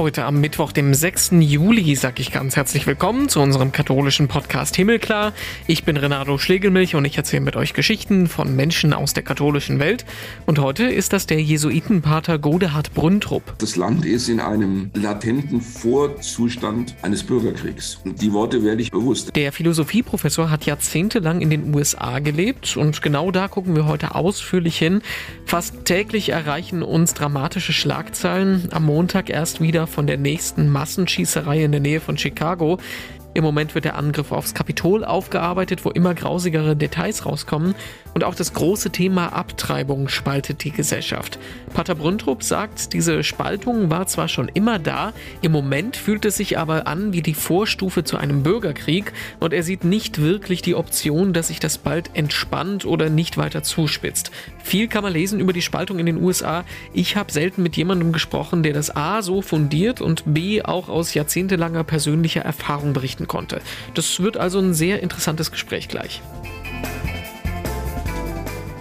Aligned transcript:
Heute 0.00 0.24
am 0.24 0.40
Mittwoch, 0.40 0.72
dem 0.72 0.94
6. 0.94 1.32
Juli, 1.40 1.94
sage 1.94 2.22
ich 2.22 2.32
ganz 2.32 2.56
herzlich 2.56 2.86
willkommen 2.86 3.28
zu 3.28 3.38
unserem 3.38 3.70
katholischen 3.70 4.28
Podcast 4.28 4.74
Himmelklar. 4.74 5.34
Ich 5.66 5.84
bin 5.84 5.98
Renato 5.98 6.38
Schlegelmilch 6.38 6.94
und 6.94 7.04
ich 7.04 7.18
erzähle 7.18 7.42
mit 7.42 7.54
euch 7.54 7.74
Geschichten 7.74 8.26
von 8.26 8.56
Menschen 8.56 8.94
aus 8.94 9.12
der 9.12 9.24
katholischen 9.24 9.78
Welt. 9.78 10.06
Und 10.46 10.58
heute 10.58 10.84
ist 10.84 11.12
das 11.12 11.26
der 11.26 11.42
Jesuitenpater 11.42 12.38
Godehard 12.38 12.94
Brüntrup. 12.94 13.42
Das 13.58 13.76
Land 13.76 14.06
ist 14.06 14.30
in 14.30 14.40
einem 14.40 14.90
latenten 14.94 15.60
Vorzustand 15.60 16.94
eines 17.02 17.22
Bürgerkriegs. 17.22 17.98
Und 18.02 18.22
die 18.22 18.32
Worte 18.32 18.64
werde 18.64 18.80
ich 18.80 18.90
bewusst. 18.90 19.36
Der 19.36 19.52
Philosophieprofessor 19.52 20.48
hat 20.48 20.64
jahrzehntelang 20.64 21.42
in 21.42 21.50
den 21.50 21.74
USA 21.74 22.20
gelebt 22.20 22.74
und 22.78 23.02
genau 23.02 23.30
da 23.32 23.48
gucken 23.48 23.76
wir 23.76 23.84
heute 23.84 24.14
ausführlich 24.14 24.78
hin. 24.78 25.02
Fast 25.44 25.84
täglich 25.84 26.30
erreichen 26.30 26.82
uns 26.82 27.12
dramatische 27.12 27.74
Schlagzeilen. 27.74 28.70
Am 28.70 28.86
Montag 28.86 29.28
erst 29.28 29.60
wieder 29.60 29.89
von 29.90 30.06
der 30.06 30.16
nächsten 30.16 30.68
Massenschießerei 30.68 31.64
in 31.64 31.72
der 31.72 31.80
Nähe 31.80 32.00
von 32.00 32.16
Chicago. 32.16 32.78
Im 33.32 33.44
Moment 33.44 33.76
wird 33.76 33.84
der 33.84 33.96
Angriff 33.96 34.32
aufs 34.32 34.54
Kapitol 34.54 35.04
aufgearbeitet, 35.04 35.84
wo 35.84 35.90
immer 35.90 36.14
grausigere 36.14 36.74
Details 36.74 37.24
rauskommen. 37.26 37.76
Und 38.12 38.24
auch 38.24 38.34
das 38.34 38.54
große 38.54 38.90
Thema 38.90 39.28
Abtreibung 39.28 40.08
spaltet 40.08 40.64
die 40.64 40.72
Gesellschaft. 40.72 41.38
Pater 41.72 41.94
Brüntrup 41.94 42.42
sagt, 42.42 42.92
diese 42.92 43.22
Spaltung 43.22 43.88
war 43.88 44.08
zwar 44.08 44.26
schon 44.26 44.48
immer 44.48 44.80
da, 44.80 45.12
im 45.42 45.52
Moment 45.52 45.96
fühlt 45.96 46.24
es 46.24 46.36
sich 46.36 46.58
aber 46.58 46.88
an 46.88 47.12
wie 47.12 47.22
die 47.22 47.34
Vorstufe 47.34 48.02
zu 48.02 48.16
einem 48.16 48.42
Bürgerkrieg 48.42 49.12
und 49.38 49.52
er 49.52 49.62
sieht 49.62 49.84
nicht 49.84 50.20
wirklich 50.20 50.60
die 50.60 50.74
Option, 50.74 51.32
dass 51.32 51.48
sich 51.48 51.60
das 51.60 51.78
bald 51.78 52.10
entspannt 52.14 52.84
oder 52.84 53.10
nicht 53.10 53.36
weiter 53.36 53.62
zuspitzt. 53.62 54.32
Viel 54.62 54.88
kann 54.88 55.02
man 55.02 55.12
lesen 55.12 55.40
über 55.40 55.52
die 55.52 55.62
Spaltung 55.62 55.98
in 55.98 56.06
den 56.06 56.22
USA. 56.22 56.64
Ich 56.92 57.16
habe 57.16 57.32
selten 57.32 57.62
mit 57.62 57.76
jemandem 57.76 58.12
gesprochen, 58.12 58.62
der 58.62 58.72
das 58.72 58.94
A 58.94 59.22
so 59.22 59.42
fundiert 59.42 60.00
und 60.00 60.22
B 60.26 60.62
auch 60.62 60.88
aus 60.88 61.14
jahrzehntelanger 61.14 61.84
persönlicher 61.84 62.42
Erfahrung 62.42 62.92
berichten 62.92 63.26
konnte. 63.26 63.60
Das 63.94 64.20
wird 64.20 64.36
also 64.36 64.58
ein 64.58 64.74
sehr 64.74 65.02
interessantes 65.02 65.50
Gespräch 65.50 65.88
gleich. 65.88 66.22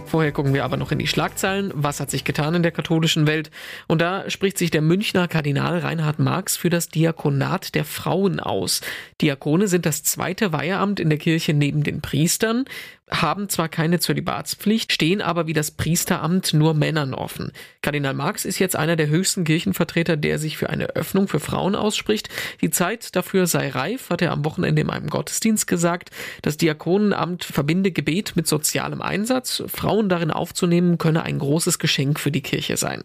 Vorher 0.10 0.32
gucken 0.32 0.56
wir 0.56 0.66
aber 0.66 0.76
noch 0.76 0.92
in 0.92 0.98
die 0.98 1.06
Schlagzeilen. 1.06 1.72
Was 1.76 2.00
hat 2.00 2.10
sich 2.10 2.24
getan 2.24 2.56
in 2.56 2.64
der 2.64 2.72
katholischen 2.72 3.28
Welt? 3.28 3.52
Und 3.88 4.02
da 4.02 4.28
spricht 4.28 4.58
sich 4.58 4.72
der 4.72 4.82
Münchner 4.82 5.28
Kardinal 5.28 5.78
Reinhard 5.78 6.18
Marx 6.18 6.58
für 6.58 6.72
das 6.72 6.90
Diakonat 6.90 7.76
der 7.76 7.86
Frauen 7.86 8.40
aus. 8.40 8.82
Diakone 9.22 9.68
sind 9.68 9.86
das 9.86 10.02
zweite 10.02 10.52
Weiheamt 10.52 11.00
in 11.00 11.10
der 11.10 11.20
Kirche 11.20 11.54
neben 11.54 11.84
den 11.84 12.02
Priestern 12.02 12.66
haben 13.12 13.50
zwar 13.50 13.70
keine 13.70 14.00
Zölibatspflicht, 14.00 14.92
stehen 14.92 15.22
aber 15.22 15.48
wie 15.48 15.54
das 15.54 15.72
Priesteramt 15.72 16.54
nur 16.54 16.74
Männern 16.74 17.14
offen. 17.14 17.52
Kardinal 17.82 18.14
Marx 18.14 18.46
ist 18.46 18.60
jetzt 18.60 18.76
einer 18.76 18.96
der 18.96 19.08
höchsten 19.08 19.44
Kirchenvertreter, 19.44 20.18
der 20.18 20.40
sich 20.40 20.58
für 20.58 20.70
eine 20.70 20.96
Öffnung 20.96 21.28
für 21.28 21.40
Frauen 21.40 21.76
ausspricht. 21.76 22.30
Die 22.62 22.70
Zeit 22.70 23.16
dafür 23.16 23.48
sei 23.48 23.70
reif, 23.70 24.10
hat 24.10 24.22
er 24.22 24.32
am 24.32 24.46
Wochenende 24.46 24.82
in 24.82 24.90
einem 24.90 25.10
Gottesdienst 25.10 25.68
gesagt. 25.68 26.12
Das 26.42 26.58
Diakonenamt 26.58 27.44
verbinde 27.44 27.92
Gebet 27.92 28.36
mit 28.36 28.48
sozialem 28.48 29.02
Einsatz. 29.02 29.64
Frauen 29.68 30.10
darin 30.10 30.32
aufzunehmen, 30.32 30.98
könne 30.98 31.24
ein 31.24 31.40
großes 31.40 31.80
Geschenk 31.80 32.20
für 32.20 32.32
die 32.32 32.42
Kirche 32.42 32.78
sein. 32.78 33.04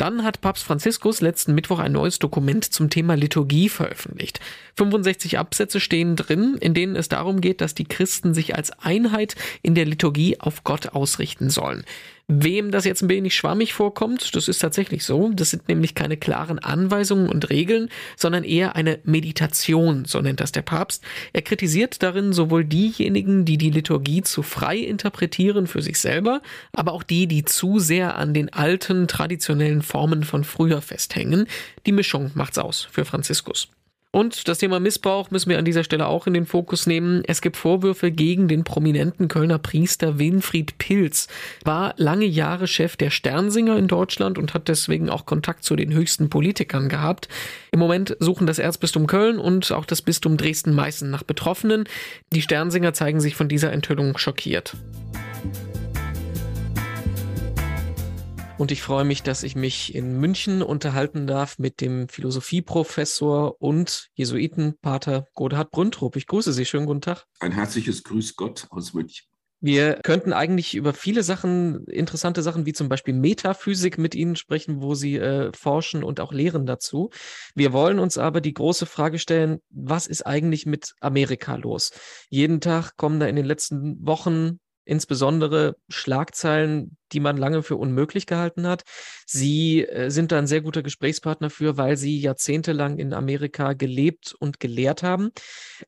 Dann 0.00 0.24
hat 0.24 0.40
Papst 0.40 0.64
Franziskus 0.64 1.20
letzten 1.20 1.54
Mittwoch 1.54 1.78
ein 1.78 1.92
neues 1.92 2.18
Dokument 2.18 2.64
zum 2.64 2.88
Thema 2.88 3.16
Liturgie 3.16 3.68
veröffentlicht. 3.68 4.40
65 4.76 5.38
Absätze 5.38 5.78
stehen 5.78 6.16
drin, 6.16 6.56
in 6.58 6.72
denen 6.72 6.96
es 6.96 7.10
darum 7.10 7.42
geht, 7.42 7.60
dass 7.60 7.74
die 7.74 7.84
Christen 7.84 8.32
sich 8.32 8.56
als 8.56 8.70
Einheit 8.70 9.36
in 9.60 9.74
der 9.74 9.84
Liturgie 9.84 10.40
auf 10.40 10.64
Gott 10.64 10.94
ausrichten 10.94 11.50
sollen. 11.50 11.84
Wem 12.32 12.70
das 12.70 12.84
jetzt 12.84 13.02
ein 13.02 13.08
wenig 13.08 13.34
schwammig 13.34 13.74
vorkommt, 13.74 14.36
das 14.36 14.46
ist 14.46 14.60
tatsächlich 14.60 15.04
so. 15.04 15.32
Das 15.34 15.50
sind 15.50 15.66
nämlich 15.66 15.96
keine 15.96 16.16
klaren 16.16 16.60
Anweisungen 16.60 17.28
und 17.28 17.50
Regeln, 17.50 17.88
sondern 18.16 18.44
eher 18.44 18.76
eine 18.76 19.00
Meditation, 19.02 20.04
so 20.04 20.20
nennt 20.20 20.38
das 20.38 20.52
der 20.52 20.62
Papst. 20.62 21.02
Er 21.32 21.42
kritisiert 21.42 22.04
darin 22.04 22.32
sowohl 22.32 22.64
diejenigen, 22.64 23.44
die 23.44 23.58
die 23.58 23.70
Liturgie 23.70 24.22
zu 24.22 24.44
frei 24.44 24.76
interpretieren 24.76 25.66
für 25.66 25.82
sich 25.82 25.98
selber, 25.98 26.40
aber 26.72 26.92
auch 26.92 27.02
die, 27.02 27.26
die 27.26 27.44
zu 27.44 27.80
sehr 27.80 28.16
an 28.16 28.32
den 28.32 28.52
alten, 28.52 29.08
traditionellen 29.08 29.82
Formen 29.82 30.22
von 30.22 30.44
früher 30.44 30.82
festhängen. 30.82 31.48
Die 31.84 31.92
Mischung 31.92 32.30
macht's 32.34 32.58
aus 32.58 32.86
für 32.92 33.04
Franziskus. 33.04 33.70
Und 34.12 34.48
das 34.48 34.58
Thema 34.58 34.80
Missbrauch 34.80 35.30
müssen 35.30 35.50
wir 35.50 35.58
an 35.58 35.64
dieser 35.64 35.84
Stelle 35.84 36.08
auch 36.08 36.26
in 36.26 36.34
den 36.34 36.44
Fokus 36.44 36.86
nehmen. 36.86 37.22
Es 37.26 37.40
gibt 37.40 37.56
Vorwürfe 37.56 38.10
gegen 38.10 38.48
den 38.48 38.64
prominenten 38.64 39.28
Kölner 39.28 39.58
Priester 39.58 40.18
Winfried 40.18 40.78
Pilz. 40.78 41.28
War 41.64 41.94
lange 41.96 42.24
Jahre 42.24 42.66
Chef 42.66 42.96
der 42.96 43.10
Sternsinger 43.10 43.76
in 43.76 43.86
Deutschland 43.86 44.36
und 44.36 44.52
hat 44.52 44.66
deswegen 44.66 45.10
auch 45.10 45.26
Kontakt 45.26 45.62
zu 45.62 45.76
den 45.76 45.92
höchsten 45.92 46.28
Politikern 46.28 46.88
gehabt. 46.88 47.28
Im 47.70 47.78
Moment 47.78 48.16
suchen 48.18 48.48
das 48.48 48.58
Erzbistum 48.58 49.06
Köln 49.06 49.38
und 49.38 49.70
auch 49.70 49.84
das 49.84 50.02
Bistum 50.02 50.36
Dresden-Meißen 50.36 51.08
nach 51.08 51.22
Betroffenen. 51.22 51.84
Die 52.32 52.42
Sternsinger 52.42 52.92
zeigen 52.92 53.20
sich 53.20 53.36
von 53.36 53.48
dieser 53.48 53.72
Enthüllung 53.72 54.18
schockiert. 54.18 54.76
Und 58.60 58.70
ich 58.70 58.82
freue 58.82 59.06
mich, 59.06 59.22
dass 59.22 59.42
ich 59.42 59.56
mich 59.56 59.94
in 59.94 60.20
München 60.20 60.60
unterhalten 60.60 61.26
darf 61.26 61.58
mit 61.58 61.80
dem 61.80 62.10
Philosophieprofessor 62.10 63.56
und 63.58 64.10
Jesuitenpater 64.12 65.24
Godehard 65.32 65.70
Brüntrup. 65.70 66.14
Ich 66.16 66.26
grüße 66.26 66.52
Sie. 66.52 66.66
Schönen 66.66 66.84
guten 66.84 67.00
Tag. 67.00 67.24
Ein 67.38 67.52
herzliches 67.52 68.02
Grüß 68.02 68.36
Gott 68.36 68.66
aus 68.68 68.92
München. 68.92 69.28
Wir 69.62 69.94
könnten 70.02 70.34
eigentlich 70.34 70.74
über 70.74 70.92
viele 70.92 71.22
Sachen, 71.22 71.86
interessante 71.86 72.42
Sachen 72.42 72.66
wie 72.66 72.74
zum 72.74 72.90
Beispiel 72.90 73.14
Metaphysik 73.14 73.96
mit 73.96 74.14
Ihnen 74.14 74.36
sprechen, 74.36 74.82
wo 74.82 74.94
Sie 74.94 75.16
äh, 75.16 75.52
forschen 75.54 76.04
und 76.04 76.20
auch 76.20 76.34
lehren 76.34 76.66
dazu. 76.66 77.08
Wir 77.54 77.72
wollen 77.72 77.98
uns 77.98 78.18
aber 78.18 78.42
die 78.42 78.52
große 78.52 78.84
Frage 78.84 79.18
stellen, 79.18 79.60
was 79.70 80.06
ist 80.06 80.26
eigentlich 80.26 80.66
mit 80.66 80.92
Amerika 81.00 81.56
los? 81.56 81.92
Jeden 82.28 82.60
Tag 82.60 82.98
kommen 82.98 83.20
da 83.20 83.26
in 83.26 83.36
den 83.36 83.46
letzten 83.46 84.06
Wochen 84.06 84.58
insbesondere 84.84 85.76
Schlagzeilen, 85.88 86.96
die 87.12 87.20
man 87.20 87.36
lange 87.36 87.62
für 87.62 87.76
unmöglich 87.76 88.26
gehalten 88.26 88.66
hat. 88.66 88.82
Sie 89.26 89.84
äh, 89.84 90.10
sind 90.10 90.32
da 90.32 90.38
ein 90.38 90.46
sehr 90.46 90.60
guter 90.60 90.82
Gesprächspartner 90.82 91.50
für, 91.50 91.76
weil 91.76 91.96
Sie 91.96 92.18
jahrzehntelang 92.18 92.98
in 92.98 93.12
Amerika 93.12 93.72
gelebt 93.72 94.34
und 94.38 94.60
gelehrt 94.60 95.02
haben. 95.02 95.30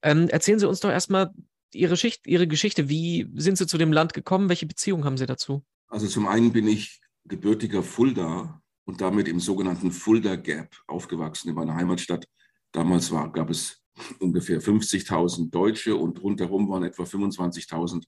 Ähm, 0.03 0.29
erzählen 0.29 0.59
Sie 0.59 0.69
uns 0.69 0.81
doch 0.81 0.91
erstmal 0.91 1.31
Ihre, 1.73 1.97
Ihre 2.27 2.47
Geschichte. 2.47 2.89
Wie 2.89 3.29
sind 3.35 3.59
Sie 3.59 3.67
zu 3.67 3.79
dem 3.79 3.93
Land 3.93 4.15
gekommen? 4.15 4.49
Welche 4.49 4.67
Beziehung 4.67 5.05
haben 5.05 5.17
Sie 5.17 5.27
dazu? 5.27 5.65
Also 5.89 6.07
zum 6.07 6.27
einen 6.27 6.53
bin 6.53 6.67
ich 6.67 7.01
gebürtiger 7.25 7.83
Fulda 7.83 8.63
und 8.85 9.01
damit 9.01 9.29
im 9.29 9.41
sogenannten 9.41 9.93
Fulda 9.93 10.37
Gap 10.37 10.77
aufgewachsen 10.87 11.49
in 11.49 11.55
meiner 11.55 11.75
Heimatstadt. 11.75 12.27
Damals 12.73 13.11
war, 13.11 13.31
gab 13.33 13.51
es 13.51 13.83
ungefähr 14.19 14.61
50.000 14.61 15.51
Deutsche 15.51 15.97
und 15.97 16.23
rundherum 16.23 16.69
waren 16.69 16.85
etwa 16.85 17.03
25.000 17.05 18.05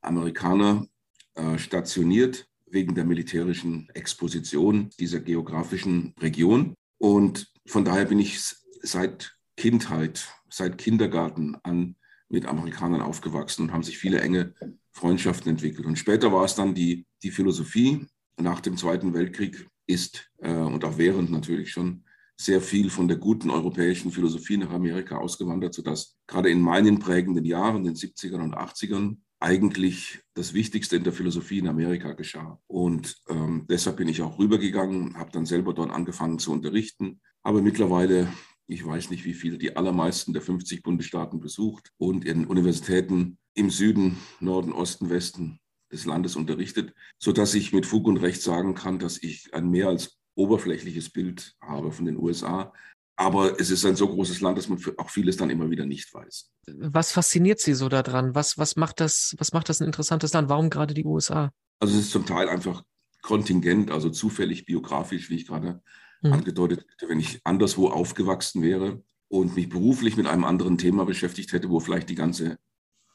Amerikaner 0.00 0.86
äh, 1.34 1.58
stationiert 1.58 2.46
wegen 2.66 2.94
der 2.94 3.04
militärischen 3.04 3.88
Exposition 3.94 4.90
dieser 4.98 5.20
geografischen 5.20 6.14
Region. 6.20 6.74
Und 6.98 7.52
von 7.66 7.84
daher 7.84 8.04
bin 8.04 8.18
ich 8.18 8.40
seit 8.82 9.36
Kindheit, 9.56 10.28
seit 10.48 10.78
Kindergarten 10.78 11.56
an 11.62 11.96
mit 12.28 12.46
Amerikanern 12.46 13.02
aufgewachsen 13.02 13.64
und 13.64 13.72
haben 13.72 13.82
sich 13.82 13.98
viele 13.98 14.20
enge 14.20 14.54
Freundschaften 14.92 15.50
entwickelt. 15.50 15.86
Und 15.86 15.98
später 15.98 16.32
war 16.32 16.44
es 16.44 16.54
dann 16.54 16.74
die, 16.74 17.06
die 17.22 17.30
Philosophie. 17.30 18.06
Nach 18.36 18.60
dem 18.60 18.76
Zweiten 18.76 19.12
Weltkrieg 19.12 19.66
ist 19.86 20.30
äh, 20.38 20.52
und 20.52 20.84
auch 20.84 20.96
während 20.96 21.30
natürlich 21.30 21.72
schon 21.72 22.04
sehr 22.40 22.62
viel 22.62 22.88
von 22.88 23.06
der 23.06 23.18
guten 23.18 23.50
europäischen 23.50 24.10
Philosophie 24.10 24.56
nach 24.56 24.70
Amerika 24.70 25.18
ausgewandert, 25.18 25.74
sodass 25.74 26.16
gerade 26.26 26.48
in 26.48 26.62
meinen 26.62 26.98
prägenden 26.98 27.44
Jahren, 27.44 27.84
den 27.84 27.94
70ern 27.94 28.42
und 28.42 28.56
80ern, 28.56 29.18
eigentlich 29.40 30.20
das 30.34 30.52
Wichtigste 30.52 30.96
in 30.96 31.04
der 31.04 31.14
Philosophie 31.14 31.58
in 31.58 31.68
Amerika 31.68 32.12
geschah. 32.12 32.60
Und 32.66 33.16
ähm, 33.28 33.66
deshalb 33.68 33.96
bin 33.96 34.08
ich 34.08 34.20
auch 34.20 34.38
rübergegangen, 34.38 35.16
habe 35.16 35.32
dann 35.32 35.46
selber 35.46 35.72
dort 35.72 35.90
angefangen 35.90 36.38
zu 36.38 36.52
unterrichten, 36.52 37.20
habe 37.42 37.62
mittlerweile, 37.62 38.30
ich 38.66 38.84
weiß 38.84 39.10
nicht 39.10 39.24
wie 39.24 39.34
viele, 39.34 39.56
die 39.56 39.76
allermeisten 39.76 40.34
der 40.34 40.42
50 40.42 40.82
Bundesstaaten 40.82 41.40
besucht 41.40 41.90
und 41.96 42.26
in 42.26 42.46
Universitäten 42.46 43.38
im 43.54 43.70
Süden, 43.70 44.18
Norden, 44.40 44.72
Osten, 44.72 45.08
Westen 45.08 45.58
des 45.90 46.04
Landes 46.04 46.36
unterrichtet, 46.36 46.94
sodass 47.18 47.54
ich 47.54 47.72
mit 47.72 47.86
Fug 47.86 48.06
und 48.06 48.18
Recht 48.18 48.42
sagen 48.42 48.74
kann, 48.74 48.98
dass 48.98 49.20
ich 49.22 49.52
ein 49.54 49.70
mehr 49.70 49.88
als 49.88 50.18
oberflächliches 50.34 51.10
Bild 51.10 51.54
habe 51.60 51.92
von 51.92 52.04
den 52.04 52.16
USA, 52.16 52.72
aber 53.20 53.60
es 53.60 53.70
ist 53.70 53.84
ein 53.84 53.96
so 53.96 54.08
großes 54.08 54.40
Land, 54.40 54.56
dass 54.56 54.70
man 54.70 54.82
auch 54.96 55.10
vieles 55.10 55.36
dann 55.36 55.50
immer 55.50 55.68
wieder 55.68 55.84
nicht 55.84 56.12
weiß. 56.14 56.50
Was 56.78 57.12
fasziniert 57.12 57.60
Sie 57.60 57.74
so 57.74 57.90
daran? 57.90 58.34
Was, 58.34 58.56
was, 58.56 58.76
macht 58.76 58.98
das, 58.98 59.34
was 59.36 59.52
macht 59.52 59.68
das 59.68 59.80
ein 59.80 59.84
interessantes 59.84 60.32
Land? 60.32 60.48
Warum 60.48 60.70
gerade 60.70 60.94
die 60.94 61.04
USA? 61.04 61.52
Also 61.80 61.98
es 61.98 62.06
ist 62.06 62.12
zum 62.12 62.24
Teil 62.24 62.48
einfach 62.48 62.82
kontingent, 63.20 63.90
also 63.90 64.08
zufällig 64.08 64.64
biografisch, 64.64 65.28
wie 65.28 65.34
ich 65.34 65.46
gerade 65.46 65.82
mhm. 66.22 66.32
angedeutet 66.32 66.86
hätte. 66.90 67.10
Wenn 67.10 67.20
ich 67.20 67.42
anderswo 67.44 67.90
aufgewachsen 67.90 68.62
wäre 68.62 69.04
und 69.28 69.54
mich 69.54 69.68
beruflich 69.68 70.16
mit 70.16 70.26
einem 70.26 70.44
anderen 70.44 70.78
Thema 70.78 71.04
beschäftigt 71.04 71.52
hätte, 71.52 71.68
wo 71.68 71.78
vielleicht 71.78 72.08
die 72.08 72.14
ganze 72.14 72.58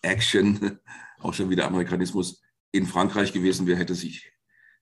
Action, 0.03 0.77
auch 1.17 1.33
schon 1.33 1.49
wieder 1.49 1.65
Amerikanismus, 1.65 2.43
in 2.71 2.85
Frankreich 2.85 3.33
gewesen 3.33 3.65
wäre, 3.65 3.79
hätte 3.79 3.95
sich 3.95 4.31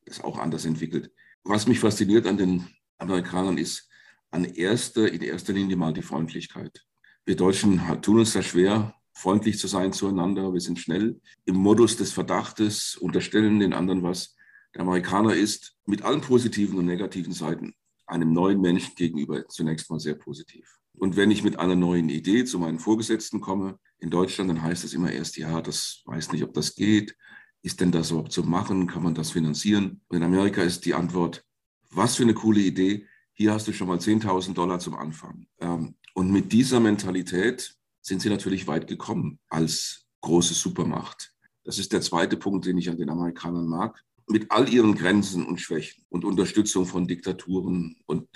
das 0.06 0.22
auch 0.22 0.38
anders 0.38 0.66
entwickelt. 0.66 1.14
Was 1.46 1.66
mich 1.66 1.80
fasziniert 1.80 2.28
an 2.28 2.36
den 2.36 2.68
Amerikanern 2.98 3.58
ist, 3.58 3.88
an 4.34 4.46
erster, 4.46 5.12
in 5.12 5.22
erster 5.22 5.54
Linie 5.54 5.78
mal 5.78 5.94
die 5.94 6.02
Freundlichkeit. 6.02 6.84
Wir 7.26 7.36
Deutschen 7.36 7.80
tun 8.02 8.20
uns 8.20 8.34
da 8.34 8.42
schwer, 8.42 8.96
freundlich 9.14 9.60
zu 9.60 9.68
sein 9.68 9.94
zueinander. 9.94 10.52
Wir 10.54 10.60
sind 10.60 10.80
schnell 10.80 11.22
im 11.46 11.56
Modus 11.56 11.98
des 11.98 12.12
Verdachtes, 12.12 12.98
unterstellen 12.98 13.60
den 13.60 13.74
anderen 13.74 14.02
was. 14.02 14.36
Der 14.74 14.82
Amerikaner 14.82 15.36
ist 15.36 15.78
mit 15.86 16.02
allen 16.02 16.22
positiven 16.22 16.80
und 16.80 16.86
negativen 16.86 17.32
Seiten 17.32 17.76
einem 18.08 18.34
neuen 18.34 18.60
Menschen 18.60 18.96
gegenüber 18.96 19.48
zunächst 19.48 19.90
mal 19.90 20.00
sehr 20.00 20.16
positiv. 20.16 20.78
Und 20.98 21.16
wenn 21.16 21.32
ich 21.32 21.44
mit 21.44 21.60
einer 21.60 21.76
neuen 21.76 22.10
Idee 22.10 22.44
zu 22.44 22.60
meinen 22.60 22.80
Vorgesetzten 22.80 23.40
komme, 23.40 23.80
in 24.00 24.10
Deutschland, 24.10 24.50
dann 24.50 24.62
heißt 24.62 24.84
es 24.84 24.94
immer 24.94 25.12
erst, 25.12 25.38
ja, 25.38 25.62
das 25.62 26.02
weiß 26.06 26.32
nicht, 26.34 26.44
ob 26.44 26.54
das 26.54 26.76
geht. 26.76 27.16
Ist 27.62 27.80
denn 27.80 27.92
das 27.92 28.12
überhaupt 28.12 28.34
zu 28.34 28.44
machen? 28.44 28.88
Kann 28.88 29.04
man 29.04 29.16
das 29.16 29.32
finanzieren? 29.32 30.02
Und 30.10 30.18
in 30.18 30.24
Amerika 30.24 30.62
ist 30.62 30.86
die 30.86 30.94
Antwort, 30.94 31.46
was 31.90 32.18
für 32.18 32.24
eine 32.24 32.34
coole 32.34 32.60
Idee. 32.60 33.08
Hier 33.34 33.54
hast 33.54 33.68
du 33.68 33.74
schon 33.74 33.88
mal 33.88 33.98
10.000 33.98 34.54
Dollar 34.54 34.80
zum 34.80 34.96
Anfang. 34.96 35.48
Ähm, 35.60 35.96
und 36.14 36.32
mit 36.32 36.52
dieser 36.52 36.80
Mentalität 36.80 37.76
sind 38.02 38.22
sie 38.22 38.30
natürlich 38.30 38.68
weit 38.68 38.88
gekommen 38.88 39.40
als 39.50 40.06
große 40.22 40.54
Supermacht. 40.54 41.34
Das 41.64 41.80
ist 41.80 41.94
der 41.94 42.02
zweite 42.02 42.38
Punkt, 42.38 42.66
den 42.66 42.78
ich 42.78 42.90
an 42.90 42.98
den 42.98 43.10
Amerikanern 43.10 43.68
mag. 43.68 44.04
Mit 44.28 44.52
all 44.52 44.70
ihren 44.70 44.96
Grenzen 44.96 45.46
und 45.46 45.60
Schwächen 45.60 46.06
und 46.10 46.26
Unterstützung 46.26 46.86
von 46.86 47.08
Diktaturen 47.08 47.96
und 48.06 48.28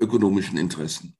ökonomischen 0.00 0.58
Interessen 0.58 1.16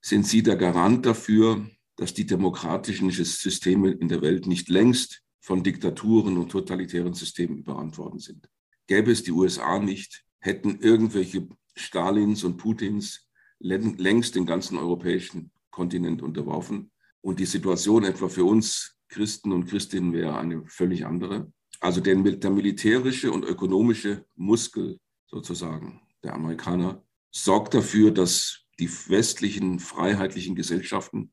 sind 0.00 0.26
sie 0.26 0.42
der 0.42 0.56
Garant 0.56 1.06
dafür, 1.06 1.64
dass 1.96 2.12
die 2.14 2.26
demokratischen 2.26 3.10
Systeme 3.10 3.92
in 3.92 4.08
der 4.08 4.20
Welt 4.22 4.46
nicht 4.46 4.68
längst 4.68 5.22
von 5.40 5.62
Diktaturen 5.62 6.36
und 6.36 6.50
totalitären 6.50 7.14
Systemen 7.14 7.58
überrannt 7.58 7.98
worden 7.98 8.18
sind. 8.18 8.48
Gäbe 8.86 9.12
es 9.12 9.22
die 9.22 9.32
USA 9.32 9.78
nicht, 9.78 10.24
hätten 10.40 10.80
irgendwelche 10.80 11.48
Stalins 11.74 12.44
und 12.44 12.56
Putins 12.56 13.28
längst 13.58 14.34
den 14.34 14.46
ganzen 14.46 14.78
europäischen 14.78 15.52
Kontinent 15.70 16.22
unterworfen. 16.22 16.90
Und 17.20 17.38
die 17.38 17.46
Situation 17.46 18.04
etwa 18.04 18.28
für 18.28 18.44
uns 18.44 18.96
Christen 19.08 19.52
und 19.52 19.66
Christinnen 19.66 20.12
wäre 20.12 20.38
eine 20.38 20.66
völlig 20.66 21.06
andere. 21.06 21.52
Also 21.80 22.00
der, 22.00 22.16
der 22.16 22.50
militärische 22.50 23.30
und 23.30 23.44
ökonomische 23.44 24.24
Muskel 24.34 24.98
sozusagen 25.26 26.00
der 26.24 26.34
Amerikaner 26.34 27.04
sorgt 27.30 27.74
dafür, 27.74 28.10
dass 28.10 28.64
die 28.78 28.90
westlichen 29.08 29.78
freiheitlichen 29.78 30.54
Gesellschaften 30.54 31.32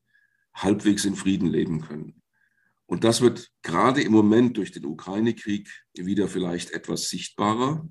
halbwegs 0.54 1.04
in 1.04 1.16
Frieden 1.16 1.48
leben 1.48 1.80
können. 1.80 2.22
Und 2.86 3.04
das 3.04 3.20
wird 3.20 3.50
gerade 3.62 4.02
im 4.02 4.12
Moment 4.12 4.56
durch 4.56 4.72
den 4.72 4.84
Ukraine-Krieg 4.84 5.68
wieder 5.96 6.26
vielleicht 6.26 6.72
etwas 6.72 7.08
sichtbarer, 7.08 7.88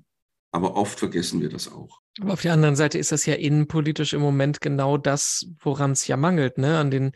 aber 0.52 0.76
oft 0.76 0.98
vergessen 0.98 1.40
wir 1.40 1.48
das 1.48 1.70
auch. 1.70 2.00
Aber 2.20 2.32
auf 2.32 2.42
der 2.42 2.52
anderen 2.52 2.76
Seite 2.76 2.98
ist 2.98 3.12
das 3.12 3.24
ja 3.26 3.34
innenpolitisch 3.34 4.12
im 4.12 4.20
Moment 4.20 4.60
genau 4.60 4.98
das, 4.98 5.46
woran 5.60 5.92
es 5.92 6.06
ja 6.06 6.16
mangelt, 6.16 6.58
ne? 6.58 6.78
An 6.78 6.90
den 6.90 7.12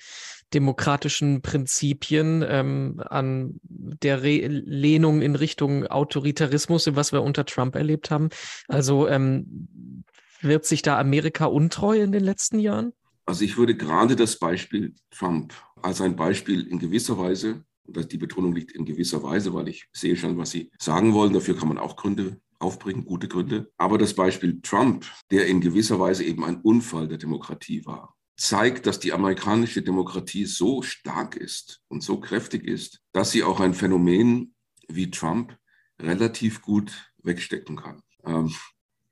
demokratischen 0.53 1.43
Prinzipien, 1.43 2.45
ähm, 2.47 3.03
an 3.05 3.59
der 3.65 4.23
Re 4.23 4.47
Lehnung 4.47 5.21
in 5.21 5.35
Richtung 5.35 5.87
Autoritarismus, 5.87 6.95
was 6.95 7.13
wir 7.13 7.23
unter 7.23 7.45
Trump 7.45 7.75
erlebt 7.75 8.11
haben. 8.11 8.29
Also 8.69 9.09
ähm, 9.09 10.05
wird 10.41 10.65
sich 10.65 10.83
da 10.83 10.99
Amerika 10.99 11.47
untreu 11.47 12.01
in 12.01 12.13
den 12.13 12.23
letzten 12.23 12.61
Jahren? 12.61 12.93
Also 13.27 13.45
ich 13.45 13.57
würde 13.57 13.75
gerade 13.75 14.15
das 14.15 14.37
Beispiel 14.39 14.95
Trump 15.11 15.55
als 15.83 16.01
ein 16.01 16.15
Beispiel 16.15 16.67
in 16.67 16.79
gewisser 16.79 17.19
Weise, 17.19 17.65
und 17.87 18.13
die 18.13 18.19
Betonung 18.19 18.55
liegt 18.55 18.73
in 18.73 18.85
gewisser 18.85 19.23
Weise, 19.23 19.53
weil 19.53 19.69
ich 19.69 19.89
sehe 19.93 20.17
schon, 20.17 20.39
was 20.39 20.51
Sie 20.51 20.71
sagen 20.79 21.13
wollen, 21.13 21.33
dafür 21.33 21.57
kann 21.57 21.69
man 21.69 21.79
auch 21.79 21.97
Gründe 21.97 22.41
aufbringen, 22.65 23.05
gute 23.05 23.29
Gründe. 23.29 23.71
Aber 23.77 23.99
das 23.99 24.15
Beispiel 24.15 24.61
Trump, 24.63 25.07
der 25.31 25.47
in 25.47 25.61
gewisser 25.61 26.01
Weise 26.01 26.25
eben 26.25 26.45
ein 26.45 26.61
Unfall 26.61 27.07
der 27.07 27.19
Demokratie 27.19 27.85
war, 27.85 28.17
zeigt, 28.37 28.87
dass 28.87 28.99
die 28.99 29.13
amerikanische 29.13 29.83
Demokratie 29.83 30.47
so 30.47 30.83
stark 30.83 31.37
ist 31.37 31.83
und 31.89 32.03
so 32.03 32.19
kräftig 32.19 32.65
ist, 32.67 33.01
dass 33.13 33.31
sie 33.31 33.45
auch 33.45 33.61
ein 33.61 33.75
Phänomen 33.75 34.55
wie 34.89 35.11
Trump 35.11 35.57
relativ 36.01 36.63
gut 36.63 37.13
wegstecken 37.23 37.77
kann. 37.77 38.03
Ähm, 38.25 38.53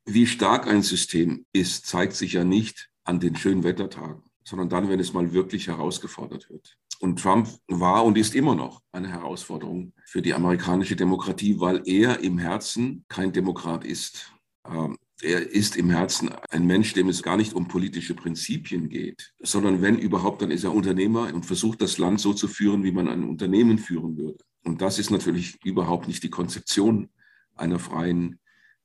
wie 0.05 0.27
stark 0.27 0.67
ein 0.67 0.83
System 0.83 1.47
ist, 1.53 1.87
zeigt 1.87 2.15
sich 2.15 2.33
ja 2.33 2.45
nicht 2.45 2.91
an 3.05 3.21
den 3.21 3.37
schönen 3.37 3.63
Wettertagen, 3.63 4.25
sondern 4.43 4.69
dann, 4.69 4.89
wenn 4.89 4.99
es 4.99 5.13
mal 5.13 5.33
wirklich 5.33 5.69
herausgefordert 5.69 6.51
wird. 6.51 6.77
Und 7.03 7.21
Trump 7.21 7.49
war 7.67 8.05
und 8.05 8.17
ist 8.17 8.37
immer 8.37 8.55
noch 8.55 8.81
eine 8.93 9.09
Herausforderung 9.09 9.93
für 10.05 10.23
die 10.23 10.35
amerikanische 10.35 10.95
Demokratie, 10.95 11.59
weil 11.59 11.83
er 11.85 12.21
im 12.21 12.39
Herzen 12.39 13.05
kein 13.09 13.33
Demokrat 13.33 13.85
ist. 13.85 14.33
Ähm, 14.65 14.97
er 15.21 15.51
ist 15.51 15.77
im 15.77 15.91
Herzen 15.91 16.31
ein 16.51 16.65
Mensch, 16.65 16.93
dem 16.93 17.09
es 17.09 17.25
gar 17.25 17.37
nicht 17.37 17.55
um 17.55 17.67
politische 17.67 18.15
Prinzipien 18.15 18.89
geht, 18.89 19.33
sondern 19.41 19.83
wenn 19.83 19.99
überhaupt, 19.99 20.43
dann 20.43 20.53
ist 20.53 20.63
er 20.63 20.73
Unternehmer 20.73 21.35
und 21.35 21.45
versucht 21.45 21.83
das 21.83 21.99
Land 21.99 22.21
so 22.21 22.35
zu 22.35 22.47
führen, 22.47 22.85
wie 22.85 22.93
man 22.93 23.09
ein 23.09 23.25
Unternehmen 23.25 23.79
führen 23.79 24.17
würde. 24.17 24.45
Und 24.63 24.81
das 24.81 25.01
ist 25.01 25.11
natürlich 25.11 25.59
überhaupt 25.65 26.07
nicht 26.07 26.23
die 26.23 26.31
Konzeption 26.31 27.09
einer 27.57 27.81
freien 27.81 28.39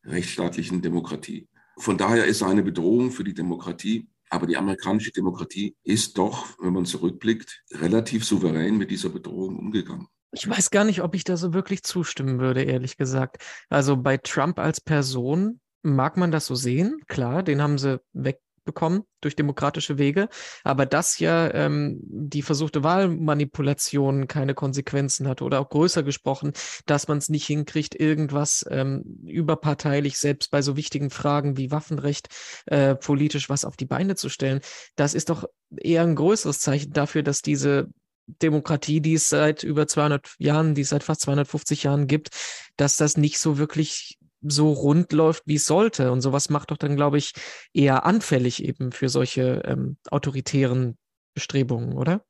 rechtsstaatlichen 0.03 0.81
Demokratie. 0.81 1.47
Von 1.77 1.99
daher 1.99 2.25
ist 2.25 2.41
er 2.41 2.47
eine 2.47 2.63
Bedrohung 2.63 3.11
für 3.11 3.23
die 3.23 3.35
Demokratie. 3.35 4.07
Aber 4.29 4.47
die 4.47 4.57
amerikanische 4.57 5.11
Demokratie 5.11 5.75
ist 5.83 6.17
doch, 6.17 6.45
wenn 6.59 6.73
man 6.73 6.85
zurückblickt, 6.85 7.63
relativ 7.71 8.25
souverän 8.25 8.77
mit 8.77 8.91
dieser 8.91 9.09
Bedrohung 9.09 9.57
umgegangen. 9.57 10.07
Ich 10.31 10.47
weiß 10.47 10.71
gar 10.71 10.83
nicht, 10.83 11.01
ob 11.01 11.15
ich 11.15 11.23
da 11.23 11.37
so 11.37 11.53
wirklich 11.53 11.83
zustimmen 11.83 12.39
würde, 12.39 12.63
ehrlich 12.63 12.97
gesagt. 12.97 13.37
Also 13.69 13.95
bei 13.97 14.17
Trump 14.17 14.59
als 14.59 14.81
Person 14.81 15.61
mag 15.83 16.17
man 16.17 16.31
das 16.31 16.45
so 16.45 16.55
sehen. 16.55 16.99
Klar, 17.07 17.43
den 17.43 17.61
haben 17.61 17.77
sie 17.77 18.01
weg 18.11 18.41
bekommen 18.67 19.01
durch 19.21 19.35
demokratische 19.35 19.97
Wege. 19.97 20.29
Aber 20.63 20.85
dass 20.85 21.17
ja 21.17 21.51
ähm, 21.51 21.97
die 22.03 22.43
versuchte 22.43 22.83
Wahlmanipulation 22.83 24.27
keine 24.27 24.53
Konsequenzen 24.53 25.27
hat 25.27 25.41
oder 25.41 25.59
auch 25.59 25.69
größer 25.69 26.03
gesprochen, 26.03 26.53
dass 26.85 27.07
man 27.07 27.17
es 27.17 27.29
nicht 27.29 27.47
hinkriegt, 27.47 27.99
irgendwas 27.99 28.63
ähm, 28.69 29.03
überparteilich, 29.25 30.19
selbst 30.19 30.51
bei 30.51 30.61
so 30.61 30.77
wichtigen 30.77 31.09
Fragen 31.09 31.57
wie 31.57 31.71
Waffenrecht, 31.71 32.27
äh, 32.67 32.93
politisch 32.93 33.49
was 33.49 33.65
auf 33.65 33.75
die 33.75 33.85
Beine 33.85 34.15
zu 34.15 34.29
stellen, 34.29 34.61
das 34.95 35.15
ist 35.15 35.31
doch 35.31 35.45
eher 35.75 36.03
ein 36.03 36.15
größeres 36.15 36.59
Zeichen 36.59 36.91
dafür, 36.91 37.23
dass 37.23 37.41
diese 37.41 37.89
Demokratie, 38.27 38.99
die 38.99 39.13
es 39.13 39.29
seit 39.29 39.63
über 39.63 39.87
200 39.87 40.35
Jahren, 40.37 40.75
die 40.75 40.81
es 40.81 40.89
seit 40.89 41.03
fast 41.03 41.21
250 41.21 41.83
Jahren 41.83 42.07
gibt, 42.07 42.29
dass 42.75 42.97
das 42.97 43.15
nicht 43.15 43.39
so 43.39 43.57
wirklich 43.57 44.16
so 44.41 44.71
rund 44.71 45.11
läuft, 45.13 45.43
wie 45.45 45.55
es 45.55 45.65
sollte. 45.65 46.11
Und 46.11 46.21
sowas 46.21 46.49
macht 46.49 46.71
doch 46.71 46.77
dann, 46.77 46.95
glaube 46.95 47.17
ich, 47.17 47.33
eher 47.73 48.05
anfällig 48.05 48.63
eben 48.63 48.91
für 48.91 49.09
solche 49.09 49.63
ähm, 49.65 49.97
autoritären 50.09 50.97
Bestrebungen, 51.33 51.93
oder? 51.93 52.23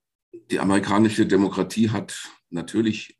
Die 0.52 0.60
amerikanische 0.60 1.26
Demokratie 1.26 1.90
hat 1.90 2.30
natürlich 2.50 3.18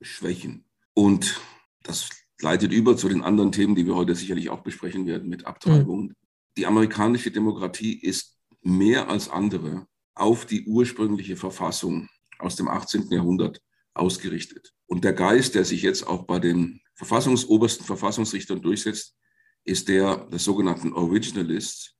Schwächen. 0.00 0.64
Und 0.94 1.40
das 1.82 2.08
leitet 2.40 2.72
über 2.72 2.96
zu 2.96 3.08
den 3.08 3.22
anderen 3.22 3.52
Themen, 3.52 3.74
die 3.74 3.86
wir 3.86 3.96
heute 3.96 4.14
sicherlich 4.14 4.50
auch 4.50 4.62
besprechen 4.62 5.06
werden 5.06 5.28
mit 5.28 5.46
Abtreibung. 5.46 6.06
Mhm. 6.06 6.14
Die 6.56 6.66
amerikanische 6.66 7.30
Demokratie 7.30 7.94
ist 7.94 8.36
mehr 8.62 9.08
als 9.08 9.28
andere 9.28 9.86
auf 10.14 10.46
die 10.46 10.64
ursprüngliche 10.66 11.36
Verfassung 11.36 12.08
aus 12.38 12.56
dem 12.56 12.68
18. 12.68 13.08
Jahrhundert 13.10 13.62
ausgerichtet. 13.94 14.72
Und 14.86 15.04
der 15.04 15.12
Geist, 15.12 15.54
der 15.54 15.64
sich 15.64 15.82
jetzt 15.82 16.06
auch 16.06 16.24
bei 16.24 16.38
den 16.38 16.80
Verfassungsobersten 17.00 17.86
Verfassungsrichtern 17.86 18.60
durchsetzt, 18.60 19.16
ist 19.64 19.88
der 19.88 20.26
des 20.26 20.44
sogenannten 20.44 20.92
Originalists. 20.92 21.94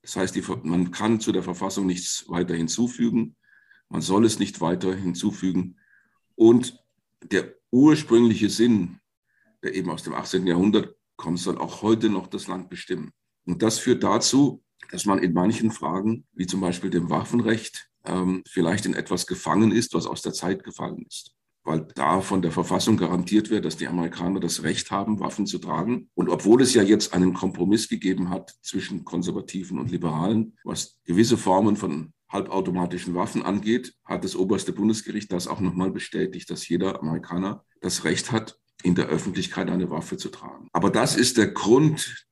Das 0.00 0.16
heißt, 0.16 0.34
die, 0.34 0.42
man 0.62 0.90
kann 0.90 1.20
zu 1.20 1.32
der 1.32 1.42
Verfassung 1.42 1.84
nichts 1.84 2.24
weiter 2.30 2.54
hinzufügen. 2.54 3.36
Man 3.90 4.00
soll 4.00 4.24
es 4.24 4.38
nicht 4.38 4.62
weiter 4.62 4.94
hinzufügen. 4.94 5.76
Und 6.34 6.82
der 7.22 7.56
ursprüngliche 7.70 8.48
Sinn, 8.48 9.00
der 9.62 9.74
eben 9.74 9.90
aus 9.90 10.02
dem 10.02 10.14
18. 10.14 10.46
Jahrhundert 10.46 10.96
kommt, 11.16 11.40
soll 11.40 11.58
auch 11.58 11.82
heute 11.82 12.08
noch 12.08 12.26
das 12.26 12.46
Land 12.46 12.70
bestimmen. 12.70 13.10
Und 13.44 13.62
das 13.62 13.78
führt 13.78 14.02
dazu, 14.02 14.64
dass 14.90 15.04
man 15.04 15.18
in 15.18 15.34
manchen 15.34 15.72
Fragen, 15.72 16.26
wie 16.32 16.46
zum 16.46 16.62
Beispiel 16.62 16.88
dem 16.88 17.10
Waffenrecht, 17.10 17.90
ähm, 18.06 18.42
vielleicht 18.48 18.86
in 18.86 18.94
etwas 18.94 19.26
gefangen 19.26 19.72
ist, 19.72 19.92
was 19.92 20.06
aus 20.06 20.22
der 20.22 20.32
Zeit 20.32 20.64
gefallen 20.64 21.04
ist 21.06 21.37
weil 21.68 21.86
da 21.94 22.22
von 22.22 22.40
der 22.40 22.50
Verfassung 22.50 22.96
garantiert 22.96 23.50
wird, 23.50 23.66
dass 23.66 23.76
die 23.76 23.88
Amerikaner 23.88 24.40
das 24.40 24.62
Recht 24.62 24.90
haben, 24.90 25.20
Waffen 25.20 25.46
zu 25.46 25.58
tragen. 25.58 26.08
Und 26.14 26.30
obwohl 26.30 26.62
es 26.62 26.72
ja 26.72 26.82
jetzt 26.82 27.12
einen 27.12 27.34
Kompromiss 27.34 27.90
gegeben 27.90 28.30
hat 28.30 28.56
zwischen 28.62 29.04
Konservativen 29.04 29.78
und 29.78 29.90
Liberalen, 29.90 30.56
was 30.64 30.98
gewisse 31.04 31.36
Formen 31.36 31.76
von 31.76 32.14
halbautomatischen 32.30 33.14
Waffen 33.14 33.42
angeht, 33.42 33.94
hat 34.06 34.24
das 34.24 34.34
oberste 34.34 34.72
Bundesgericht 34.72 35.30
das 35.30 35.46
auch 35.46 35.60
nochmal 35.60 35.90
bestätigt, 35.90 36.48
dass 36.48 36.66
jeder 36.66 37.00
Amerikaner 37.00 37.66
das 37.82 38.04
Recht 38.04 38.32
hat, 38.32 38.58
in 38.82 38.94
der 38.94 39.08
Öffentlichkeit 39.08 39.68
eine 39.68 39.90
Waffe 39.90 40.16
zu 40.16 40.30
tragen. 40.30 40.68
Aber 40.72 40.88
das 40.88 41.16
ist 41.16 41.36
der 41.36 41.48
Grund, 41.48 42.26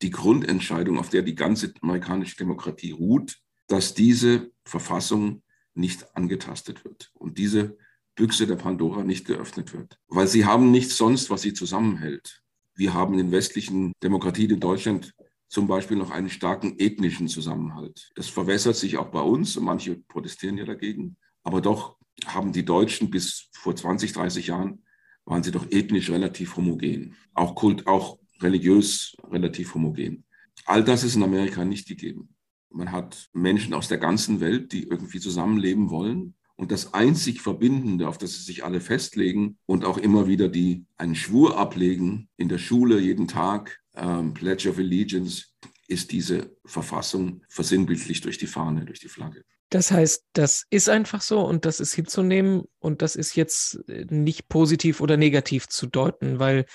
die 0.00 0.10
Grundentscheidung, 0.10 0.96
auf 0.96 1.08
der 1.08 1.22
die 1.22 1.34
ganze 1.34 1.72
amerikanische 1.80 2.36
Demokratie 2.36 2.92
ruht, 2.92 3.36
dass 3.66 3.94
diese 3.94 4.52
Verfassung 4.64 5.42
nicht 5.74 6.14
angetastet 6.16 6.84
wird. 6.84 7.10
Und 7.14 7.36
diese 7.36 7.76
Büchse 8.20 8.46
der 8.46 8.56
Pandora 8.56 9.02
nicht 9.02 9.26
geöffnet 9.26 9.72
wird. 9.72 9.98
Weil 10.08 10.26
sie 10.26 10.44
haben 10.44 10.70
nichts 10.70 10.98
sonst, 10.98 11.30
was 11.30 11.40
sie 11.40 11.54
zusammenhält. 11.54 12.42
Wir 12.74 12.92
haben 12.92 13.18
in 13.18 13.32
westlichen 13.32 13.94
Demokratien 14.02 14.50
in 14.50 14.60
Deutschland 14.60 15.14
zum 15.48 15.66
Beispiel 15.66 15.96
noch 15.96 16.10
einen 16.10 16.28
starken 16.28 16.78
ethnischen 16.78 17.28
Zusammenhalt. 17.28 18.10
Das 18.16 18.28
verwässert 18.28 18.76
sich 18.76 18.98
auch 18.98 19.08
bei 19.08 19.22
uns 19.22 19.56
und 19.56 19.64
manche 19.64 19.96
protestieren 19.96 20.58
ja 20.58 20.66
dagegen. 20.66 21.16
Aber 21.44 21.62
doch 21.62 21.96
haben 22.26 22.52
die 22.52 22.64
Deutschen 22.66 23.10
bis 23.10 23.48
vor 23.52 23.74
20, 23.74 24.12
30 24.12 24.48
Jahren 24.48 24.82
waren 25.24 25.42
sie 25.42 25.50
doch 25.50 25.70
ethnisch 25.70 26.10
relativ 26.10 26.56
homogen, 26.58 27.16
auch 27.32 27.54
kult, 27.54 27.86
auch 27.86 28.18
religiös 28.42 29.16
relativ 29.30 29.74
homogen. 29.74 30.24
All 30.66 30.84
das 30.84 31.04
ist 31.04 31.16
in 31.16 31.22
Amerika 31.22 31.64
nicht 31.64 31.88
gegeben. 31.88 32.34
Man 32.68 32.92
hat 32.92 33.30
Menschen 33.32 33.72
aus 33.72 33.88
der 33.88 33.98
ganzen 33.98 34.40
Welt, 34.40 34.72
die 34.72 34.82
irgendwie 34.82 35.20
zusammenleben 35.20 35.88
wollen. 35.88 36.34
Und 36.60 36.72
das 36.72 36.92
einzig 36.92 37.40
Verbindende, 37.40 38.06
auf 38.06 38.18
das 38.18 38.34
sie 38.34 38.42
sich 38.42 38.64
alle 38.64 38.82
festlegen 38.82 39.56
und 39.64 39.86
auch 39.86 39.96
immer 39.96 40.26
wieder 40.26 40.46
die 40.46 40.84
einen 40.98 41.14
Schwur 41.14 41.56
ablegen 41.56 42.28
in 42.36 42.50
der 42.50 42.58
Schule 42.58 43.00
jeden 43.00 43.28
Tag, 43.28 43.80
ähm, 43.94 44.34
Pledge 44.34 44.68
of 44.68 44.76
Allegiance, 44.76 45.46
ist 45.88 46.12
diese 46.12 46.54
Verfassung 46.66 47.40
versinnbildlich 47.48 48.20
durch 48.20 48.36
die 48.36 48.46
Fahne, 48.46 48.84
durch 48.84 49.00
die 49.00 49.08
Flagge. 49.08 49.42
Das 49.70 49.90
heißt, 49.90 50.22
das 50.34 50.66
ist 50.68 50.90
einfach 50.90 51.22
so 51.22 51.40
und 51.40 51.64
das 51.64 51.80
ist 51.80 51.94
hinzunehmen 51.94 52.64
und 52.78 53.00
das 53.00 53.16
ist 53.16 53.36
jetzt 53.36 53.78
äh, 53.88 54.04
nicht 54.10 54.50
positiv 54.50 55.00
oder 55.00 55.16
negativ 55.16 55.66
zu 55.66 55.86
deuten, 55.86 56.40
weil 56.40 56.66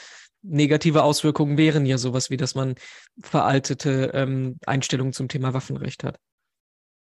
negative 0.42 1.04
Auswirkungen 1.04 1.60
wären 1.60 1.86
ja 1.86 2.00
sowas 2.00 2.32
wie, 2.32 2.38
dass 2.38 2.56
man 2.56 2.74
veraltete 3.22 4.10
ähm, 4.15 4.58
Einstellungen 4.65 5.13
zum 5.13 5.27
Thema 5.27 5.54
Waffenrecht 5.54 6.04
hat. 6.04 6.20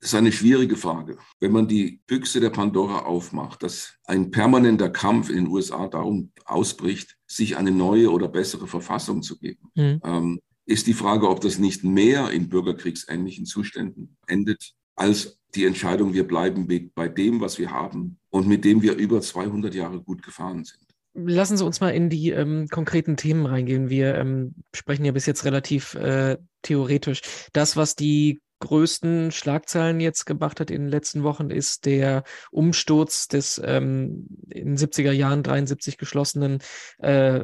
Das 0.03 0.13
ist 0.13 0.19
eine 0.19 0.33
schwierige 0.33 0.77
Frage. 0.77 1.17
Wenn 1.39 1.53
man 1.53 1.69
die 1.69 2.01
Büchse 2.09 2.41
der 2.41 2.51
Pandora 2.51 3.05
aufmacht, 3.05 3.63
dass 3.63 3.95
ein 4.05 4.33
permanenter 4.33 4.91
Kampf 4.91 5.31
in 5.31 5.37
den 5.37 5.47
USA 5.47 5.87
darum 5.87 6.33
ausbricht, 6.45 7.17
sich 7.29 7.57
eine 7.57 7.71
neue 7.71 8.11
oder 8.11 8.27
bessere 8.27 8.67
Verfassung 8.67 9.23
zu 9.23 9.39
geben, 9.39 9.71
mhm. 9.77 10.01
ähm, 10.03 10.41
ist 10.67 10.89
die 10.89 10.93
Frage, 10.93 11.29
ob 11.29 11.41
das 11.41 11.61
nicht 11.61 11.85
mehr 11.85 12.33
in 12.33 12.49
bürgerkriegsähnlichen 12.49 13.47
Zuständen 13.47 14.17
endet, 14.27 14.73
als 14.97 15.39
die 15.55 15.67
Entscheidung, 15.67 16.15
wir 16.15 16.27
bleiben 16.27 16.67
bei 16.97 17.07
dem, 17.07 17.41
was 17.41 17.61
wir 17.61 17.71
haben 17.71 18.19
und 18.31 18.49
mit 18.49 18.65
dem 18.65 18.83
wir 18.83 18.97
über 18.97 19.21
200 19.21 19.73
Jahre 19.73 20.03
gut 20.03 20.25
gefahren 20.25 20.65
sind. 20.65 20.81
Lassen 21.15 21.57
Sie 21.57 21.65
uns 21.65 21.81
mal 21.81 21.91
in 21.91 22.11
die 22.11 22.31
ähm, 22.31 22.67
konkreten 22.69 23.17
Themen 23.17 23.47
reingehen. 23.47 23.89
Wir 23.89 24.17
ähm, 24.17 24.55
sprechen 24.75 25.05
ja 25.05 25.13
bis 25.13 25.27
jetzt 25.27 25.45
relativ 25.45 25.95
äh, 25.95 26.39
theoretisch. 26.63 27.21
Das, 27.53 27.77
was 27.77 27.95
die 27.95 28.41
größten 28.63 29.33
Schlagzeilen 29.33 30.01
jetzt 30.01 30.25
gemacht 30.25 30.61
hat 30.61 30.71
in 30.71 30.83
den 30.83 30.89
letzten 30.89 31.25
Wochen, 31.25 31.51
ist 31.51 31.85
der 31.85 32.23
Umsturz 32.51 33.27
des 33.29 33.61
ähm, 33.63 34.29
in 34.49 34.77
70er 34.77 35.11
Jahren 35.11 35.43
73 35.43 35.99
geschlossenen 35.99 36.61
äh, 36.99 37.41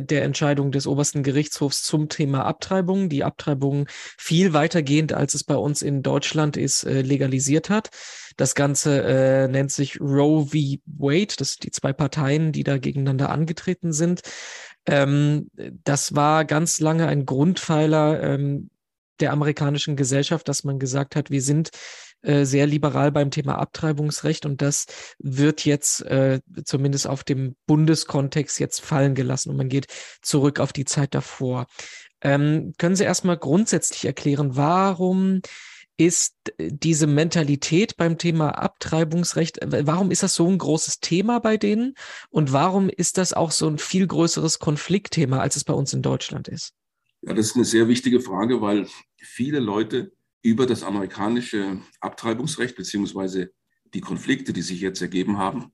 der 0.00 0.24
Entscheidung 0.24 0.70
des 0.70 0.86
obersten 0.86 1.22
Gerichtshofs 1.22 1.82
zum 1.82 2.08
Thema 2.08 2.44
Abtreibung, 2.44 3.08
die 3.08 3.24
Abtreibung 3.24 3.86
viel 4.18 4.52
weitergehend, 4.52 5.14
als 5.14 5.34
es 5.34 5.42
bei 5.42 5.56
uns 5.56 5.80
in 5.80 6.02
Deutschland 6.02 6.56
ist, 6.56 6.84
äh, 6.84 7.00
legalisiert 7.00 7.70
hat. 7.70 7.90
Das 8.36 8.54
Ganze 8.54 9.02
äh, 9.02 9.48
nennt 9.48 9.72
sich 9.72 10.00
Roe 10.00 10.46
v. 10.46 10.78
Wade. 10.86 11.34
Das 11.38 11.52
sind 11.52 11.64
die 11.64 11.70
zwei 11.70 11.92
Parteien, 11.92 12.52
die 12.52 12.62
da 12.62 12.76
gegeneinander 12.76 13.30
angetreten 13.30 13.92
sind. 13.92 14.20
Ähm, 14.84 15.50
das 15.84 16.14
war 16.14 16.44
ganz 16.44 16.80
lange 16.80 17.06
ein 17.06 17.24
Grundpfeiler 17.24 18.22
ähm, 18.22 18.70
der 19.22 19.32
amerikanischen 19.32 19.96
Gesellschaft, 19.96 20.48
dass 20.48 20.64
man 20.64 20.78
gesagt 20.78 21.16
hat, 21.16 21.30
wir 21.30 21.40
sind 21.40 21.70
äh, 22.22 22.44
sehr 22.44 22.66
liberal 22.66 23.10
beim 23.10 23.30
Thema 23.30 23.58
Abtreibungsrecht 23.58 24.44
und 24.46 24.62
das 24.62 24.86
wird 25.18 25.64
jetzt 25.64 26.02
äh, 26.02 26.40
zumindest 26.64 27.06
auf 27.06 27.24
dem 27.24 27.56
Bundeskontext 27.66 28.60
jetzt 28.60 28.80
fallen 28.80 29.14
gelassen 29.14 29.50
und 29.50 29.56
man 29.56 29.68
geht 29.68 29.86
zurück 30.20 30.60
auf 30.60 30.72
die 30.72 30.84
Zeit 30.84 31.14
davor. 31.14 31.66
Ähm, 32.20 32.74
können 32.78 32.96
Sie 32.96 33.04
erstmal 33.04 33.38
grundsätzlich 33.38 34.04
erklären, 34.04 34.56
warum 34.56 35.40
ist 35.96 36.34
diese 36.58 37.06
Mentalität 37.06 37.96
beim 37.96 38.18
Thema 38.18 38.50
Abtreibungsrecht, 38.50 39.58
warum 39.62 40.10
ist 40.10 40.22
das 40.22 40.34
so 40.34 40.48
ein 40.48 40.58
großes 40.58 41.00
Thema 41.00 41.38
bei 41.38 41.56
denen 41.56 41.94
und 42.30 42.52
warum 42.52 42.88
ist 42.88 43.18
das 43.18 43.32
auch 43.32 43.50
so 43.50 43.68
ein 43.68 43.78
viel 43.78 44.06
größeres 44.06 44.58
Konfliktthema, 44.58 45.40
als 45.40 45.56
es 45.56 45.64
bei 45.64 45.74
uns 45.74 45.92
in 45.92 46.02
Deutschland 46.02 46.48
ist? 46.48 46.72
Ja, 47.22 47.34
das 47.34 47.46
ist 47.46 47.56
eine 47.56 47.64
sehr 47.64 47.88
wichtige 47.88 48.20
Frage, 48.20 48.60
weil 48.60 48.88
viele 49.16 49.60
Leute 49.60 50.12
über 50.42 50.66
das 50.66 50.82
amerikanische 50.82 51.80
Abtreibungsrecht 52.00 52.76
beziehungsweise 52.76 53.52
die 53.94 54.00
Konflikte, 54.00 54.52
die 54.52 54.62
sich 54.62 54.80
jetzt 54.80 55.00
ergeben 55.00 55.38
haben, 55.38 55.72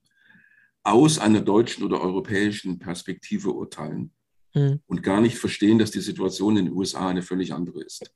aus 0.82 1.18
einer 1.18 1.40
deutschen 1.40 1.84
oder 1.84 2.00
europäischen 2.00 2.78
Perspektive 2.78 3.52
urteilen 3.52 4.12
mhm. 4.54 4.80
und 4.86 5.02
gar 5.02 5.20
nicht 5.20 5.38
verstehen, 5.38 5.78
dass 5.78 5.90
die 5.90 6.00
Situation 6.00 6.56
in 6.56 6.66
den 6.66 6.74
USA 6.74 7.08
eine 7.08 7.22
völlig 7.22 7.52
andere 7.52 7.82
ist. 7.82 8.10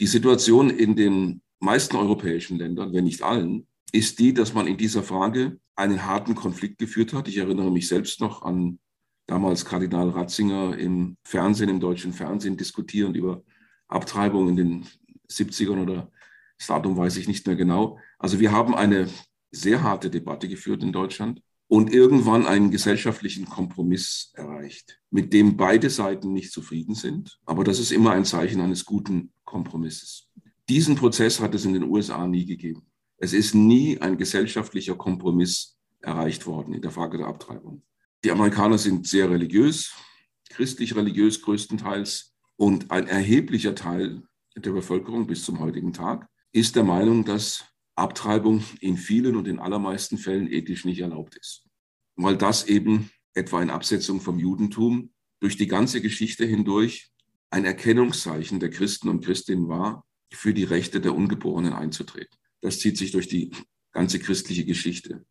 Die 0.00 0.06
Situation 0.06 0.70
in 0.70 0.96
den 0.96 1.42
meisten 1.58 1.96
europäischen 1.96 2.58
Ländern, 2.58 2.92
wenn 2.92 3.04
nicht 3.04 3.22
allen, 3.22 3.66
ist 3.92 4.18
die, 4.18 4.32
dass 4.32 4.54
man 4.54 4.66
in 4.66 4.76
dieser 4.76 5.02
Frage 5.02 5.58
einen 5.76 6.06
harten 6.06 6.34
Konflikt 6.34 6.78
geführt 6.78 7.12
hat. 7.12 7.28
Ich 7.28 7.36
erinnere 7.36 7.70
mich 7.70 7.88
selbst 7.88 8.20
noch 8.20 8.42
an 8.42 8.78
damals 9.26 9.64
Kardinal 9.64 10.10
Ratzinger 10.10 10.76
im 10.76 11.16
Fernsehen, 11.24 11.68
im 11.68 11.80
deutschen 11.80 12.12
Fernsehen 12.12 12.56
diskutierend 12.56 13.16
über 13.16 13.42
Abtreibung 13.88 14.48
in 14.48 14.56
den 14.56 14.86
70ern 15.30 15.82
oder 15.82 16.10
das 16.58 16.68
Datum 16.68 16.96
weiß 16.96 17.16
ich 17.16 17.28
nicht 17.28 17.46
mehr 17.46 17.56
genau. 17.56 17.98
Also 18.18 18.38
wir 18.38 18.52
haben 18.52 18.74
eine 18.74 19.08
sehr 19.50 19.82
harte 19.82 20.10
Debatte 20.10 20.48
geführt 20.48 20.82
in 20.82 20.92
Deutschland 20.92 21.42
und 21.68 21.92
irgendwann 21.92 22.46
einen 22.46 22.70
gesellschaftlichen 22.70 23.46
Kompromiss 23.46 24.32
erreicht, 24.34 25.00
mit 25.10 25.32
dem 25.32 25.56
beide 25.56 25.90
Seiten 25.90 26.32
nicht 26.32 26.52
zufrieden 26.52 26.94
sind. 26.94 27.38
Aber 27.46 27.64
das 27.64 27.78
ist 27.78 27.92
immer 27.92 28.12
ein 28.12 28.24
Zeichen 28.24 28.60
eines 28.60 28.84
guten 28.84 29.32
Kompromisses. 29.44 30.28
Diesen 30.68 30.96
Prozess 30.96 31.40
hat 31.40 31.54
es 31.54 31.64
in 31.64 31.72
den 31.72 31.84
USA 31.84 32.26
nie 32.26 32.46
gegeben. 32.46 32.86
Es 33.16 33.32
ist 33.32 33.54
nie 33.54 33.98
ein 34.00 34.18
gesellschaftlicher 34.18 34.96
Kompromiss 34.96 35.78
erreicht 36.00 36.46
worden 36.46 36.74
in 36.74 36.82
der 36.82 36.90
Frage 36.90 37.18
der 37.18 37.26
Abtreibung. 37.26 37.82
Die 38.24 38.30
Amerikaner 38.30 38.78
sind 38.78 39.06
sehr 39.06 39.30
religiös, 39.30 39.92
christlich-religiös 40.50 41.42
größtenteils. 41.42 42.34
Und 42.56 42.90
ein 42.90 43.08
erheblicher 43.08 43.74
Teil 43.74 44.22
der 44.54 44.70
Bevölkerung 44.70 45.26
bis 45.26 45.44
zum 45.44 45.58
heutigen 45.58 45.92
Tag 45.92 46.28
ist 46.52 46.76
der 46.76 46.84
Meinung, 46.84 47.24
dass 47.24 47.64
Abtreibung 47.96 48.62
in 48.80 48.96
vielen 48.96 49.36
und 49.36 49.48
in 49.48 49.58
allermeisten 49.58 50.18
Fällen 50.18 50.50
ethisch 50.50 50.84
nicht 50.84 51.00
erlaubt 51.00 51.36
ist. 51.36 51.66
Weil 52.16 52.36
das 52.36 52.66
eben 52.68 53.10
etwa 53.34 53.62
in 53.62 53.70
Absetzung 53.70 54.20
vom 54.20 54.38
Judentum 54.38 55.12
durch 55.40 55.56
die 55.56 55.66
ganze 55.66 56.00
Geschichte 56.00 56.44
hindurch 56.44 57.10
ein 57.50 57.64
Erkennungszeichen 57.64 58.60
der 58.60 58.70
Christen 58.70 59.08
und 59.08 59.24
Christinnen 59.24 59.68
war, 59.68 60.06
für 60.32 60.54
die 60.54 60.64
Rechte 60.64 61.00
der 61.00 61.14
Ungeborenen 61.14 61.72
einzutreten. 61.72 62.38
Das 62.60 62.78
zieht 62.78 62.96
sich 62.96 63.10
durch 63.10 63.28
die 63.28 63.50
ganze 63.90 64.18
christliche 64.18 64.64
Geschichte. 64.64 65.24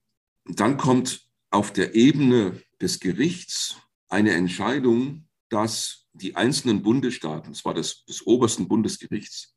Und 0.46 0.60
dann 0.60 0.78
kommt 0.78 1.28
auf 1.50 1.74
der 1.74 1.96
Ebene 1.96 2.62
des 2.82 3.00
Gerichts 3.00 3.78
eine 4.10 4.32
Entscheidung, 4.32 5.28
dass 5.50 6.08
die 6.14 6.36
einzelnen 6.36 6.82
Bundesstaaten, 6.82 7.54
zwar 7.54 7.74
des, 7.74 8.06
des 8.06 8.26
obersten 8.26 8.68
Bundesgerichts, 8.68 9.56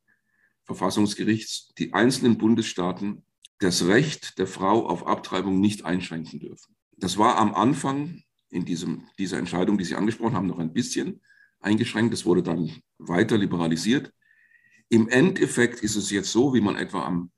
Verfassungsgerichts, 0.64 1.72
die 1.78 1.92
einzelnen 1.92 2.38
Bundesstaaten 2.38 3.24
das 3.58 3.86
Recht 3.86 4.38
der 4.38 4.46
Frau 4.46 4.86
auf 4.86 5.06
Abtreibung 5.06 5.60
nicht 5.60 5.84
einschränken 5.84 6.40
dürfen. 6.40 6.76
Das 6.96 7.18
war 7.18 7.36
am 7.38 7.54
Anfang 7.54 8.22
in 8.50 8.64
diesem, 8.64 9.08
dieser 9.18 9.38
Entscheidung, 9.38 9.78
die 9.78 9.84
Sie 9.84 9.94
angesprochen 9.94 10.34
haben, 10.34 10.46
noch 10.46 10.58
ein 10.58 10.72
bisschen 10.72 11.20
eingeschränkt. 11.60 12.12
Das 12.12 12.24
wurde 12.24 12.42
dann 12.42 12.70
weiter 12.98 13.36
liberalisiert. 13.36 14.12
Im 14.88 15.08
Endeffekt 15.08 15.80
ist 15.80 15.96
es 15.96 16.10
jetzt 16.10 16.30
so, 16.30 16.54
wie 16.54 16.60
man 16.60 16.76
etwa 16.76 17.04
am 17.04 17.32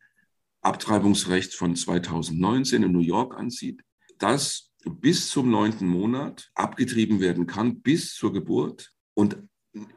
Abtreibungsrecht 0.60 1.54
von 1.54 1.76
2019 1.76 2.82
in 2.82 2.92
New 2.92 3.00
York 3.00 3.36
ansieht, 3.36 3.82
dass 4.18 4.72
bis 4.90 5.28
zum 5.28 5.50
neunten 5.50 5.86
Monat 5.86 6.50
abgetrieben 6.54 7.20
werden 7.20 7.46
kann, 7.46 7.80
bis 7.80 8.14
zur 8.14 8.32
Geburt. 8.32 8.92
Und 9.14 9.38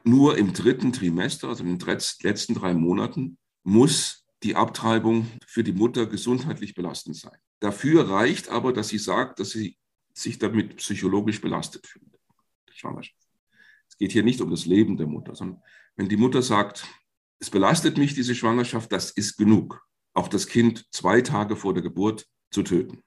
nur 0.04 0.38
im 0.38 0.54
dritten 0.54 0.92
Trimester, 0.92 1.50
also 1.50 1.64
in 1.64 1.78
den 1.78 1.98
letzten 2.22 2.54
drei 2.54 2.74
Monaten, 2.74 3.38
muss 3.64 4.26
die 4.44 4.56
Abtreibung 4.56 5.28
für 5.46 5.64
die 5.64 5.74
Mutter 5.74 6.06
gesundheitlich 6.06 6.74
belastend 6.74 7.16
sein. 7.16 7.38
Dafür 7.60 8.10
reicht 8.10 8.50
aber, 8.50 8.74
dass 8.74 8.90
sie 8.90 8.98
sagt, 8.98 9.40
dass 9.40 9.52
sie 9.52 9.78
sich 10.14 10.40
damit 10.40 10.78
psychologisch 10.78 11.42
belastet 11.42 11.86
fühlt. 11.88 12.06
Es 13.88 13.98
geht 13.98 14.12
hier 14.12 14.24
nicht 14.24 14.42
um 14.42 14.50
das 14.50 14.66
Leben 14.66 14.98
der 14.98 15.08
Mutter, 15.08 15.36
sondern 15.36 15.62
wenn 15.96 16.08
die 16.08 16.18
Mutter 16.18 16.42
sagt, 16.42 16.88
es 17.40 17.50
belastet 17.50 17.98
mich, 17.98 18.14
diese 18.14 18.36
Schwangerschaft, 18.36 18.92
das 18.92 19.12
ist 19.12 19.38
genug, 19.38 19.86
auch 20.14 20.28
das 20.28 20.48
Kind 20.48 20.86
zwei 20.92 21.22
Tage 21.22 21.56
vor 21.56 21.74
der 21.74 21.84
Geburt 21.84 22.26
zu 22.52 22.64
töten. 22.64 23.02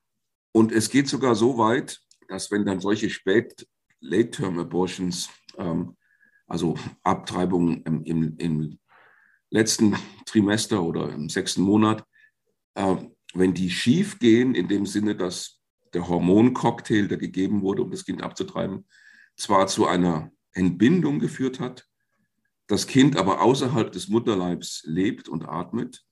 Und 0.53 0.71
es 0.71 0.91
geht 0.91 1.09
sogar 1.09 1.35
so 1.35 1.59
weit, 1.59 2.01
dass 2.29 2.51
wenn 2.51 2.65
dann 2.65 2.81
solche 2.81 3.11
spät 3.11 3.67
Late-Term-Abortions, 4.01 5.31
ähm, 5.57 5.97
also 6.47 6.77
Abtreibungen 7.03 7.83
im, 7.85 8.05
im, 8.05 8.37
im, 8.39 8.79
letzten 9.51 9.97
Trimester 10.25 10.83
oder 10.83 11.13
im 11.13 11.29
sechsten 11.29 11.63
Monat, 11.63 12.05
äh, 12.75 12.97
wenn 13.35 13.55
die 13.55 13.71
schief 13.71 14.19
gehen, 14.19 14.55
in 14.55 14.69
dem 14.69 14.87
Sinne, 14.87 15.15
dass 15.15 15.61
der 15.93 16.09
Hormoncocktail, 16.09 17.07
der 17.07 17.19
gegeben 17.19 17.61
wurde, 17.63 17.83
um 17.83 17.91
das 17.91 18.05
Kind 18.05 18.23
abzutreiben, 18.23 18.87
zwar 19.37 19.67
zu 19.67 19.87
einer 19.87 20.31
Entbindung 20.53 21.19
geführt 21.19 21.61
hat, 21.61 21.87
das 22.67 22.87
Kind 22.87 23.17
aber 23.17 23.43
außerhalb 23.43 23.93
des 23.93 24.09
Mutterleibs 24.09 24.83
lebt 24.87 25.29
und 25.29 25.47
atmet, 25.47 26.03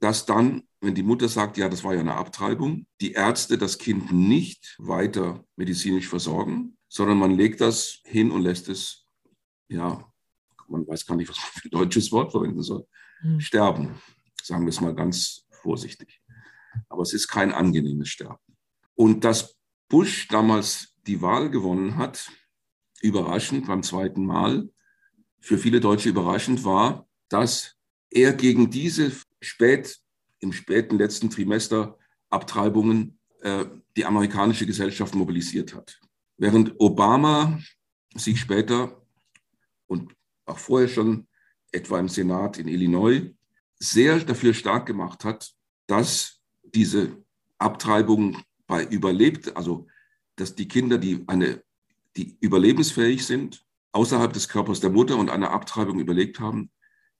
dass 0.00 0.26
dann, 0.26 0.62
wenn 0.80 0.94
die 0.94 1.02
Mutter 1.02 1.28
sagt, 1.28 1.58
ja, 1.58 1.68
das 1.68 1.84
war 1.84 1.94
ja 1.94 2.00
eine 2.00 2.14
Abtreibung, 2.14 2.86
die 3.00 3.12
Ärzte 3.12 3.58
das 3.58 3.78
Kind 3.78 4.12
nicht 4.12 4.76
weiter 4.78 5.44
medizinisch 5.56 6.08
versorgen, 6.08 6.76
sondern 6.88 7.18
man 7.18 7.36
legt 7.36 7.60
das 7.60 8.00
hin 8.04 8.30
und 8.30 8.42
lässt 8.42 8.68
es, 8.68 9.04
ja, 9.68 10.10
man 10.68 10.86
weiß 10.86 11.06
gar 11.06 11.16
nicht, 11.16 11.28
was 11.28 11.36
man 11.36 11.46
für 11.52 11.68
ein 11.68 11.70
deutsches 11.70 12.10
Wort 12.12 12.32
verwenden 12.32 12.62
soll, 12.62 12.86
mhm. 13.22 13.40
sterben. 13.40 14.00
Sagen 14.42 14.64
wir 14.64 14.70
es 14.70 14.80
mal 14.80 14.94
ganz 14.94 15.46
vorsichtig. 15.50 16.20
Aber 16.88 17.02
es 17.02 17.12
ist 17.12 17.28
kein 17.28 17.52
angenehmes 17.52 18.08
Sterben. 18.08 18.56
Und 18.94 19.24
dass 19.24 19.56
Bush 19.88 20.28
damals 20.28 20.94
die 21.06 21.20
Wahl 21.20 21.50
gewonnen 21.50 21.96
hat, 21.96 22.30
überraschend 23.02 23.66
beim 23.66 23.82
zweiten 23.82 24.24
Mal, 24.24 24.70
für 25.40 25.58
viele 25.58 25.80
Deutsche 25.80 26.10
überraschend 26.10 26.64
war, 26.64 27.08
dass 27.28 27.76
er 28.10 28.32
gegen 28.32 28.70
diese 28.70 29.12
spät, 29.40 29.98
im 30.40 30.52
späten 30.52 30.98
letzten 30.98 31.30
Trimester 31.30 31.98
Abtreibungen 32.30 33.18
äh, 33.40 33.66
die 33.96 34.04
amerikanische 34.04 34.66
Gesellschaft 34.66 35.14
mobilisiert 35.14 35.74
hat. 35.74 36.00
Während 36.36 36.78
Obama 36.78 37.58
sich 38.14 38.40
später 38.40 39.02
und 39.86 40.14
auch 40.46 40.58
vorher 40.58 40.88
schon 40.88 41.26
etwa 41.72 41.98
im 41.98 42.08
Senat 42.08 42.58
in 42.58 42.68
Illinois 42.68 43.34
sehr 43.78 44.18
dafür 44.20 44.54
stark 44.54 44.86
gemacht 44.86 45.24
hat, 45.24 45.52
dass 45.86 46.40
diese 46.62 47.16
Abtreibung 47.58 48.42
bei 48.66 48.84
überlebt, 48.84 49.56
also 49.56 49.86
dass 50.36 50.54
die 50.54 50.68
Kinder, 50.68 50.98
die 50.98 51.24
eine, 51.26 51.62
die 52.16 52.36
überlebensfähig 52.40 53.26
sind, 53.26 53.64
außerhalb 53.92 54.32
des 54.32 54.48
Körpers 54.48 54.80
der 54.80 54.90
Mutter 54.90 55.16
und 55.16 55.30
eine 55.30 55.50
Abtreibung 55.50 55.98
überlegt 55.98 56.40
haben, 56.40 56.70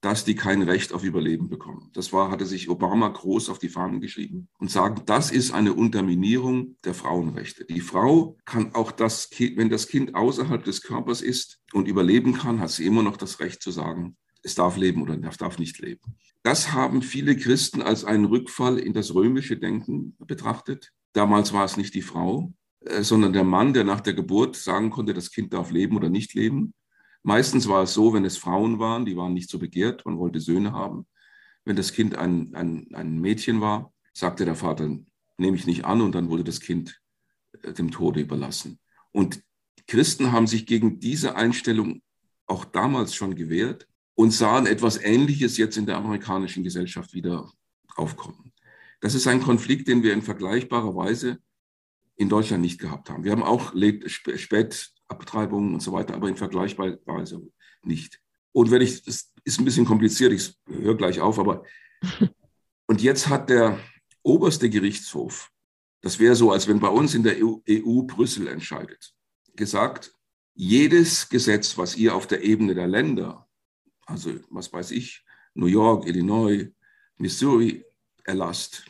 dass 0.01 0.25
die 0.25 0.35
kein 0.35 0.63
Recht 0.63 0.93
auf 0.93 1.05
Überleben 1.05 1.49
bekommen. 1.49 1.91
Das 1.93 2.13
war, 2.13 2.31
hatte 2.31 2.47
sich 2.47 2.71
Obama 2.71 3.09
groß 3.09 3.51
auf 3.51 3.59
die 3.59 3.69
Fahnen 3.69 4.01
geschrieben 4.01 4.49
und 4.59 4.71
sagen, 4.71 5.03
das 5.07 5.31
ist 5.31 5.53
eine 5.53 5.75
Unterminierung 5.75 6.77
der 6.85 6.95
Frauenrechte. 6.95 7.65
Die 7.67 7.81
Frau 7.81 8.39
kann 8.45 8.75
auch 8.75 8.93
das 8.93 9.31
Kind, 9.31 9.57
wenn 9.57 9.69
das 9.69 9.89
Kind 9.89 10.15
außerhalb 10.15 10.65
des 10.65 10.83
Körpers 10.83 11.21
ist 11.21 11.61
und 11.73 11.87
überleben 11.87 12.35
kann, 12.35 12.61
hat 12.61 12.71
sie 12.71 12.87
immer 12.87 13.03
noch 13.03 13.17
das 13.17 13.41
Recht 13.41 13.63
zu 13.63 13.71
sagen, 13.71 14.17
es 14.43 14.55
darf 14.55 14.77
leben 14.77 15.03
oder 15.03 15.19
es 15.29 15.37
darf 15.37 15.59
nicht 15.59 15.79
leben. 15.79 16.17
Das 16.43 16.73
haben 16.73 17.03
viele 17.03 17.37
Christen 17.37 17.83
als 17.83 18.05
einen 18.05 18.25
Rückfall 18.25 18.79
in 18.79 18.95
das 18.95 19.15
römische 19.15 19.59
Denken 19.59 20.17
betrachtet. 20.19 20.93
Damals 21.13 21.53
war 21.53 21.65
es 21.65 21.77
nicht 21.77 21.95
die 21.95 22.03
Frau, 22.03 22.55
äh, 22.81 23.03
sondern 23.03 23.35
der 23.35 23.45
Mann, 23.45 23.75
der 23.75 23.85
nach 23.85 24.01
der 24.01 24.15
Geburt 24.15 24.57
sagen 24.57 24.91
konnte, 24.91 25.13
das 25.13 25.31
Kind 25.31 25.53
darf 25.53 25.71
leben 25.71 25.97
oder 25.97 26.09
nicht 26.09 26.33
leben. 26.35 26.73
Meistens 27.23 27.69
war 27.69 27.83
es 27.83 27.93
so, 27.93 28.13
wenn 28.13 28.25
es 28.25 28.39
Frauen 28.39 28.79
waren, 28.79 29.05
die 29.05 29.17
waren 29.17 29.35
nicht 29.35 29.51
so 29.51 29.59
begehrt, 29.59 30.05
man 30.07 30.19
wollte 30.19 30.41
Söhne 30.41 30.73
haben. 30.73 31.07
Wenn 31.65 31.77
das 31.77 31.93
Kind 31.93 32.17
ein, 32.17 32.55
ein, 32.55 32.89
ein 32.95 33.21
Mädchen 33.21 33.61
war, 33.61 33.93
sagte 34.13 34.45
der 34.45 34.55
Vater, 34.55 34.89
nehme 35.37 35.57
ich 35.57 35.67
nicht 35.67 35.85
an 35.85 36.01
und 36.01 36.15
dann 36.15 36.31
wurde 36.31 36.45
das 36.45 36.61
Kind 36.61 37.01
äh, 37.63 37.73
dem 37.73 37.91
Tode 37.91 38.21
überlassen. 38.21 38.79
Und 39.13 39.43
Christen 39.87 40.33
haben 40.33 40.47
sich 40.47 40.67
gegen 40.67 41.01
diese 41.01 41.37
Einstellung 41.37 42.03
auch 42.47 42.65
damals 42.65 43.15
schon 43.15 43.35
gewehrt 43.35 43.87
und 44.15 44.33
sahen 44.33 44.67
etwas 44.67 44.99
Ähnliches 44.99 45.57
jetzt 45.57 45.77
in 45.77 45.87
der 45.87 45.97
amerikanischen 45.97 46.63
Gesellschaft 46.63 47.15
wieder 47.15 47.51
aufkommen. 47.97 48.53
Das 49.01 49.15
ist 49.15 49.27
ein 49.27 49.43
Konflikt, 49.43 49.89
den 49.89 50.03
wir 50.03 50.13
in 50.13 50.23
vergleichbarer 50.23 50.95
Weise 50.95 51.39
in 52.17 52.29
Deutschland 52.29 52.63
nicht 52.63 52.79
gehabt 52.79 53.09
haben. 53.09 53.25
Wir 53.25 53.33
haben 53.33 53.43
auch 53.43 53.73
spät 54.07 54.93
Abtreibungen 55.11 55.75
und 55.75 55.81
so 55.81 55.93
weiter, 55.93 56.15
aber 56.15 56.29
in 56.29 56.37
vergleichbarer 56.37 56.99
Weise 57.05 57.43
nicht. 57.83 58.21
Und 58.53 58.71
wenn 58.71 58.83
ich, 58.83 59.03
das 59.05 59.33
ist 59.45 59.59
ein 59.59 59.65
bisschen 59.65 59.85
kompliziert, 59.85 60.33
ich 60.33 60.55
höre 60.67 60.97
gleich 60.97 61.21
auf, 61.21 61.39
aber 61.39 61.65
und 62.87 63.03
jetzt 63.03 63.29
hat 63.29 63.51
der 63.51 63.79
oberste 64.23 64.71
Gerichtshof, 64.71 65.51
das 66.03 66.19
wäre 66.19 66.35
so, 66.35 66.51
als 66.51 66.67
wenn 66.67 66.81
bei 66.81 66.89
uns 66.89 67.15
in 67.15 67.23
der 67.23 67.37
EU, 67.45 67.59
EU 67.69 68.03
Brüssel 68.03 68.49
entscheidet, 68.49 69.13
gesagt, 69.55 70.13
jedes 70.55 71.29
Gesetz, 71.29 71.77
was 71.79 71.97
ihr 71.97 72.15
auf 72.15 72.27
der 72.27 72.43
Ebene 72.43 72.75
der 72.75 72.89
Länder, 72.89 73.49
also 74.07 74.33
was 74.51 74.73
weiß 74.73 74.91
ich, 74.93 75.25
New 75.55 75.67
York, 75.67 76.07
Illinois, 76.07 76.73
Missouri 77.17 77.85
erlasst, 78.25 78.85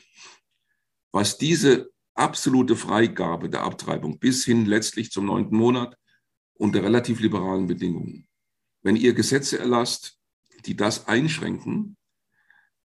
was 1.12 1.38
diese 1.38 1.90
absolute 2.14 2.76
Freigabe 2.76 3.48
der 3.48 3.62
Abtreibung 3.62 4.18
bis 4.18 4.44
hin 4.44 4.66
letztlich 4.66 5.10
zum 5.10 5.26
neunten 5.26 5.56
Monat 5.56 5.96
unter 6.60 6.82
relativ 6.82 7.20
liberalen 7.20 7.66
Bedingungen. 7.66 8.28
Wenn 8.82 8.96
ihr 8.96 9.14
Gesetze 9.14 9.58
erlasst, 9.58 10.18
die 10.66 10.76
das 10.76 11.08
einschränken, 11.08 11.96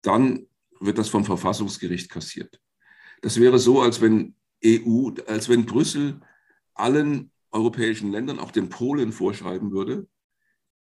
dann 0.01 0.47
wird 0.79 0.97
das 0.97 1.09
vom 1.09 1.25
Verfassungsgericht 1.25 2.09
kassiert. 2.09 2.61
Das 3.21 3.39
wäre 3.39 3.59
so, 3.59 3.81
als 3.81 3.99
wenn 3.99 4.35
EU, 4.63 5.09
als 5.27 5.49
wenn 5.49 5.65
Brüssel 5.65 6.21
allen 6.73 7.31
europäischen 7.51 8.11
Ländern, 8.11 8.39
auch 8.39 8.51
den 8.51 8.69
Polen 8.69 9.11
vorschreiben 9.11 9.71
würde, 9.71 10.07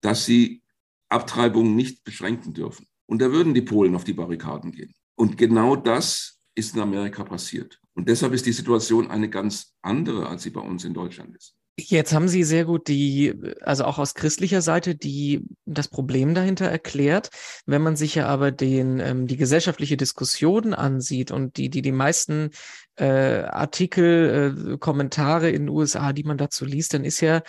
dass 0.02 0.26
sie 0.26 0.62
Abtreibungen 1.10 1.76
nicht 1.76 2.04
beschränken 2.04 2.54
dürfen. 2.54 2.86
Und 3.08 3.20
da 3.20 3.32
würden 3.32 3.56
die 3.56 3.62
Polen 3.62 3.96
auf 3.96 4.04
die 4.04 4.14
Barrikaden 4.14 4.72
gehen. 4.72 4.94
Und 5.16 5.38
genau 5.38 5.76
das 5.76 6.40
ist 6.54 6.76
in 6.76 6.82
Amerika 6.82 7.24
passiert. 7.24 7.80
Und 7.94 8.10
deshalb 8.10 8.34
ist 8.34 8.46
die 8.46 8.52
Situation 8.52 9.10
eine 9.10 9.30
ganz 9.30 9.76
andere, 9.82 10.28
als 10.28 10.44
sie 10.44 10.52
bei 10.52 10.62
uns 10.62 10.84
in 10.86 10.94
Deutschland 10.94 11.36
ist. 11.36 11.56
Jetzt 11.78 12.14
haben 12.14 12.30
Sie 12.30 12.46
sehr 12.46 12.64
gut 12.64 12.88
die, 12.88 13.34
also 13.62 13.84
auch 13.84 14.00
aus 14.00 14.14
christlicher 14.14 14.62
Seite, 14.62 14.96
die 14.96 15.46
das 15.66 15.90
Problem 15.90 16.34
dahinter 16.34 16.68
erklärt. 16.68 17.32
Wenn 17.66 17.82
man 17.82 17.98
sich 17.98 18.16
ja 18.16 18.28
aber 18.28 18.52
den 18.52 19.00
ähm, 19.02 19.28
die 19.28 19.36
gesellschaftliche 19.36 19.98
Diskussion 19.98 20.74
ansieht 20.74 21.32
und 21.32 21.58
die 21.58 21.70
die 21.70 21.82
die 21.82 21.92
meisten 21.92 22.52
äh, 22.96 23.44
Artikel, 23.44 24.74
äh, 24.74 24.78
Kommentare 24.78 25.50
in 25.50 25.64
den 25.64 25.70
USA, 25.70 26.14
die 26.14 26.24
man 26.24 26.38
dazu 26.38 26.64
liest, 26.64 26.94
dann 26.94 27.04
ist 27.04 27.20
ja 27.20 27.42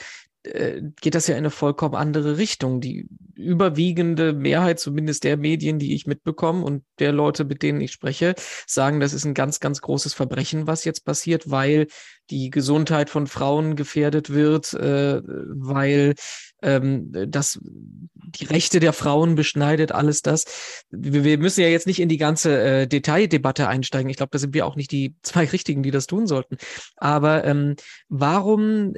äh, 0.47 0.83
geht 1.01 1.15
das 1.15 1.27
ja 1.27 1.35
in 1.35 1.39
eine 1.39 1.51
vollkommen 1.51 1.95
andere 1.95 2.39
Richtung. 2.39 2.81
Die 2.81 3.09
überwiegende 3.35 4.33
Mehrheit, 4.33 4.81
zumindest 4.81 5.25
der 5.25 5.37
Medien, 5.37 5.79
die 5.79 5.95
ich 5.95 6.07
mitbekomme 6.07 6.65
und 6.65 6.85
der 6.99 7.13
Leute, 7.13 7.45
mit 7.45 7.63
denen 7.63 7.81
ich 7.81 7.93
spreche, 7.93 8.35
sagen, 8.67 9.01
das 9.01 9.13
ist 9.13 9.25
ein 9.25 9.35
ganz, 9.35 9.61
ganz 9.61 9.81
großes 9.81 10.15
Verbrechen, 10.15 10.67
was 10.67 10.85
jetzt 10.85 11.05
passiert, 11.05 11.51
weil 11.51 11.87
die 12.31 12.51
Gesundheit 12.51 13.11
von 13.11 13.27
Frauen 13.27 13.77
gefährdet 13.77 14.31
wird, 14.31 14.73
äh, 14.75 15.23
weil 15.23 16.15
ähm, 16.63 17.13
das 17.29 17.61
die 17.63 18.47
Rechte 18.47 18.81
der 18.81 18.93
Frauen 18.93 19.35
beschneidet, 19.35 19.93
alles 19.93 20.23
das. 20.23 20.85
Wir, 20.91 21.25
wir 21.25 21.39
müssen 21.39 21.61
ja 21.61 21.69
jetzt 21.69 21.87
nicht 21.87 22.01
in 22.01 22.09
die 22.09 22.17
ganze 22.17 22.61
äh, 22.61 22.87
Detaildebatte 22.87 23.69
einsteigen. 23.69 24.11
Ich 24.11 24.17
glaube, 24.17 24.31
da 24.33 24.39
sind 24.39 24.55
wir 24.55 24.67
auch 24.67 24.77
nicht 24.77 24.91
die 24.91 25.15
zwei 25.23 25.45
Richtigen, 25.45 25.83
die 25.83 25.91
das 25.91 26.07
tun 26.07 26.27
sollten. 26.27 26.57
Aber 26.97 27.45
ähm, 27.45 27.77
warum 28.09 28.95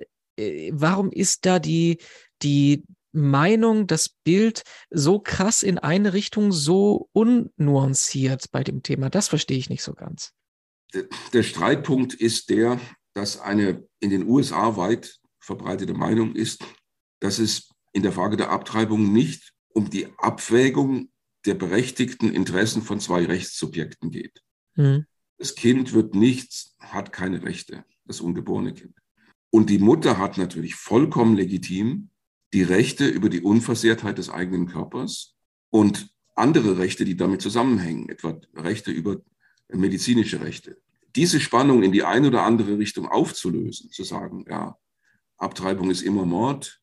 warum 0.72 1.10
ist 1.10 1.46
da 1.46 1.58
die, 1.58 1.98
die 2.42 2.84
Meinung, 3.12 3.86
das 3.86 4.08
Bild 4.08 4.62
so 4.90 5.18
krass 5.18 5.62
in 5.62 5.78
eine 5.78 6.12
Richtung, 6.12 6.52
so 6.52 7.08
unnuanciert 7.12 8.50
bei 8.52 8.62
dem 8.62 8.82
Thema? 8.82 9.10
Das 9.10 9.28
verstehe 9.28 9.58
ich 9.58 9.70
nicht 9.70 9.82
so 9.82 9.94
ganz. 9.94 10.32
Der, 10.94 11.04
der 11.32 11.42
Streitpunkt 11.42 12.14
ist 12.14 12.50
der, 12.50 12.80
dass 13.14 13.40
eine 13.40 13.86
in 14.00 14.10
den 14.10 14.26
USA 14.28 14.76
weit 14.76 15.18
verbreitete 15.40 15.94
Meinung 15.94 16.34
ist, 16.34 16.64
dass 17.20 17.38
es 17.38 17.70
in 17.92 18.02
der 18.02 18.12
Frage 18.12 18.36
der 18.36 18.50
Abtreibung 18.50 19.12
nicht 19.12 19.52
um 19.70 19.90
die 19.90 20.06
Abwägung 20.18 21.10
der 21.46 21.54
berechtigten 21.54 22.32
Interessen 22.32 22.82
von 22.82 23.00
zwei 23.00 23.24
Rechtssubjekten 23.24 24.10
geht. 24.10 24.42
Hm. 24.74 25.06
Das 25.38 25.54
Kind 25.54 25.92
wird 25.92 26.14
nichts, 26.14 26.76
hat 26.80 27.12
keine 27.12 27.42
Rechte, 27.42 27.84
das 28.04 28.20
ungeborene 28.20 28.74
Kind. 28.74 28.94
Und 29.50 29.70
die 29.70 29.78
Mutter 29.78 30.18
hat 30.18 30.38
natürlich 30.38 30.74
vollkommen 30.74 31.36
legitim 31.36 32.10
die 32.52 32.62
Rechte 32.62 33.06
über 33.06 33.28
die 33.28 33.42
Unversehrtheit 33.42 34.18
des 34.18 34.30
eigenen 34.30 34.66
Körpers 34.66 35.34
und 35.70 36.10
andere 36.34 36.78
Rechte, 36.78 37.04
die 37.04 37.16
damit 37.16 37.42
zusammenhängen, 37.42 38.08
etwa 38.08 38.40
Rechte 38.54 38.90
über 38.90 39.20
medizinische 39.68 40.40
Rechte. 40.40 40.78
Diese 41.16 41.40
Spannung 41.40 41.82
in 41.82 41.92
die 41.92 42.04
eine 42.04 42.28
oder 42.28 42.42
andere 42.42 42.78
Richtung 42.78 43.08
aufzulösen, 43.08 43.90
zu 43.90 44.04
sagen, 44.04 44.44
ja, 44.48 44.78
Abtreibung 45.36 45.90
ist 45.90 46.02
immer 46.02 46.24
Mord 46.24 46.80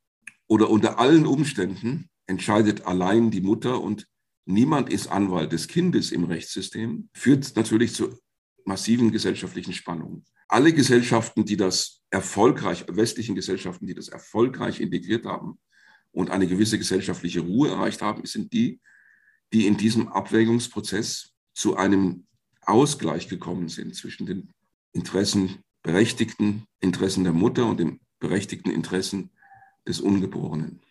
oder 0.47 0.69
unter 0.69 0.99
allen 0.99 1.25
Umständen 1.25 2.09
entscheidet 2.27 2.85
allein 2.85 3.31
die 3.31 3.41
Mutter 3.41 3.81
und 3.81 4.07
niemand 4.45 4.91
ist 4.91 5.07
Anwalt 5.07 5.51
des 5.51 5.67
Kindes 5.67 6.11
im 6.11 6.25
Rechtssystem, 6.25 7.09
führt 7.13 7.55
natürlich 7.55 7.93
zu 7.93 8.17
massiven 8.65 9.11
gesellschaftlichen 9.11 9.73
Spannungen. 9.73 10.25
Alle 10.47 10.73
Gesellschaften, 10.73 11.45
die 11.45 11.57
das 11.57 12.01
erfolgreich, 12.09 12.85
westlichen 12.87 13.35
Gesellschaften, 13.35 13.87
die 13.87 13.95
das 13.95 14.09
erfolgreich 14.09 14.79
integriert 14.79 15.25
haben 15.25 15.59
und 16.11 16.29
eine 16.29 16.47
gewisse 16.47 16.77
gesellschaftliche 16.77 17.41
Ruhe 17.41 17.69
erreicht 17.69 18.01
haben, 18.01 18.25
sind 18.25 18.53
die, 18.53 18.79
die 19.53 19.67
in 19.67 19.77
diesem 19.77 20.07
Abwägungsprozess 20.07 21.33
zu 21.53 21.75
einem 21.75 22.25
Ausgleich 22.61 23.27
gekommen 23.27 23.69
sind 23.69 23.95
zwischen 23.95 24.25
den 24.25 24.53
Interessen, 24.91 25.59
berechtigten 25.83 26.65
Interessen 26.79 27.23
der 27.23 27.33
Mutter 27.33 27.65
und 27.67 27.79
den 27.79 27.99
berechtigten 28.19 28.71
Interessen 28.71 29.29
des 29.87 29.99
Ungeborenen. 29.99 30.81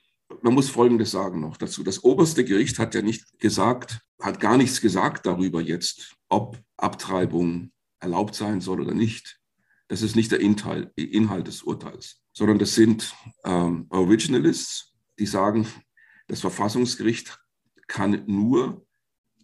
man 0.42 0.54
muss 0.54 0.68
Folgendes 0.68 1.10
sagen 1.10 1.40
noch 1.40 1.56
dazu. 1.56 1.82
Das 1.82 2.04
oberste 2.04 2.44
Gericht 2.44 2.78
hat 2.78 2.94
ja 2.94 3.02
nicht 3.02 3.38
gesagt, 3.38 4.00
hat 4.20 4.40
gar 4.40 4.56
nichts 4.56 4.80
gesagt 4.80 5.26
darüber 5.26 5.60
jetzt, 5.60 6.14
ob 6.28 6.62
Abtreibung 6.76 7.72
erlaubt 8.00 8.34
sein 8.34 8.60
soll 8.60 8.80
oder 8.80 8.94
nicht. 8.94 9.40
Das 9.94 10.02
ist 10.02 10.16
nicht 10.16 10.32
der 10.32 10.40
Inhalt, 10.40 10.90
Inhalt 10.96 11.46
des 11.46 11.62
Urteils, 11.62 12.20
sondern 12.32 12.58
das 12.58 12.74
sind 12.74 13.14
ähm, 13.44 13.86
Originalists, 13.90 14.92
die 15.20 15.26
sagen, 15.26 15.68
das 16.26 16.40
Verfassungsgericht 16.40 17.38
kann 17.86 18.24
nur 18.26 18.84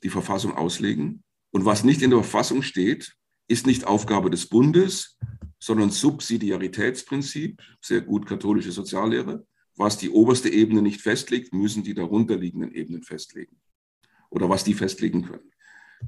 die 0.03 0.09
Verfassung 0.09 0.57
auslegen. 0.57 1.23
Und 1.53 1.67
was 1.67 1.85
nicht 1.85 2.03
in 2.03 2.11
der 2.11 2.19
Verfassung 2.25 2.63
steht, 2.63 3.15
ist 3.47 3.65
nicht 3.65 3.87
Aufgabe 3.87 4.29
des 4.29 4.49
Bundes, 4.49 5.21
sondern 5.61 5.91
Subsidiaritätsprinzip, 5.91 7.63
sehr 7.81 8.01
gut 8.01 8.27
katholische 8.27 8.73
Soziallehre. 8.73 9.47
Was 9.77 9.99
die 9.99 10.11
oberste 10.11 10.49
Ebene 10.49 10.83
nicht 10.83 11.01
festlegt, 11.01 11.55
müssen 11.55 11.85
die 11.85 11.95
darunterliegenden 11.95 12.73
Ebenen 12.75 13.05
festlegen. 13.05 13.61
Oder 14.31 14.49
was 14.49 14.65
die 14.65 14.75
festlegen 14.75 15.23
können. 15.23 15.53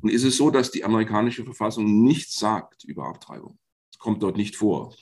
Und 0.01 0.11
ist 0.11 0.25
es 0.25 0.37
so, 0.37 0.51
dass 0.51 0.73
die 0.73 0.83
amerikanische 0.83 1.45
Verfassung 1.45 2.03
nichts 2.03 2.41
sagt 2.41 2.83
über 2.83 3.07
Abtreibung. 3.07 3.61
Kommt 4.03 4.21
dort 4.25 4.37
nicht 4.37 4.57
vor, 4.57 4.97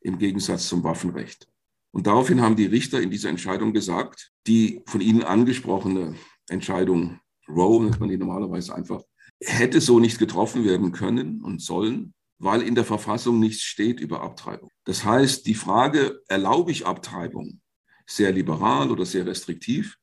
im 0.00 0.18
Gegensatz 0.18 0.66
zum 0.66 0.82
Waffenrecht. 0.82 1.46
Und 1.92 2.08
daraufhin 2.08 2.40
haben 2.40 2.56
die 2.56 2.66
Richter 2.66 3.00
in 3.00 3.08
dieser 3.08 3.28
Entscheidung 3.28 3.72
gesagt, 3.72 4.32
die 4.48 4.82
von 4.86 5.00
Ihnen 5.00 5.22
angesprochene 5.22 6.16
Entscheidung, 6.48 7.20
Roe 7.48 7.84
nennt 7.84 8.00
man 8.00 8.08
die 8.08 8.16
normalerweise 8.16 8.74
einfach, 8.74 9.02
hätte 9.40 9.80
so 9.80 10.00
nicht 10.00 10.18
getroffen 10.18 10.64
werden 10.64 10.90
können 10.90 11.42
und 11.42 11.62
sollen, 11.62 12.12
weil 12.40 12.62
in 12.62 12.74
der 12.74 12.84
Verfassung 12.84 13.38
nichts 13.38 13.62
steht 13.62 14.00
über 14.00 14.20
Abtreibung. 14.20 14.72
Das 14.82 15.04
heißt, 15.04 15.46
die 15.46 15.54
Frage, 15.54 16.20
erlaube 16.26 16.72
ich 16.72 16.86
Abtreibung, 16.86 17.60
sehr 18.04 18.32
liberal 18.32 18.90
oder 18.90 19.06
sehr 19.06 19.26
restriktiv, 19.26 19.96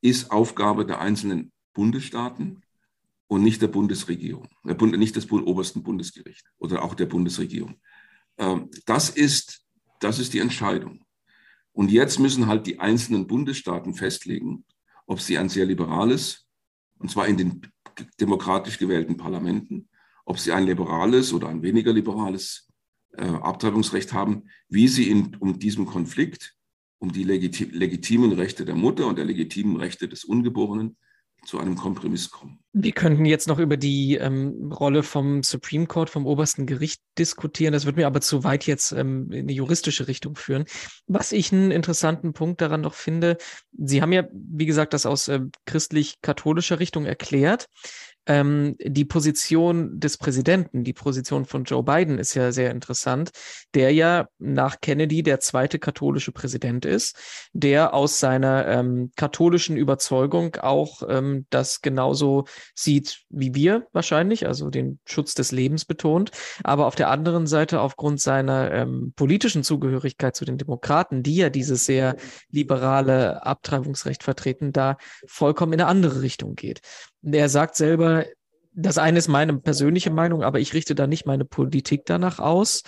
ist 0.00 0.30
Aufgabe 0.30 0.86
der 0.86 1.02
einzelnen 1.02 1.52
Bundesstaaten 1.74 2.62
und 3.32 3.42
nicht 3.42 3.62
der 3.62 3.68
Bundesregierung, 3.68 4.46
nicht 4.62 5.16
des 5.16 5.32
obersten 5.32 5.82
Bundesgerichts 5.82 6.44
oder 6.58 6.82
auch 6.82 6.94
der 6.94 7.06
Bundesregierung. 7.06 7.80
Ähm, 8.36 8.68
das 8.84 9.08
ist, 9.08 9.64
das 10.00 10.18
ist 10.18 10.34
die 10.34 10.38
Entscheidung. 10.38 11.02
Und 11.72 11.90
jetzt 11.90 12.18
müssen 12.18 12.46
halt 12.46 12.66
die 12.66 12.78
einzelnen 12.78 13.26
Bundesstaaten 13.26 13.94
festlegen, 13.94 14.66
ob 15.06 15.18
sie 15.18 15.38
ein 15.38 15.48
sehr 15.48 15.64
liberales, 15.64 16.46
und 16.98 17.10
zwar 17.10 17.26
in 17.26 17.38
den 17.38 17.62
demokratisch 18.20 18.76
gewählten 18.76 19.16
Parlamenten, 19.16 19.88
ob 20.26 20.38
sie 20.38 20.52
ein 20.52 20.66
liberales 20.66 21.32
oder 21.32 21.48
ein 21.48 21.62
weniger 21.62 21.94
liberales 21.94 22.68
äh, 23.16 23.24
Abtreibungsrecht 23.24 24.12
haben, 24.12 24.50
wie 24.68 24.88
sie 24.88 25.08
in, 25.08 25.36
um 25.36 25.58
diesem 25.58 25.86
Konflikt, 25.86 26.54
um 26.98 27.10
die 27.10 27.24
legiti 27.24 27.64
legitimen 27.64 28.32
Rechte 28.32 28.66
der 28.66 28.74
Mutter 28.74 29.06
und 29.06 29.16
der 29.16 29.24
legitimen 29.24 29.76
Rechte 29.76 30.06
des 30.06 30.22
Ungeborenen 30.22 30.98
zu 31.44 31.58
einem 31.58 31.76
Kompromiss 31.76 32.30
kommen. 32.30 32.58
Wir 32.72 32.92
könnten 32.92 33.24
jetzt 33.24 33.48
noch 33.48 33.58
über 33.58 33.76
die 33.76 34.14
ähm, 34.16 34.72
Rolle 34.72 35.02
vom 35.02 35.42
Supreme 35.42 35.86
Court, 35.86 36.08
vom 36.08 36.24
obersten 36.24 36.66
Gericht 36.66 37.02
diskutieren. 37.18 37.72
Das 37.72 37.84
wird 37.84 37.96
mir 37.96 38.06
aber 38.06 38.20
zu 38.20 38.44
weit 38.44 38.66
jetzt 38.66 38.92
ähm, 38.92 39.30
in 39.30 39.46
die 39.46 39.54
juristische 39.54 40.08
Richtung 40.08 40.36
führen. 40.36 40.64
Was 41.06 41.32
ich 41.32 41.52
einen 41.52 41.70
interessanten 41.70 42.32
Punkt 42.32 42.60
daran 42.60 42.80
noch 42.80 42.94
finde, 42.94 43.36
Sie 43.72 44.00
haben 44.00 44.12
ja, 44.12 44.24
wie 44.32 44.66
gesagt, 44.66 44.94
das 44.94 45.04
aus 45.04 45.28
äh, 45.28 45.40
christlich-katholischer 45.66 46.78
Richtung 46.78 47.04
erklärt 47.04 47.66
ähm, 48.26 48.76
die 48.78 49.04
Position 49.04 49.98
des 49.98 50.16
Präsidenten, 50.16 50.84
die 50.84 50.92
Position 50.92 51.44
von 51.44 51.64
Joe 51.64 51.82
Biden 51.82 52.18
ist 52.18 52.34
ja 52.34 52.52
sehr 52.52 52.70
interessant, 52.70 53.30
der 53.74 53.92
ja 53.92 54.28
nach 54.38 54.80
Kennedy 54.80 55.22
der 55.22 55.40
zweite 55.40 55.78
katholische 55.78 56.32
Präsident 56.32 56.84
ist, 56.84 57.16
der 57.52 57.94
aus 57.94 58.18
seiner 58.18 58.66
ähm, 58.68 59.10
katholischen 59.16 59.76
Überzeugung 59.76 60.56
auch 60.56 61.02
ähm, 61.08 61.46
das 61.50 61.80
genauso 61.80 62.44
sieht 62.74 63.22
wie 63.28 63.54
wir 63.54 63.86
wahrscheinlich, 63.92 64.46
also 64.46 64.70
den 64.70 65.00
Schutz 65.04 65.34
des 65.34 65.50
Lebens 65.50 65.84
betont, 65.84 66.30
aber 66.62 66.86
auf 66.86 66.94
der 66.94 67.10
anderen 67.10 67.46
Seite 67.46 67.80
aufgrund 67.80 68.20
seiner 68.20 68.70
ähm, 68.72 69.12
politischen 69.16 69.64
Zugehörigkeit 69.64 70.36
zu 70.36 70.44
den 70.44 70.58
Demokraten, 70.58 71.22
die 71.22 71.36
ja 71.36 71.50
dieses 71.50 71.84
sehr 71.86 72.16
liberale 72.50 73.44
Abtreibungsrecht 73.44 74.22
vertreten, 74.22 74.72
da 74.72 74.96
vollkommen 75.26 75.72
in 75.72 75.80
eine 75.80 75.88
andere 75.88 76.22
Richtung 76.22 76.54
geht. 76.54 76.80
Er 77.22 77.48
sagt 77.48 77.76
selber, 77.76 78.26
das 78.74 78.98
eine 78.98 79.18
ist 79.18 79.28
meine 79.28 79.58
persönliche 79.58 80.10
Meinung, 80.10 80.42
aber 80.42 80.60
ich 80.60 80.74
richte 80.74 80.94
da 80.94 81.06
nicht 81.06 81.26
meine 81.26 81.44
Politik 81.44 82.02
danach 82.06 82.38
aus. 82.38 82.82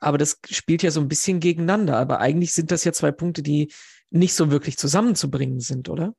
Aber 0.00 0.18
das 0.18 0.38
spielt 0.50 0.82
ja 0.82 0.90
so 0.90 1.00
ein 1.00 1.08
bisschen 1.08 1.40
gegeneinander. 1.40 1.96
Aber 1.96 2.20
eigentlich 2.20 2.52
sind 2.52 2.70
das 2.70 2.84
ja 2.84 2.92
zwei 2.92 3.12
Punkte, 3.12 3.42
die 3.42 3.72
nicht 4.10 4.34
so 4.34 4.50
wirklich 4.50 4.76
zusammenzubringen 4.76 5.60
sind, 5.60 5.88
oder? 5.88 6.14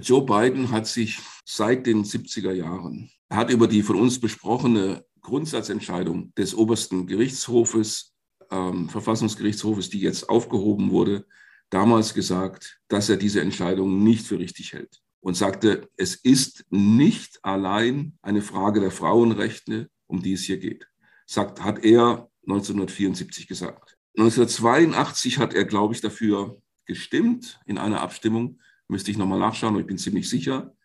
Joe 0.00 0.24
Biden 0.24 0.70
hat 0.70 0.86
sich 0.86 1.18
seit 1.44 1.86
den 1.86 2.04
70er 2.04 2.52
Jahren, 2.52 3.10
hat 3.30 3.50
über 3.50 3.68
die 3.68 3.82
von 3.82 3.96
uns 3.96 4.20
besprochene 4.20 5.04
Grundsatzentscheidung 5.20 6.32
des 6.34 6.54
obersten 6.54 7.06
Gerichtshofes, 7.06 8.14
ähm, 8.50 8.88
Verfassungsgerichtshofes, 8.88 9.90
die 9.90 10.00
jetzt 10.00 10.28
aufgehoben 10.28 10.90
wurde, 10.90 11.26
damals 11.70 12.14
gesagt, 12.14 12.80
dass 12.88 13.08
er 13.08 13.16
diese 13.16 13.40
Entscheidung 13.40 14.02
nicht 14.02 14.26
für 14.26 14.38
richtig 14.38 14.72
hält 14.72 15.02
und 15.26 15.34
sagte, 15.34 15.90
es 15.96 16.14
ist 16.14 16.66
nicht 16.70 17.44
allein 17.44 18.16
eine 18.22 18.42
Frage 18.42 18.78
der 18.78 18.92
Frauenrechte, 18.92 19.90
um 20.06 20.22
die 20.22 20.34
es 20.34 20.44
hier 20.44 20.58
geht. 20.58 20.86
Sagt, 21.26 21.64
hat 21.64 21.84
er 21.84 22.30
1974 22.42 23.48
gesagt. 23.48 23.98
1982 24.16 25.38
hat 25.38 25.52
er, 25.52 25.64
glaube 25.64 25.94
ich, 25.94 26.00
dafür 26.00 26.62
gestimmt 26.84 27.58
in 27.66 27.76
einer 27.76 28.02
Abstimmung, 28.02 28.60
müsste 28.86 29.10
ich 29.10 29.18
nochmal 29.18 29.40
nachschauen, 29.40 29.72
aber 29.74 29.80
ich 29.80 29.88
bin 29.88 29.98
ziemlich 29.98 30.28
sicher, 30.28 30.76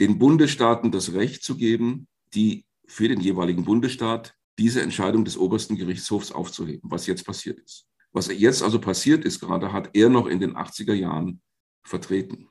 den 0.00 0.18
Bundesstaaten 0.18 0.90
das 0.90 1.12
Recht 1.12 1.44
zu 1.44 1.58
geben, 1.58 2.08
die 2.32 2.64
für 2.86 3.08
den 3.08 3.20
jeweiligen 3.20 3.66
Bundesstaat 3.66 4.34
diese 4.58 4.80
Entscheidung 4.80 5.26
des 5.26 5.36
obersten 5.36 5.76
Gerichtshofs 5.76 6.32
aufzuheben, 6.32 6.90
was 6.90 7.06
jetzt 7.06 7.26
passiert 7.26 7.60
ist. 7.60 7.86
Was 8.10 8.28
jetzt 8.28 8.62
also 8.62 8.80
passiert 8.80 9.26
ist 9.26 9.38
gerade, 9.38 9.74
hat 9.74 9.90
er 9.92 10.08
noch 10.08 10.28
in 10.28 10.40
den 10.40 10.56
80er 10.56 10.94
Jahren 10.94 11.42
vertreten. 11.82 12.48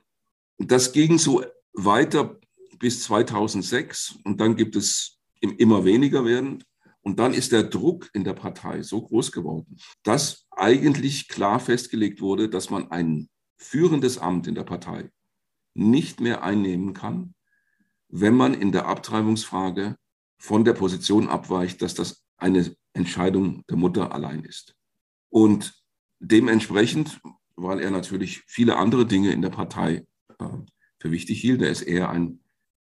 Das 0.58 0.94
ging 0.94 1.18
so 1.18 1.44
weiter 1.74 2.40
bis 2.80 3.04
2006 3.04 4.20
und 4.24 4.40
dann 4.40 4.56
gibt 4.56 4.76
es 4.76 5.20
immer 5.42 5.86
weniger 5.86 6.26
werden. 6.26 6.64
Und 7.02 7.20
dann 7.20 7.34
ist 7.34 7.52
der 7.52 7.64
Druck 7.64 8.10
in 8.14 8.24
der 8.24 8.34
Partei 8.34 8.82
so 8.82 9.02
groß 9.02 9.32
geworden, 9.32 9.78
dass 10.04 10.48
eigentlich 10.50 11.28
klar 11.28 11.60
festgelegt 11.60 12.20
wurde, 12.20 12.50
dass 12.50 12.72
man 12.72 12.90
ein 12.90 13.30
führendes 13.58 14.18
Amt 14.18 14.48
in 14.48 14.56
der 14.56 14.64
Partei 14.64 15.12
nicht 15.76 16.20
mehr 16.20 16.42
einnehmen 16.42 16.94
kann, 16.94 17.36
wenn 18.10 18.34
man 18.34 18.54
in 18.54 18.72
der 18.72 18.88
Abtreibungsfrage 18.88 19.98
von 20.40 20.66
der 20.66 20.74
Position 20.74 21.28
abweicht, 21.28 21.82
dass 21.82 21.94
das 21.94 22.24
eine 22.38 22.76
Entscheidung 22.94 23.64
der 23.70 23.78
Mutter 23.78 24.12
allein 24.12 24.44
ist. 24.44 24.76
Und 25.30 25.76
dementsprechend, 26.20 27.20
weil 27.56 27.82
er 27.82 27.92
natürlich 27.92 28.44
viele 28.48 28.78
andere 28.78 29.06
Dinge 29.06 29.32
in 29.32 29.42
der 29.42 29.50
Partei 29.50 30.06
für 31.00 31.12
wichtig 31.12 31.42
hielt, 31.42 31.62
er 31.62 31.70
ist 31.70 31.82
eher 31.82 32.10
ein 32.10 32.40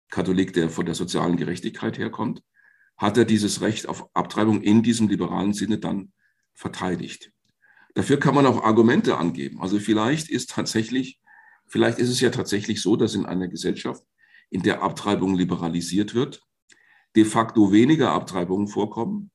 Katholik, 0.10 0.54
der 0.54 0.70
von 0.70 0.86
der 0.86 0.96
sozialen 0.96 1.38
Gerechtigkeit 1.38 1.98
herkommt, 1.98 2.44
hat 2.98 3.18
er 3.18 3.26
dieses 3.26 3.62
Recht 3.62 3.88
auf 3.88 4.08
Abtreibung 4.13 4.62
in 4.62 4.84
diesem 4.84 5.08
liberalen 5.08 5.54
Sinne 5.54 5.80
dann 5.80 6.13
verteidigt. 6.54 7.32
Dafür 7.96 8.20
kann 8.20 8.36
man 8.36 8.46
auch 8.46 8.63
Argumente 8.63 9.18
angeben. 9.18 9.62
Also 9.62 9.80
vielleicht 9.80 10.30
ist 10.30 10.52
tatsächlich, 10.52 11.20
vielleicht 11.68 12.00
ist 12.00 12.10
es 12.10 12.22
ja 12.22 12.30
tatsächlich 12.30 12.82
so, 12.82 12.96
dass 12.96 13.16
in 13.16 13.26
einer 13.26 13.48
Gesellschaft, 13.48 14.04
in 14.50 14.62
der 14.62 14.82
Abtreibung 14.84 15.36
liberalisiert 15.36 16.13
wird, 16.13 16.44
de 17.16 17.26
facto 17.26 17.72
weniger 17.72 18.12
Abtreibungen 18.12 18.68
vorkommen, 18.68 19.32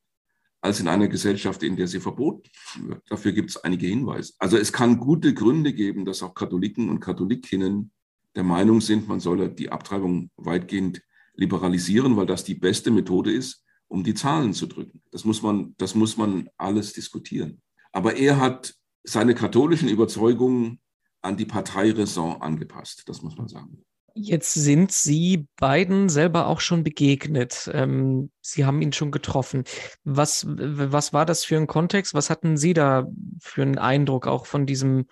als 0.61 0.81
in 0.81 0.89
einer 0.89 1.09
Gesellschaft, 1.09 1.63
in 1.63 1.77
der 1.77 1.87
sie 1.87 2.01
verboten 2.01 2.49
wird. 2.83 3.03
Dafür 3.09 3.33
gibt 3.33 3.51
es 3.51 3.57
einige 3.59 3.87
Hinweise. 3.87 4.35
Also 4.39 4.57
es 4.57 4.73
kann 4.73 4.99
gute 4.99 5.35
Gründe 5.35 5.73
geben, 5.73 6.05
dass 6.05 6.23
auch 6.23 6.35
Katholiken 6.35 6.89
und 6.89 7.01
Katholikinnen 7.01 7.93
der 8.39 8.45
Meinung 8.45 8.81
sind, 8.81 9.09
man 9.09 9.19
solle 9.19 9.51
die 9.51 9.71
Abtreibung 9.71 10.31
weitgehend 10.37 11.03
liberalisieren, 11.35 12.17
weil 12.17 12.27
das 12.27 12.45
die 12.45 12.55
beste 12.55 12.93
Methode 12.93 13.33
ist, 13.33 13.65
um 13.89 14.05
die 14.05 14.15
Zahlen 14.15 14.55
zu 14.55 14.69
drücken. 14.69 15.03
Das 15.11 15.25
muss 15.25 15.43
man, 15.43 15.75
das 15.77 15.97
muss 15.97 16.17
man 16.17 16.49
alles 16.57 16.93
diskutieren. 16.93 17.61
Aber 17.91 18.17
er 18.17 18.39
hat 18.39 18.77
seine 19.03 19.35
katholischen 19.35 19.89
Überzeugungen 19.89 20.79
an 21.21 21.37
die 21.37 21.47
Parteiräson 21.47 22.41
angepasst, 22.41 23.09
das 23.09 23.23
muss 23.23 23.37
man 23.37 23.49
sagen. 23.49 23.83
Jetzt 24.15 24.55
sind 24.55 24.93
Sie 24.93 25.49
beiden 25.57 26.09
selber 26.09 26.47
auch 26.47 26.61
schon 26.61 26.85
begegnet. 26.85 27.69
Ähm, 27.73 28.31
Sie 28.41 28.65
haben 28.65 28.83
ihn 28.83 28.93
schon 28.93 29.11
getroffen. 29.11 29.65
Was, 30.05 30.47
was 30.49 31.13
war 31.13 31.27
das 31.27 31.45
für 31.45 31.57
ein 31.57 31.67
Kontext? 31.67 32.15
Was 32.15 32.31
hatten 32.31 32.57
Sie 32.57 32.73
da 32.73 33.09
für 33.41 33.63
einen 33.63 33.79
Eindruck 33.79 34.29
auch 34.29 34.47
von 34.47 34.65
diesem, 34.65 35.07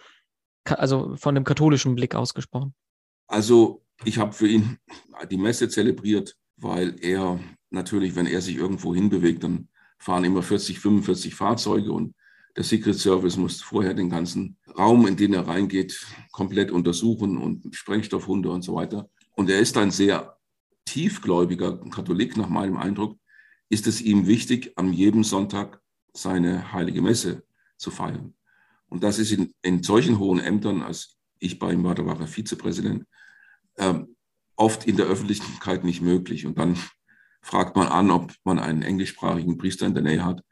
also 0.64 1.16
von 1.16 1.34
dem 1.34 1.42
katholischen 1.44 1.96
Blick 1.96 2.14
ausgesprochen? 2.14 2.74
Also 3.26 3.82
ich 4.04 4.18
habe 4.18 4.32
für 4.32 4.48
ihn 4.48 4.78
die 5.30 5.38
Messe 5.38 5.68
zelebriert, 5.68 6.36
weil 6.56 6.96
er 7.00 7.40
natürlich, 7.70 8.14
wenn 8.14 8.26
er 8.26 8.40
sich 8.40 8.56
irgendwo 8.56 8.94
hinbewegt, 8.94 9.44
dann 9.44 9.68
fahren 9.98 10.24
immer 10.24 10.42
40, 10.42 10.78
45 10.78 11.34
Fahrzeuge 11.34 11.92
und 11.92 12.14
Der 12.56 12.64
Secret 12.64 12.98
Service 12.98 13.36
muss 13.36 13.60
vorher 13.60 13.92
den 13.92 14.08
ganzen 14.08 14.56
Raum, 14.78 15.06
in 15.06 15.16
den 15.16 15.34
er 15.34 15.46
reingeht, 15.46 16.06
komplett 16.32 16.70
untersuchen 16.70 17.36
und 17.36 17.74
Sprengstoffhunde 17.76 18.48
und 18.50 18.62
so 18.62 18.74
weiter. 18.74 19.10
Und 19.34 19.50
er 19.50 19.60
ist 19.60 19.76
ein 19.76 19.90
sehr 19.90 20.38
tiefgläubiger 20.86 21.78
Katholik, 21.90 22.38
nach 22.38 22.48
meinem 22.48 22.78
Eindruck, 22.78 23.18
ist 23.68 23.86
es 23.86 24.00
ihm 24.00 24.26
wichtig, 24.26 24.72
am 24.76 24.92
jedem 24.94 25.22
Sonntag 25.22 25.82
seine 26.14 26.72
heilige 26.72 27.02
Messe 27.02 27.44
zu 27.76 27.90
feiern. 27.90 28.34
Und 28.88 29.02
das 29.02 29.18
ist 29.18 29.32
in, 29.32 29.52
in 29.60 29.82
solchen 29.82 30.18
hohen 30.18 30.40
Ämtern, 30.40 30.80
als 30.80 31.15
ich 31.38 31.58
bei 31.58 31.72
ihm 31.72 31.84
war, 31.84 31.94
da 31.94 32.04
war 32.06 32.18
er 32.20 32.26
Vizepräsident, 32.26 33.04
äh, 33.74 33.94
oft 34.56 34.86
in 34.86 34.96
der 34.96 35.06
Öffentlichkeit 35.06 35.84
nicht 35.84 36.00
möglich. 36.00 36.46
Und 36.46 36.58
dann 36.58 36.76
fragt 37.42 37.76
man 37.76 37.88
an, 37.88 38.10
ob 38.10 38.32
man 38.44 38.58
einen 38.58 38.82
englischsprachigen 38.82 39.58
Priester 39.58 39.86
in 39.86 39.94
der 39.94 40.02
Nähe 40.02 40.24
hat, 40.24 40.42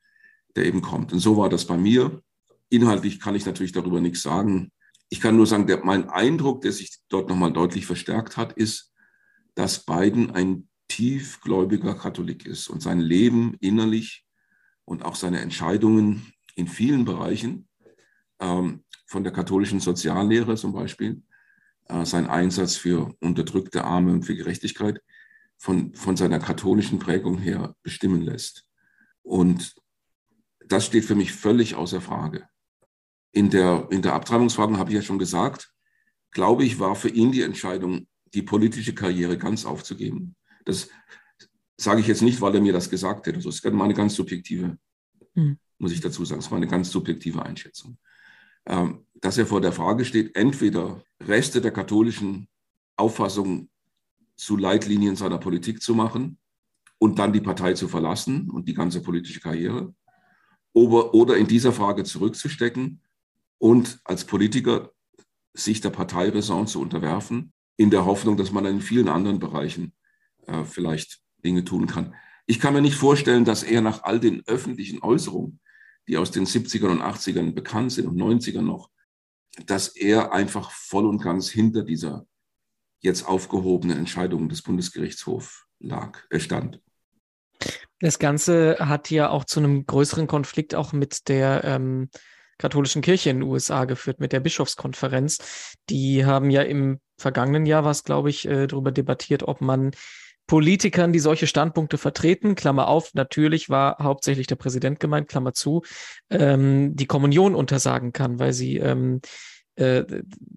der 0.56 0.66
eben 0.66 0.82
kommt. 0.82 1.12
Und 1.12 1.18
so 1.18 1.36
war 1.36 1.48
das 1.48 1.66
bei 1.66 1.76
mir. 1.76 2.22
Inhaltlich 2.68 3.20
kann 3.20 3.34
ich 3.34 3.46
natürlich 3.46 3.72
darüber 3.72 4.00
nichts 4.00 4.22
sagen. 4.22 4.70
Ich 5.08 5.20
kann 5.20 5.36
nur 5.36 5.46
sagen, 5.46 5.66
der, 5.66 5.84
mein 5.84 6.08
Eindruck, 6.08 6.62
der 6.62 6.72
sich 6.72 6.98
dort 7.08 7.28
nochmal 7.28 7.52
deutlich 7.52 7.86
verstärkt 7.86 8.36
hat, 8.36 8.52
ist, 8.52 8.92
dass 9.54 9.84
Biden 9.84 10.30
ein 10.32 10.68
tiefgläubiger 10.88 11.94
Katholik 11.94 12.46
ist 12.46 12.68
und 12.68 12.82
sein 12.82 13.00
Leben 13.00 13.56
innerlich 13.60 14.24
und 14.84 15.04
auch 15.04 15.16
seine 15.16 15.40
Entscheidungen 15.40 16.32
in 16.56 16.68
vielen 16.68 17.04
Bereichen, 17.04 17.68
ähm, 18.40 18.84
von 19.14 19.22
der 19.22 19.32
katholischen 19.32 19.78
Soziallehre 19.78 20.56
zum 20.56 20.72
Beispiel, 20.72 21.22
äh, 21.84 22.04
sein 22.04 22.26
Einsatz 22.26 22.74
für 22.74 23.14
unterdrückte 23.20 23.84
Arme 23.84 24.12
und 24.12 24.24
für 24.24 24.34
Gerechtigkeit, 24.34 25.00
von, 25.56 25.94
von 25.94 26.16
seiner 26.16 26.40
katholischen 26.40 26.98
Prägung 26.98 27.38
her 27.38 27.76
bestimmen 27.84 28.22
lässt. 28.22 28.64
Und 29.22 29.76
das 30.66 30.86
steht 30.86 31.04
für 31.04 31.14
mich 31.14 31.30
völlig 31.30 31.76
außer 31.76 32.00
Frage. 32.00 32.48
In 33.30 33.50
der, 33.50 33.86
in 33.90 34.02
der 34.02 34.14
Abtreibungsfrage 34.14 34.78
habe 34.78 34.90
ich 34.90 34.96
ja 34.96 35.02
schon 35.02 35.20
gesagt, 35.20 35.72
glaube 36.32 36.64
ich, 36.64 36.80
war 36.80 36.96
für 36.96 37.08
ihn 37.08 37.30
die 37.30 37.42
Entscheidung, 37.42 38.08
die 38.34 38.42
politische 38.42 38.96
Karriere 38.96 39.38
ganz 39.38 39.64
aufzugeben. 39.64 40.34
Das 40.64 40.88
sage 41.76 42.00
ich 42.00 42.08
jetzt 42.08 42.22
nicht, 42.22 42.40
weil 42.40 42.56
er 42.56 42.60
mir 42.60 42.72
das 42.72 42.90
gesagt 42.90 43.28
hätte. 43.28 43.38
Das 43.38 43.46
ist 43.46 43.64
meine 43.64 43.94
ganz 43.94 44.16
subjektive, 44.16 44.76
hm. 45.34 45.56
muss 45.78 45.92
ich 45.92 46.00
dazu 46.00 46.24
sagen, 46.24 46.40
das 46.40 46.46
ist 46.46 46.50
meine 46.50 46.66
ganz 46.66 46.90
subjektive 46.90 47.44
Einschätzung. 47.44 47.96
Ähm, 48.66 49.06
dass 49.14 49.38
er 49.38 49.46
vor 49.46 49.60
der 49.60 49.72
Frage 49.72 50.04
steht, 50.04 50.36
entweder 50.36 51.02
Reste 51.20 51.60
der 51.60 51.70
katholischen 51.70 52.46
Auffassung 52.96 53.68
zu 54.36 54.56
Leitlinien 54.56 55.16
seiner 55.16 55.38
Politik 55.38 55.80
zu 55.82 55.94
machen 55.94 56.38
und 56.98 57.18
dann 57.18 57.32
die 57.32 57.40
Partei 57.40 57.74
zu 57.74 57.88
verlassen 57.88 58.50
und 58.50 58.68
die 58.68 58.74
ganze 58.74 59.02
politische 59.02 59.40
Karriere, 59.40 59.94
oder, 60.74 61.36
in 61.36 61.46
dieser 61.46 61.72
Frage 61.72 62.02
zurückzustecken 62.02 63.00
und 63.58 64.00
als 64.04 64.24
Politiker 64.24 64.90
sich 65.54 65.80
der 65.80 65.90
Parteiräson 65.90 66.66
zu 66.66 66.80
unterwerfen, 66.80 67.52
in 67.76 67.90
der 67.90 68.04
Hoffnung, 68.04 68.36
dass 68.36 68.50
man 68.50 68.66
in 68.66 68.80
vielen 68.80 69.08
anderen 69.08 69.38
Bereichen 69.38 69.92
äh, 70.46 70.64
vielleicht 70.64 71.20
Dinge 71.44 71.64
tun 71.64 71.86
kann. 71.86 72.14
Ich 72.46 72.58
kann 72.58 72.74
mir 72.74 72.82
nicht 72.82 72.96
vorstellen, 72.96 73.44
dass 73.44 73.62
er 73.62 73.80
nach 73.80 74.02
all 74.02 74.18
den 74.18 74.42
öffentlichen 74.46 75.00
Äußerungen, 75.02 75.60
die 76.08 76.16
aus 76.16 76.30
den 76.30 76.46
70ern 76.46 76.90
und 76.90 77.02
80ern 77.02 77.52
bekannt 77.52 77.92
sind 77.92 78.06
und 78.06 78.16
90ern 78.16 78.62
noch, 78.62 78.90
dass 79.66 79.88
er 79.88 80.32
einfach 80.32 80.70
voll 80.70 81.06
und 81.06 81.22
ganz 81.22 81.48
hinter 81.48 81.82
dieser 81.82 82.26
jetzt 83.00 83.26
aufgehobenen 83.26 83.98
Entscheidung 83.98 84.48
des 84.48 84.62
Bundesgerichtshofs 84.62 85.66
lag, 85.78 86.20
er 86.30 86.40
stand. 86.40 86.80
Das 88.00 88.18
Ganze 88.18 88.76
hat 88.80 89.10
ja 89.10 89.30
auch 89.30 89.44
zu 89.44 89.60
einem 89.60 89.86
größeren 89.86 90.26
Konflikt 90.26 90.74
auch 90.74 90.92
mit 90.92 91.28
der 91.28 91.64
ähm, 91.64 92.08
katholischen 92.58 93.02
Kirche 93.02 93.30
in 93.30 93.40
den 93.40 93.48
USA 93.48 93.84
geführt, 93.84 94.20
mit 94.20 94.32
der 94.32 94.40
Bischofskonferenz. 94.40 95.76
Die 95.90 96.24
haben 96.24 96.50
ja 96.50 96.62
im 96.62 97.00
vergangenen 97.18 97.66
Jahr, 97.66 97.84
was 97.84 98.04
glaube 98.04 98.30
ich, 98.30 98.46
äh, 98.46 98.66
darüber 98.66 98.92
debattiert, 98.92 99.42
ob 99.42 99.60
man 99.60 99.92
Politikern, 100.46 101.12
die 101.12 101.20
solche 101.20 101.46
Standpunkte 101.46 101.98
vertreten, 101.98 102.54
Klammer 102.54 102.88
auf, 102.88 103.14
natürlich 103.14 103.70
war 103.70 103.96
hauptsächlich 104.00 104.46
der 104.46 104.56
Präsident 104.56 105.00
gemeint, 105.00 105.28
Klammer 105.28 105.54
zu, 105.54 105.82
ähm, 106.30 106.94
die 106.94 107.06
Kommunion 107.06 107.54
untersagen 107.54 108.12
kann, 108.12 108.38
weil 108.38 108.52
sie 108.52 108.76
ähm, 108.76 109.20
äh, 109.76 110.04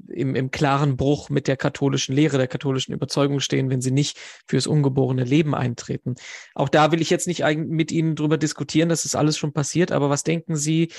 im, 0.09 0.35
im 0.35 0.51
klaren 0.51 0.95
Bruch 0.95 1.29
mit 1.29 1.47
der 1.47 1.57
katholischen 1.57 2.15
Lehre, 2.15 2.37
der 2.37 2.47
katholischen 2.47 2.93
Überzeugung 2.93 3.39
stehen, 3.39 3.69
wenn 3.69 3.81
sie 3.81 3.91
nicht 3.91 4.17
fürs 4.47 4.67
ungeborene 4.67 5.23
Leben 5.23 5.55
eintreten. 5.55 6.15
Auch 6.53 6.69
da 6.69 6.91
will 6.91 7.01
ich 7.01 7.09
jetzt 7.09 7.27
nicht 7.27 7.43
mit 7.57 7.91
Ihnen 7.91 8.15
drüber 8.15 8.37
diskutieren, 8.37 8.89
das 8.89 9.05
ist 9.05 9.15
alles 9.15 9.37
schon 9.37 9.53
passiert, 9.53 9.91
aber 9.91 10.09
was 10.09 10.23
denken 10.23 10.55
Sie, 10.55 10.91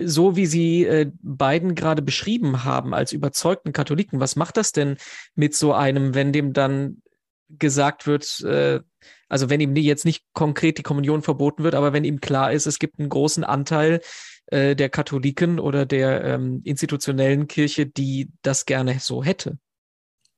so 0.00 0.36
wie 0.36 0.46
Sie 0.46 0.84
äh, 0.84 1.10
beiden 1.22 1.74
gerade 1.74 2.02
beschrieben 2.02 2.64
haben 2.64 2.94
als 2.94 3.12
überzeugten 3.12 3.72
Katholiken, 3.72 4.20
was 4.20 4.36
macht 4.36 4.56
das 4.56 4.72
denn 4.72 4.96
mit 5.34 5.54
so 5.54 5.72
einem, 5.72 6.14
wenn 6.14 6.32
dem 6.32 6.52
dann 6.52 7.02
gesagt 7.48 8.06
wird, 8.06 8.40
äh, 8.40 8.80
also 9.28 9.50
wenn 9.50 9.60
ihm 9.60 9.74
jetzt 9.76 10.04
nicht 10.04 10.24
konkret 10.32 10.78
die 10.78 10.82
Kommunion 10.82 11.22
verboten 11.22 11.64
wird, 11.64 11.74
aber 11.74 11.92
wenn 11.92 12.04
ihm 12.04 12.20
klar 12.20 12.52
ist, 12.52 12.66
es 12.66 12.78
gibt 12.78 12.98
einen 12.98 13.08
großen 13.08 13.44
Anteil 13.44 14.00
äh, 14.46 14.76
der 14.76 14.88
Katholiken 14.88 15.58
oder 15.58 15.86
der 15.86 16.24
ähm, 16.24 16.60
institutionellen 16.64 17.48
Kirche, 17.48 17.86
die 17.86 18.30
das 18.42 18.66
gerne 18.66 18.98
so 19.00 19.24
hätte? 19.24 19.58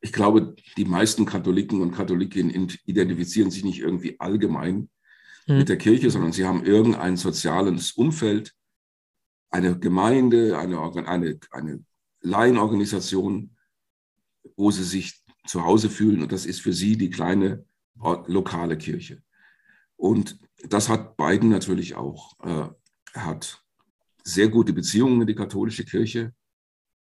Ich 0.01 0.13
glaube, 0.13 0.55
die 0.77 0.85
meisten 0.85 1.27
Katholiken 1.27 1.81
und 1.81 1.93
Katholikinnen 1.93 2.71
identifizieren 2.85 3.51
sich 3.51 3.65
nicht 3.65 3.81
irgendwie 3.81 4.21
allgemein 4.21 4.89
hm. 5.47 5.59
mit 5.59 5.69
der 5.69 5.79
Kirche, 5.79 6.11
sondern 6.11 6.33
sie 6.33 6.45
haben 6.45 6.65
irgendein 6.65 7.17
soziales 7.17 7.93
Umfeld, 7.93 8.55
eine 9.51 9.79
Gemeinde, 9.79 10.59
eine, 10.59 10.81
eine, 11.07 11.39
eine 11.51 11.85
Laienorganisation, 12.21 13.57
wo 14.57 14.71
sie 14.71 14.85
sich 14.85 15.23
zu 15.47 15.65
Hause 15.65 15.91
fühlen. 15.91 16.23
Und 16.23 16.33
das 16.33 16.47
ist 16.47 16.61
für 16.61 16.73
sie 16.73 16.97
die 16.97 17.11
kleine 17.11 17.65
lokale 18.27 18.77
Kirche. 18.77 19.23
Und 19.97 20.39
das 20.69 20.89
hat 20.89 21.17
Biden 21.17 21.49
natürlich 21.49 21.95
auch. 21.95 22.39
Äh, 22.41 22.69
er 23.15 23.25
hat 23.25 23.63
sehr 24.23 24.49
gute 24.49 24.73
Beziehungen 24.73 25.21
in 25.21 25.27
die 25.27 25.35
katholische 25.35 25.85
Kirche 25.85 26.35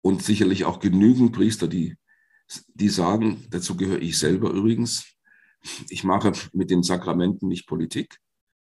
und 0.03 0.23
sicherlich 0.23 0.65
auch 0.65 0.81
genügend 0.81 1.33
Priester, 1.33 1.69
die, 1.69 1.97
die 2.75 2.89
sagen, 2.89 3.47
dazu 3.51 3.77
gehöre 3.77 4.01
ich 4.01 4.19
selber 4.19 4.51
übrigens, 4.51 5.05
ich 5.91 6.05
mache 6.05 6.33
mit 6.53 6.71
den 6.71 6.83
Sakramenten 6.83 7.49
nicht 7.49 7.67
Politik. 7.67 8.19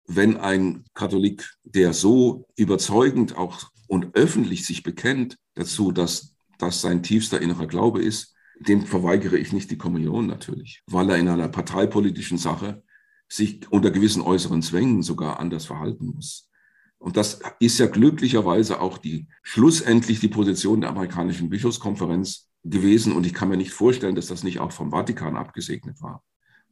Wenn 0.07 0.37
ein 0.37 0.85
Katholik, 0.94 1.48
der 1.62 1.92
so 1.92 2.48
überzeugend 2.57 3.37
auch 3.37 3.70
und 3.87 4.16
öffentlich 4.16 4.66
sich 4.66 4.83
bekennt 4.83 5.38
dazu, 5.55 5.92
dass 5.92 6.35
das 6.59 6.81
sein 6.81 7.03
tiefster 7.03 7.40
innerer 7.40 7.68
Glaube 7.68 8.03
ist, 8.03 8.35
dem 8.59 8.87
verweigere 8.87 9.38
ich 9.38 9.53
nicht 9.53 9.71
die 9.71 9.79
Kommunion 9.79 10.27
natürlich, 10.27 10.83
weil 10.87 11.11
er 11.11 11.19
in 11.19 11.29
einer 11.29 11.49
parteipolitischen 11.49 12.38
Sache 12.38 12.83
sich 13.29 13.71
unter 13.71 13.91
gewissen 13.91 14.23
äußeren 14.23 14.62
Zwängen 14.62 15.03
sogar 15.03 15.41
anders 15.41 15.65
verhalten 15.65 16.12
muss. 16.15 16.51
Und 16.99 17.17
das 17.17 17.41
ist 17.59 17.79
ja 17.79 17.87
glücklicherweise 17.87 18.81
auch 18.81 18.99
die 18.99 19.27
schlussendlich 19.43 20.21
die 20.21 20.29
Position 20.29 20.83
der 20.83 20.91
amerikanischen 20.91 21.49
Bischofskonferenz 21.49 22.49
gewesen. 22.62 23.12
Und 23.12 23.27
ich 23.27 23.35
kann 23.35 23.49
mir 23.49 23.57
nicht 23.57 23.73
vorstellen, 23.73 24.15
dass 24.15 24.29
das 24.29 24.45
nicht 24.45 24.61
auch 24.61 24.71
vom 24.71 24.93
Vatikan 24.93 25.37
abgesegnet 25.37 26.01
war 26.01 26.23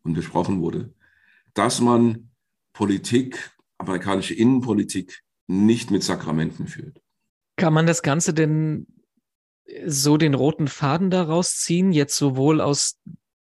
und 0.02 0.14
besprochen 0.14 0.60
wurde, 0.60 0.94
dass 1.54 1.80
man 1.80 2.30
Politik, 2.72 3.50
amerikanische 3.78 4.34
Innenpolitik 4.34 5.22
nicht 5.48 5.90
mit 5.90 6.04
Sakramenten 6.04 6.68
führt. 6.68 7.00
Kann 7.56 7.74
man 7.74 7.86
das 7.86 8.02
Ganze 8.02 8.32
denn 8.32 8.86
so 9.86 10.16
den 10.16 10.34
roten 10.34 10.68
Faden 10.68 11.10
daraus 11.10 11.56
ziehen, 11.56 11.92
jetzt 11.92 12.16
sowohl 12.16 12.60
aus 12.60 12.98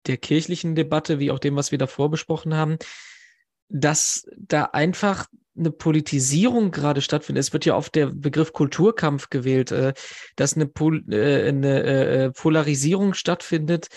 der 0.07 0.17
kirchlichen 0.17 0.75
Debatte 0.75 1.19
wie 1.19 1.31
auch 1.31 1.39
dem, 1.39 1.55
was 1.55 1.71
wir 1.71 1.77
davor 1.77 2.09
besprochen 2.09 2.55
haben, 2.55 2.77
dass 3.69 4.27
da 4.37 4.63
einfach 4.65 5.27
eine 5.57 5.71
Politisierung 5.71 6.71
gerade 6.71 7.01
stattfindet. 7.01 7.43
Es 7.43 7.53
wird 7.53 7.65
ja 7.65 7.75
oft 7.75 7.93
der 7.95 8.07
Begriff 8.07 8.53
Kulturkampf 8.53 9.29
gewählt, 9.29 9.71
äh, 9.71 9.93
dass 10.35 10.55
eine, 10.55 10.65
Pol 10.65 11.03
äh, 11.11 11.49
eine 11.49 11.83
äh, 11.83 12.31
Polarisierung 12.31 13.13
stattfindet, 13.13 13.87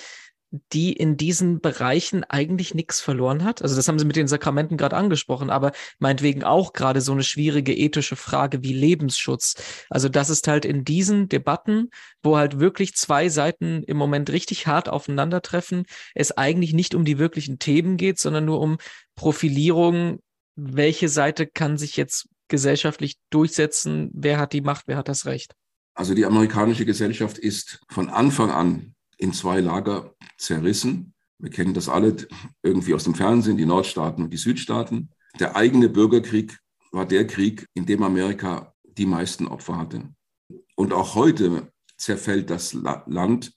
die 0.73 0.93
in 0.93 1.17
diesen 1.17 1.61
Bereichen 1.61 2.25
eigentlich 2.25 2.75
nichts 2.75 3.01
verloren 3.01 3.45
hat. 3.45 3.63
Also 3.63 3.75
das 3.75 3.89
haben 3.89 3.99
Sie 3.99 4.05
mit 4.05 4.17
den 4.17 4.29
Sakramenten 4.29 4.77
gerade 4.77 4.97
angesprochen, 4.97 5.51
aber 5.51 5.73
meinetwegen 5.99 6.45
auch 6.45 6.73
gerade 6.73 7.01
so 7.01 7.13
eine 7.13 7.25
schwierige 7.25 7.75
ethische 7.75 8.17
Frage 8.17 8.63
wie 8.63 8.73
Lebensschutz. 8.73 9.55
Also 9.89 10.09
das 10.09 10.31
ist 10.31 10.47
halt 10.49 10.65
in 10.65 10.85
diesen 10.85 11.29
Debatten, 11.29 11.91
wo 12.23 12.37
halt 12.37 12.61
wirklich 12.61 12.95
zwei 12.95 13.29
Seiten 13.29 13.83
im 13.85 13.97
Moment 13.97 14.31
richtig 14.31 14.67
hart 14.67 14.89
aufeinandertreffen, 14.89 15.85
es 16.15 16.37
eigentlich 16.37 16.75
nicht 16.75 16.95
um 16.95 17.05
die 17.05 17.19
wirklichen 17.19 17.59
Themen 17.59 17.97
geht, 17.97 18.19
sondern 18.19 18.45
nur 18.45 18.61
um 18.61 18.79
Profilierung 19.17 20.21
welche 20.55 21.09
Seite 21.09 21.47
kann 21.47 21.79
sich 21.79 21.97
jetzt 21.97 22.29
gesellschaftlich 22.49 23.17
durchsetzen? 23.31 24.11
Wer 24.13 24.39
hat 24.39 24.53
die 24.53 24.61
Macht? 24.61 24.87
Wer 24.87 24.97
hat 24.97 25.09
das 25.09 25.27
Recht? 25.27 25.55
Also 25.95 26.15
die 26.15 26.25
amerikanische 26.25 26.85
Gesellschaft 26.85 27.39
ist 27.39 27.81
von 27.89 28.09
Anfang 28.09 28.51
an 28.51 28.95
in 29.23 29.33
zwei 29.33 29.61
Lager 29.61 30.15
zerrissen. 30.37 31.15
Wir 31.39 31.51
kennen 31.51 31.75
das 31.75 31.89
alle 31.89 32.17
irgendwie 32.63 32.93
aus 32.93 33.05
dem 33.05 33.15
Fernsehen, 33.15 33.57
die 33.57 33.67
Nordstaaten 33.67 34.25
und 34.25 34.33
die 34.33 34.37
Südstaaten. 34.37 35.11
Der 35.39 35.55
eigene 35.55 35.89
Bürgerkrieg 35.89 36.59
war 36.91 37.07
der 37.07 37.27
Krieg, 37.27 37.69
in 37.75 37.87
dem 37.87 38.03
Amerika 38.03 38.75
die 38.83 39.07
meisten 39.07 39.47
Opfer 39.47 39.79
hatte. 39.79 40.03
Und 40.75 40.93
auch 40.93 41.15
heute 41.15 41.73
zerfällt 41.97 42.51
das 42.51 42.73
Land 42.73 43.53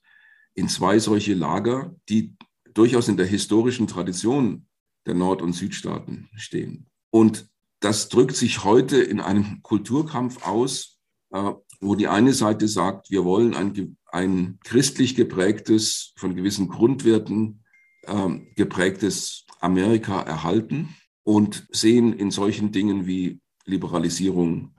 in 0.53 0.69
zwei 0.69 0.99
solche 0.99 1.33
Lager, 1.33 1.95
die 2.09 2.35
durchaus 2.73 3.07
in 3.07 3.17
der 3.17 3.25
historischen 3.25 3.87
Tradition 3.87 4.67
der 5.07 5.15
Nord- 5.15 5.41
und 5.41 5.53
Südstaaten 5.53 6.29
stehen. 6.35 6.87
Und 7.09 7.49
das 7.79 8.09
drückt 8.09 8.35
sich 8.35 8.63
heute 8.63 8.97
in 8.97 9.19
einem 9.19 9.61
Kulturkampf 9.63 10.45
aus, 10.45 10.99
äh, 11.31 11.53
wo 11.81 11.95
die 11.95 12.07
eine 12.07 12.33
Seite 12.33 12.67
sagt, 12.67 13.11
wir 13.11 13.23
wollen 13.23 13.53
ein, 13.53 13.97
ein 14.07 14.59
christlich 14.63 15.15
geprägtes, 15.15 16.13
von 16.17 16.35
gewissen 16.35 16.67
Grundwerten 16.67 17.63
ähm, 18.07 18.47
geprägtes 18.55 19.45
Amerika 19.59 20.21
erhalten 20.21 20.95
und 21.23 21.67
sehen 21.71 22.13
in 22.13 22.31
solchen 22.31 22.71
Dingen 22.71 23.07
wie 23.07 23.39
Liberalisierung 23.65 24.75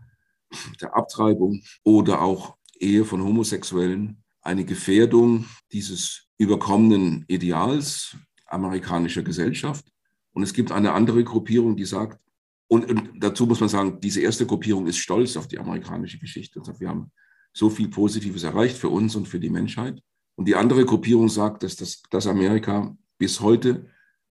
der 0.80 0.96
Abtreibung 0.96 1.62
oder 1.82 2.22
auch 2.22 2.56
Ehe 2.78 3.04
von 3.04 3.22
Homosexuellen 3.22 4.22
eine 4.42 4.64
Gefährdung 4.64 5.46
dieses 5.72 6.28
überkommenen 6.38 7.24
Ideals 7.28 8.16
amerikanischer 8.46 9.22
Gesellschaft. 9.22 9.84
Und 10.32 10.42
es 10.44 10.52
gibt 10.52 10.70
eine 10.70 10.92
andere 10.92 11.24
Gruppierung, 11.24 11.76
die 11.76 11.84
sagt, 11.84 12.20
und, 12.68 12.90
und, 12.90 13.10
dazu 13.22 13.46
muss 13.46 13.60
man 13.60 13.68
sagen, 13.68 14.00
diese 14.00 14.20
erste 14.20 14.46
Gruppierung 14.46 14.86
ist 14.86 14.98
stolz 14.98 15.36
auf 15.36 15.46
die 15.48 15.58
amerikanische 15.58 16.18
Geschichte 16.18 16.60
sagt, 16.64 16.80
wir 16.80 16.88
haben 16.88 17.12
so 17.52 17.70
viel 17.70 17.88
Positives 17.88 18.42
erreicht 18.42 18.76
für 18.76 18.88
uns 18.88 19.14
und 19.16 19.26
für 19.28 19.40
die 19.40 19.50
Menschheit. 19.50 20.02
Und 20.36 20.46
die 20.46 20.56
andere 20.56 20.84
Gruppierung 20.84 21.28
sagt, 21.28 21.62
dass, 21.62 21.76
das, 21.76 22.02
dass 22.10 22.26
Amerika 22.26 22.94
bis 23.18 23.40
heute 23.40 23.86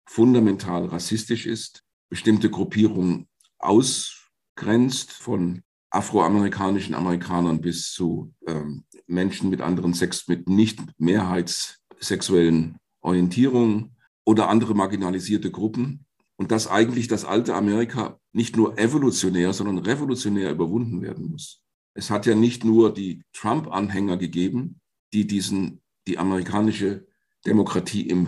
fundamental 0.06 0.86
rassistisch 0.86 1.46
ist, 1.48 1.84
bestimmte 2.10 2.50
Gruppierungen 2.52 3.28
ausgrenzt 3.58 5.12
von 5.12 5.64
afroamerikanischen 5.90 6.94
Amerikanern 6.94 7.62
bis 7.62 7.92
zu 7.92 8.34
ähm, 8.46 8.84
Menschen 9.08 9.50
mit 9.50 9.62
anderen 9.62 9.94
Sex, 9.94 10.28
mit 10.28 10.48
nicht 10.48 10.80
mehrheitssexuellen 11.00 12.78
Orientierungen 13.02 13.96
oder 14.26 14.50
andere 14.50 14.76
marginalisierte 14.76 15.52
Gruppen. 15.52 16.05
Und 16.38 16.52
dass 16.52 16.68
eigentlich 16.68 17.08
das 17.08 17.26
alte 17.26 17.56
Amerika 17.56 18.20
nicht 18.34 18.58
nur 18.58 18.78
evolutionär, 18.78 19.54
sondern 19.54 19.78
revolutionär 19.78 20.52
überwunden 20.52 21.02
werden 21.02 21.30
muss. 21.32 21.64
Es 21.94 22.10
hat 22.10 22.26
ja 22.26 22.36
nicht 22.36 22.66
nur 22.66 22.94
die 22.94 23.24
Trump-Anhänger 23.32 24.18
gegeben, 24.18 24.82
die 25.14 25.26
diesen, 25.26 25.82
die 26.08 26.18
amerikanische 26.18 27.08
Demokratie 27.46 28.02
im, 28.02 28.28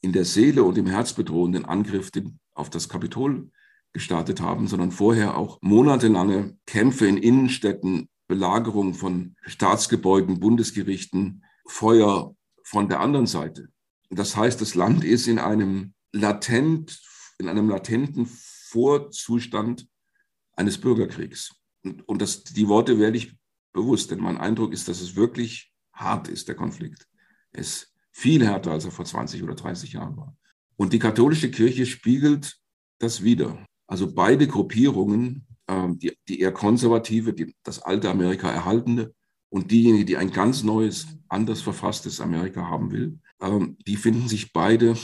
in 0.00 0.12
der 0.12 0.24
Seele 0.24 0.64
und 0.64 0.76
im 0.76 0.86
Herz 0.86 1.12
bedrohenden 1.12 1.64
Angriff 1.64 2.10
auf 2.54 2.70
das 2.70 2.88
Kapitol 2.88 3.50
gestartet 3.92 4.40
haben, 4.40 4.66
sondern 4.66 4.90
vorher 4.90 5.36
auch 5.36 5.58
monatelange 5.62 6.58
Kämpfe 6.66 7.06
in 7.06 7.16
Innenstädten, 7.16 8.08
Belagerung 8.26 8.94
von 8.94 9.36
Staatsgebäuden, 9.46 10.40
Bundesgerichten, 10.40 11.44
Feuer 11.66 12.34
von 12.64 12.88
der 12.88 13.00
anderen 13.00 13.26
Seite. 13.26 13.68
Das 14.10 14.36
heißt, 14.36 14.60
das 14.60 14.74
Land 14.74 15.04
ist 15.04 15.28
in 15.28 15.38
einem 15.38 15.93
latent, 16.14 17.00
in 17.38 17.48
einem 17.48 17.68
latenten 17.68 18.26
Vorzustand 18.26 19.86
eines 20.56 20.78
Bürgerkriegs. 20.78 21.54
Und, 21.82 22.08
und 22.08 22.22
das, 22.22 22.44
die 22.44 22.68
Worte 22.68 22.98
werde 22.98 23.16
ich 23.16 23.36
bewusst, 23.72 24.10
denn 24.10 24.20
mein 24.20 24.38
Eindruck 24.38 24.72
ist, 24.72 24.88
dass 24.88 25.00
es 25.00 25.16
wirklich 25.16 25.72
hart 25.92 26.28
ist, 26.28 26.48
der 26.48 26.54
Konflikt. 26.54 27.06
Es 27.52 27.66
ist 27.66 27.94
viel 28.12 28.46
härter, 28.46 28.70
als 28.70 28.84
er 28.84 28.92
vor 28.92 29.04
20 29.04 29.42
oder 29.42 29.54
30 29.54 29.92
Jahren 29.92 30.16
war. 30.16 30.36
Und 30.76 30.92
die 30.92 30.98
katholische 30.98 31.50
Kirche 31.50 31.84
spiegelt 31.84 32.56
das 32.98 33.22
wieder. 33.22 33.58
Also 33.86 34.12
beide 34.12 34.46
Gruppierungen, 34.46 35.46
ähm, 35.68 35.98
die, 35.98 36.16
die 36.28 36.40
eher 36.40 36.52
konservative, 36.52 37.32
die, 37.32 37.54
das 37.64 37.80
alte 37.80 38.08
Amerika 38.08 38.50
erhaltende 38.50 39.14
und 39.50 39.70
diejenige, 39.70 40.04
die 40.04 40.16
ein 40.16 40.30
ganz 40.30 40.62
neues, 40.62 41.06
anders 41.28 41.60
verfasstes 41.60 42.20
Amerika 42.20 42.68
haben 42.68 42.92
will, 42.92 43.18
ähm, 43.40 43.76
die 43.86 43.96
finden 43.96 44.28
sich 44.28 44.52
beide 44.52 44.96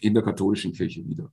in 0.00 0.14
der 0.14 0.22
katholischen 0.22 0.72
Kirche 0.72 1.06
wieder. 1.06 1.32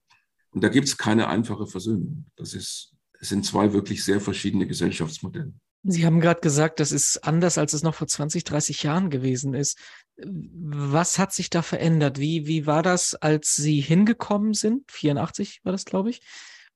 Und 0.52 0.64
da 0.64 0.70
gibt 0.70 0.88
es 0.88 0.98
keine 0.98 1.28
einfache 1.28 1.68
Versöhnung. 1.68 2.26
Das 2.36 2.54
ist, 2.54 2.94
es 3.20 3.30
sind 3.30 3.46
zwei 3.46 3.74
wirklich 3.74 4.04
sehr 4.04 4.22
verschiedene 4.22 4.68
Gesellschaftsmodelle. 4.68 5.54
Sie 5.84 6.06
haben 6.06 6.20
gerade 6.20 6.42
gesagt, 6.42 6.80
das 6.80 6.92
ist 6.92 7.24
anders, 7.24 7.58
als 7.58 7.74
es 7.74 7.84
noch 7.84 7.96
vor 7.96 8.08
20, 8.08 8.44
30 8.44 8.84
Jahren 8.84 9.10
gewesen 9.10 9.54
ist. 9.54 9.78
Was 10.18 11.20
hat 11.20 11.32
sich 11.32 11.50
da 11.50 11.62
verändert? 11.62 12.20
Wie, 12.20 12.48
wie 12.48 12.66
war 12.66 12.84
das, 12.84 13.16
als 13.16 13.56
Sie 13.56 13.80
hingekommen 13.80 14.54
sind? 14.54 14.92
84 14.92 15.62
war 15.64 15.72
das, 15.72 15.86
glaube 15.86 16.10
ich. 16.10 16.22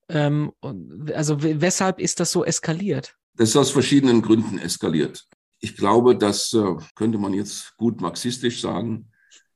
Ähm, 0.08 0.52
also 1.14 1.42
weshalb 1.42 2.00
ist 2.00 2.20
das 2.20 2.32
so 2.32 2.46
eskaliert? 2.46 3.16
Das 3.36 3.50
ist 3.50 3.56
aus 3.56 3.72
verschiedenen 3.72 4.22
Gründen 4.22 4.60
eskaliert. 4.60 5.26
Ich 5.60 5.76
glaube, 5.76 6.18
das 6.18 6.54
äh, 6.54 6.76
könnte 6.96 7.18
man 7.18 7.34
jetzt 7.34 7.76
gut 7.78 8.02
marxistisch 8.02 8.62
sagen, 8.62 9.11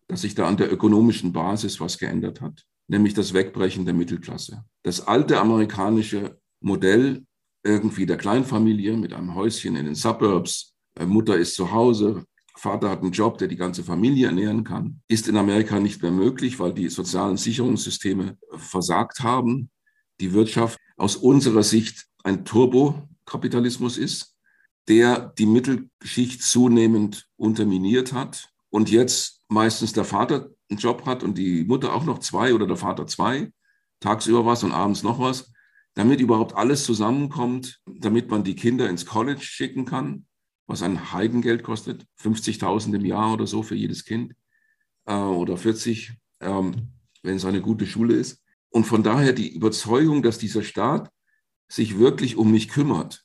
dass 0.08 0.22
sich 0.22 0.36
da 0.36 0.48
an 0.48 0.58
der 0.58 0.72
ökonomischen 0.72 1.34
Basis 1.34 1.80
was 1.80 1.98
geändert 1.98 2.42
hat, 2.42 2.66
nämlich 2.88 3.14
das 3.14 3.34
Wegbrechen 3.34 3.86
der 3.86 3.94
Mittelklasse. 3.94 4.64
Das 4.84 5.08
alte 5.08 5.40
amerikanische 5.40 6.40
Modell 6.62 7.26
irgendwie 7.64 8.06
der 8.06 8.18
Kleinfamilie 8.18 8.96
mit 8.96 9.14
einem 9.14 9.34
Häuschen 9.34 9.76
in 9.76 9.86
den 9.86 9.96
Suburbs, 9.96 10.76
äh, 11.00 11.06
Mutter 11.06 11.38
ist 11.38 11.56
zu 11.56 11.72
Hause, 11.72 12.26
Vater 12.58 12.90
hat 12.90 13.02
einen 13.02 13.12
Job, 13.12 13.38
der 13.38 13.48
die 13.48 13.58
ganze 13.58 13.84
Familie 13.84 14.28
ernähren 14.28 14.64
kann, 14.64 15.02
ist 15.10 15.28
in 15.28 15.36
Amerika 15.36 15.80
nicht 15.80 16.02
mehr 16.02 16.12
möglich, 16.12 16.58
weil 16.60 16.74
die 16.74 16.88
sozialen 16.90 17.38
Sicherungssysteme 17.38 18.38
versagt 18.54 19.22
haben 19.22 19.70
die 20.22 20.34
Wirtschaft 20.34 20.80
aus 20.98 21.16
unserer 21.16 21.64
Sicht 21.64 22.08
ein 22.24 22.46
Turbokapitalismus 22.46 23.98
ist, 23.98 24.36
der 24.88 25.34
die 25.38 25.46
Mittelschicht 25.46 26.42
zunehmend 26.42 27.28
unterminiert 27.38 28.14
hat 28.14 28.54
und 28.76 28.92
jetzt 28.92 29.42
meistens 29.48 29.94
der 29.94 30.04
Vater 30.04 30.50
einen 30.70 30.80
Job 30.80 31.06
hat 31.06 31.24
und 31.24 31.38
die 31.38 31.64
Mutter 31.64 31.94
auch 31.94 32.04
noch 32.04 32.20
zwei 32.20 32.54
oder 32.54 32.68
der 32.68 32.76
Vater 32.76 33.08
zwei, 33.08 33.54
tagsüber 34.02 34.46
was 34.46 34.66
und 34.66 34.74
abends 34.74 35.02
noch 35.02 35.18
was, 35.18 35.54
damit 35.94 36.20
überhaupt 36.20 36.58
alles 36.58 36.84
zusammenkommt, 36.84 37.80
damit 37.86 38.30
man 38.30 38.44
die 38.44 38.58
Kinder 38.58 38.90
ins 38.90 39.06
College 39.06 39.40
schicken 39.40 39.86
kann, 39.86 40.26
was 40.68 40.82
ein 40.82 41.14
Heidengeld 41.14 41.64
kostet, 41.64 42.06
50.000 42.20 42.96
im 42.96 43.06
Jahr 43.06 43.32
oder 43.32 43.48
so 43.48 43.64
für 43.64 43.76
jedes 43.76 44.04
Kind 44.04 44.34
äh, 45.06 45.14
oder 45.14 45.56
40, 45.56 46.12
ähm, 46.42 46.90
wenn 47.24 47.38
es 47.38 47.46
eine 47.46 47.62
gute 47.62 47.88
Schule 47.88 48.16
ist. 48.16 48.44
Und 48.72 48.84
von 48.84 49.04
daher 49.04 49.32
die 49.32 49.54
Überzeugung, 49.54 50.22
dass 50.22 50.38
dieser 50.38 50.64
Staat 50.64 51.10
sich 51.70 51.98
wirklich 51.98 52.36
um 52.36 52.52
mich 52.52 52.68
kümmert, 52.68 53.24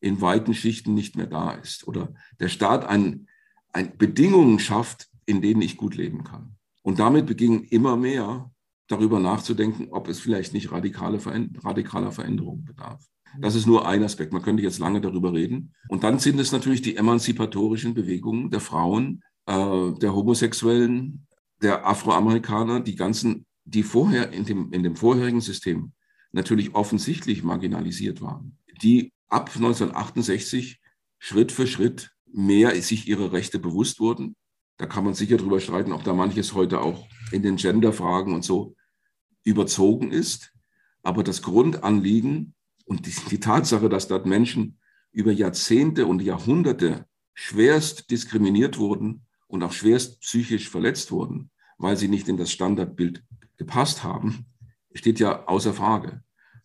in 0.00 0.20
weiten 0.20 0.52
Schichten 0.52 0.92
nicht 0.92 1.16
mehr 1.16 1.26
da 1.26 1.52
ist. 1.52 1.88
Oder 1.88 2.12
der 2.38 2.48
Staat 2.48 2.84
ein, 2.84 3.28
ein 3.74 3.96
Bedingungen 3.98 4.58
schafft, 4.58 5.08
in 5.26 5.42
denen 5.42 5.60
ich 5.60 5.76
gut 5.76 5.94
leben 5.96 6.24
kann. 6.24 6.56
Und 6.82 6.98
damit 6.98 7.26
beginnen 7.26 7.64
immer 7.64 7.96
mehr 7.96 8.50
darüber 8.88 9.20
nachzudenken, 9.20 9.88
ob 9.90 10.08
es 10.08 10.20
vielleicht 10.20 10.54
nicht 10.54 10.72
radikale 10.72 11.18
radikaler 11.62 12.12
Veränderungen 12.12 12.64
bedarf. 12.64 13.04
Das 13.40 13.54
ist 13.54 13.66
nur 13.66 13.86
ein 13.86 14.02
Aspekt. 14.02 14.32
Man 14.32 14.42
könnte 14.42 14.62
jetzt 14.62 14.78
lange 14.78 15.00
darüber 15.00 15.32
reden. 15.32 15.74
Und 15.88 16.04
dann 16.04 16.18
sind 16.18 16.38
es 16.38 16.52
natürlich 16.52 16.82
die 16.82 16.96
emanzipatorischen 16.96 17.94
Bewegungen 17.94 18.50
der 18.50 18.60
Frauen, 18.60 19.22
äh, 19.46 19.92
der 19.92 20.14
Homosexuellen, 20.14 21.26
der 21.60 21.86
Afroamerikaner, 21.86 22.80
die 22.80 22.94
ganzen 22.94 23.46
die 23.64 23.82
vorher 23.82 24.30
in 24.32 24.44
dem, 24.44 24.72
in 24.72 24.82
dem 24.82 24.96
vorherigen 24.96 25.40
System 25.40 25.92
natürlich 26.32 26.74
offensichtlich 26.74 27.42
marginalisiert 27.42 28.20
waren, 28.20 28.58
die 28.82 29.12
ab 29.28 29.50
1968 29.54 30.80
Schritt 31.18 31.52
für 31.52 31.66
Schritt 31.66 32.13
mehr 32.34 32.74
sich 32.82 33.08
ihrer 33.08 33.32
Rechte 33.32 33.58
bewusst 33.58 34.00
wurden. 34.00 34.36
Da 34.76 34.86
kann 34.86 35.04
man 35.04 35.14
sicher 35.14 35.36
drüber 35.36 35.60
streiten, 35.60 35.92
ob 35.92 36.02
da 36.02 36.12
manches 36.12 36.52
heute 36.54 36.80
auch 36.80 37.06
in 37.30 37.42
den 37.42 37.56
Genderfragen 37.56 38.34
und 38.34 38.44
so 38.44 38.74
überzogen 39.44 40.10
ist. 40.10 40.52
Aber 41.02 41.22
das 41.22 41.42
Grundanliegen 41.42 42.54
und 42.86 43.06
die, 43.06 43.14
die 43.30 43.40
Tatsache, 43.40 43.88
dass 43.88 44.08
dort 44.08 44.26
Menschen 44.26 44.78
über 45.12 45.30
Jahrzehnte 45.30 46.06
und 46.06 46.22
Jahrhunderte 46.22 47.06
schwerst 47.34 48.10
diskriminiert 48.10 48.78
wurden 48.78 49.26
und 49.46 49.62
auch 49.62 49.72
schwerst 49.72 50.20
psychisch 50.20 50.68
verletzt 50.68 51.12
wurden, 51.12 51.50
weil 51.78 51.96
sie 51.96 52.08
nicht 52.08 52.28
in 52.28 52.36
das 52.36 52.50
Standardbild 52.50 53.22
gepasst 53.56 54.02
haben, 54.02 54.46
steht 54.92 55.20
ja 55.20 55.46
außer 55.46 55.72
Frage. 55.72 56.22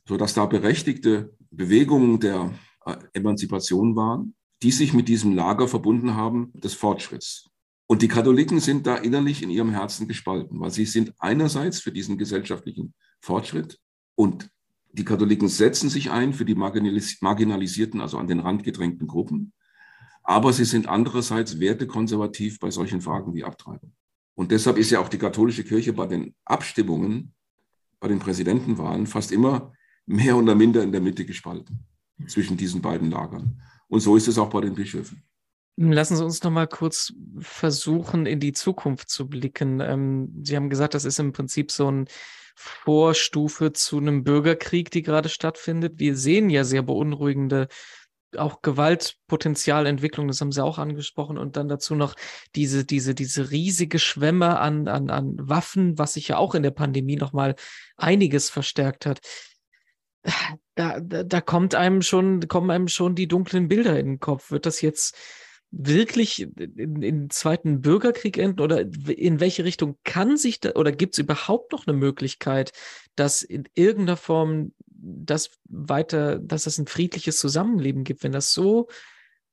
Sodass 0.08 0.34
da 0.34 0.48
berechtigte 0.48 1.36
Bewegungen 1.52 2.20
der 2.20 2.52
äh, 2.86 2.96
Emanzipation 3.14 3.96
waren, 3.96 4.34
die 4.62 4.72
sich 4.72 4.94
mit 4.94 5.08
diesem 5.08 5.34
Lager 5.34 5.68
verbunden 5.68 6.16
haben 6.16 6.52
des 6.54 6.74
Fortschritts. 6.74 7.50
Und 7.88 8.02
die 8.02 8.08
Katholiken 8.08 8.60
sind 8.60 8.86
da 8.86 8.96
innerlich 8.96 9.42
in 9.42 9.50
ihrem 9.50 9.72
Herzen 9.72 10.08
gespalten, 10.08 10.60
weil 10.60 10.72
sie 10.72 10.86
sind 10.86 11.14
einerseits 11.18 11.80
für 11.80 11.92
diesen 11.92 12.18
gesellschaftlichen 12.18 12.94
Fortschritt 13.22 13.80
und 14.16 14.50
die 14.92 15.06
Katholiken 15.06 15.48
setzen 15.48 15.90
sich 15.90 16.12
ein 16.12 16.34
für 16.34 16.46
die 16.46 16.56
marginalisierten, 16.56 18.02
also 18.02 18.18
an 18.18 18.28
den 18.28 18.40
Rand 18.40 18.64
gedrängten 18.64 19.08
Gruppen, 19.08 19.54
aber 20.24 20.52
sie 20.52 20.66
sind 20.66 20.88
andererseits 20.88 21.60
wertekonservativ 21.60 22.60
bei 22.60 22.72
solchen 22.72 23.02
Fragen 23.02 23.34
wie 23.34 23.44
Abtreibung. 23.44 23.94
Und 24.36 24.52
deshalb 24.52 24.78
ist 24.78 24.90
ja 24.90 25.00
auch 25.00 25.10
die 25.10 25.18
katholische 25.18 25.64
Kirche 25.64 25.94
bei 25.94 26.08
den 26.08 26.34
Abstimmungen, 26.46 27.34
bei 28.00 28.08
den 28.08 28.20
Präsidentenwahlen 28.20 29.06
fast 29.06 29.32
immer 29.32 29.74
mehr 30.06 30.38
oder 30.38 30.56
minder 30.56 30.82
in 30.82 30.92
der 30.92 31.02
Mitte 31.02 31.26
gespalten. 31.26 31.86
zwischen 32.28 32.58
diesen 32.58 32.82
beiden 32.82 33.12
Lagern. 33.12 33.62
Und 33.90 34.00
so 34.00 34.16
ist 34.16 34.28
es 34.28 34.38
auch 34.38 34.50
bei 34.50 34.62
den 34.62 34.76
Bischöfen. 34.76 35.24
Lassen 35.76 36.18
Sie 36.18 36.26
uns 36.26 36.44
noch 36.44 36.52
mal 36.52 36.68
kurz 36.68 37.14
versuchen, 37.40 38.26
in 38.26 38.40
die 38.40 38.54
Zukunft 38.54 39.10
zu 39.10 39.30
blicken. 39.30 39.80
Ähm, 39.80 40.42
Sie 40.44 40.56
haben 40.56 40.70
gesagt, 40.70 40.94
das 40.94 41.06
ist 41.06 41.20
im 41.20 41.32
Prinzip 41.32 41.72
so 41.72 41.88
eine 41.88 42.06
Vorstufe 42.56 43.72
zu 43.72 43.98
einem 43.98 44.24
Bürgerkrieg, 44.26 44.92
die 44.92 45.02
gerade 45.02 45.30
stattfindet. 45.30 45.94
Wir 45.98 46.18
sehen 46.18 46.50
ja 46.50 46.66
sehr 46.66 46.82
beunruhigende 46.82 47.70
auch 48.38 48.62
Gewaltpotenzialentwicklung, 48.62 50.28
das 50.28 50.42
haben 50.42 50.52
Sie 50.52 50.64
auch 50.64 50.78
angesprochen, 50.78 51.38
und 51.38 51.58
dann 51.58 51.68
dazu 51.68 51.96
noch 51.96 52.16
diese, 52.56 52.86
diese, 52.86 53.16
diese 53.16 53.50
riesige 53.52 54.00
Schwemme 54.00 54.60
an, 54.60 54.88
an, 54.88 55.10
an 55.10 55.36
Waffen, 55.40 55.98
was 55.98 56.14
sich 56.14 56.28
ja 56.28 56.38
auch 56.38 56.54
in 56.56 56.64
der 56.64 56.72
Pandemie 56.72 57.16
nochmal 57.16 57.56
einiges 57.98 58.50
verstärkt 58.50 59.06
hat. 59.06 59.20
Da, 60.76 61.00
da, 61.02 61.24
da 61.24 61.42
kommt 61.42 61.76
einem 61.76 62.02
schon, 62.02 62.48
kommen 62.48 62.72
einem 62.72 62.88
schon 62.88 63.14
die 63.14 63.28
dunklen 63.28 63.68
Bilder 63.68 64.00
in 64.00 64.06
den 64.06 64.20
Kopf. 64.20 64.50
Wird 64.52 64.66
das 64.66 64.82
jetzt 64.82 65.18
wirklich 65.72 66.42
in, 66.58 67.02
in 67.02 67.30
zweiten 67.30 67.82
Bürgerkrieg 67.82 68.38
enden 68.38 68.62
oder 68.62 68.82
in 68.82 69.40
welche 69.40 69.64
Richtung 69.64 69.98
kann 70.04 70.38
sich 70.38 70.60
da 70.60 70.72
oder 70.72 70.92
gibt 70.92 71.14
es 71.14 71.20
überhaupt 71.20 71.72
noch 71.72 71.86
eine 71.86 71.96
Möglichkeit, 71.96 72.72
dass 73.16 73.44
in 73.44 73.66
irgendeiner 73.76 74.18
Form 74.18 74.74
das 74.88 75.52
weiter, 75.70 76.40
dass 76.40 76.66
es 76.66 76.78
ein 76.78 76.88
friedliches 76.88 77.40
Zusammenleben 77.40 78.04
gibt, 78.04 78.24
wenn 78.24 78.32
das 78.32 78.54
so 78.54 78.88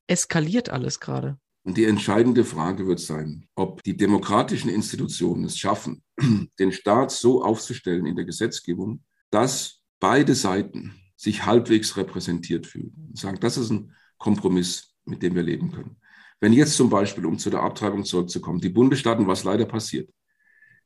eskaliert 0.06 0.70
alles 0.70 1.00
gerade? 1.00 1.38
Und 1.64 1.76
die 1.76 1.84
entscheidende 1.84 2.44
Frage 2.44 2.86
wird 2.86 3.00
sein, 3.00 3.48
ob 3.56 3.82
die 3.82 3.96
demokratischen 3.96 4.70
Institutionen 4.70 5.44
es 5.44 5.58
schaffen, 5.58 6.02
den 6.58 6.72
Staat 6.72 7.10
so 7.10 7.42
aufzustellen 7.42 8.06
in 8.06 8.14
der 8.14 8.24
Gesetzgebung, 8.24 9.02
dass 9.30 9.82
beide 10.00 10.34
Seiten 10.34 10.94
sich 11.16 11.46
halbwegs 11.46 11.96
repräsentiert 11.96 12.66
fühlen. 12.66 12.92
Und 13.08 13.18
sagen, 13.18 13.38
das 13.40 13.56
ist 13.56 13.70
ein 13.70 13.92
Kompromiss, 14.18 14.94
mit 15.04 15.22
dem 15.22 15.34
wir 15.34 15.42
leben 15.42 15.72
können. 15.72 15.96
Wenn 16.40 16.52
jetzt 16.52 16.76
zum 16.76 16.90
Beispiel, 16.90 17.24
um 17.24 17.38
zu 17.38 17.48
der 17.50 17.62
Abtreibung 17.62 18.04
zurückzukommen, 18.04 18.60
die 18.60 18.68
Bundesstaaten, 18.68 19.26
was 19.26 19.44
leider 19.44 19.64
passiert, 19.64 20.10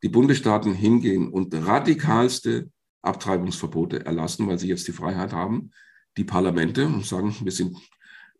die 0.02 0.08
Bundesstaaten 0.08 0.72
hingehen 0.72 1.28
und 1.28 1.54
radikalste 1.54 2.70
Abtreibungsverbote 3.02 4.06
erlassen, 4.06 4.46
weil 4.46 4.58
sie 4.58 4.68
jetzt 4.68 4.86
die 4.86 4.92
Freiheit 4.92 5.32
haben, 5.32 5.70
die 6.16 6.24
Parlamente 6.24 6.86
und 6.86 7.04
sagen, 7.04 7.34
wir 7.42 7.52
sind 7.52 7.76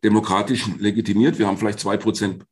demokratisch 0.03 0.67
legitimiert, 0.77 1.37
wir 1.37 1.47
haben 1.47 1.57
vielleicht 1.57 1.79
zwei 1.79 1.97
Prozent 1.97 2.45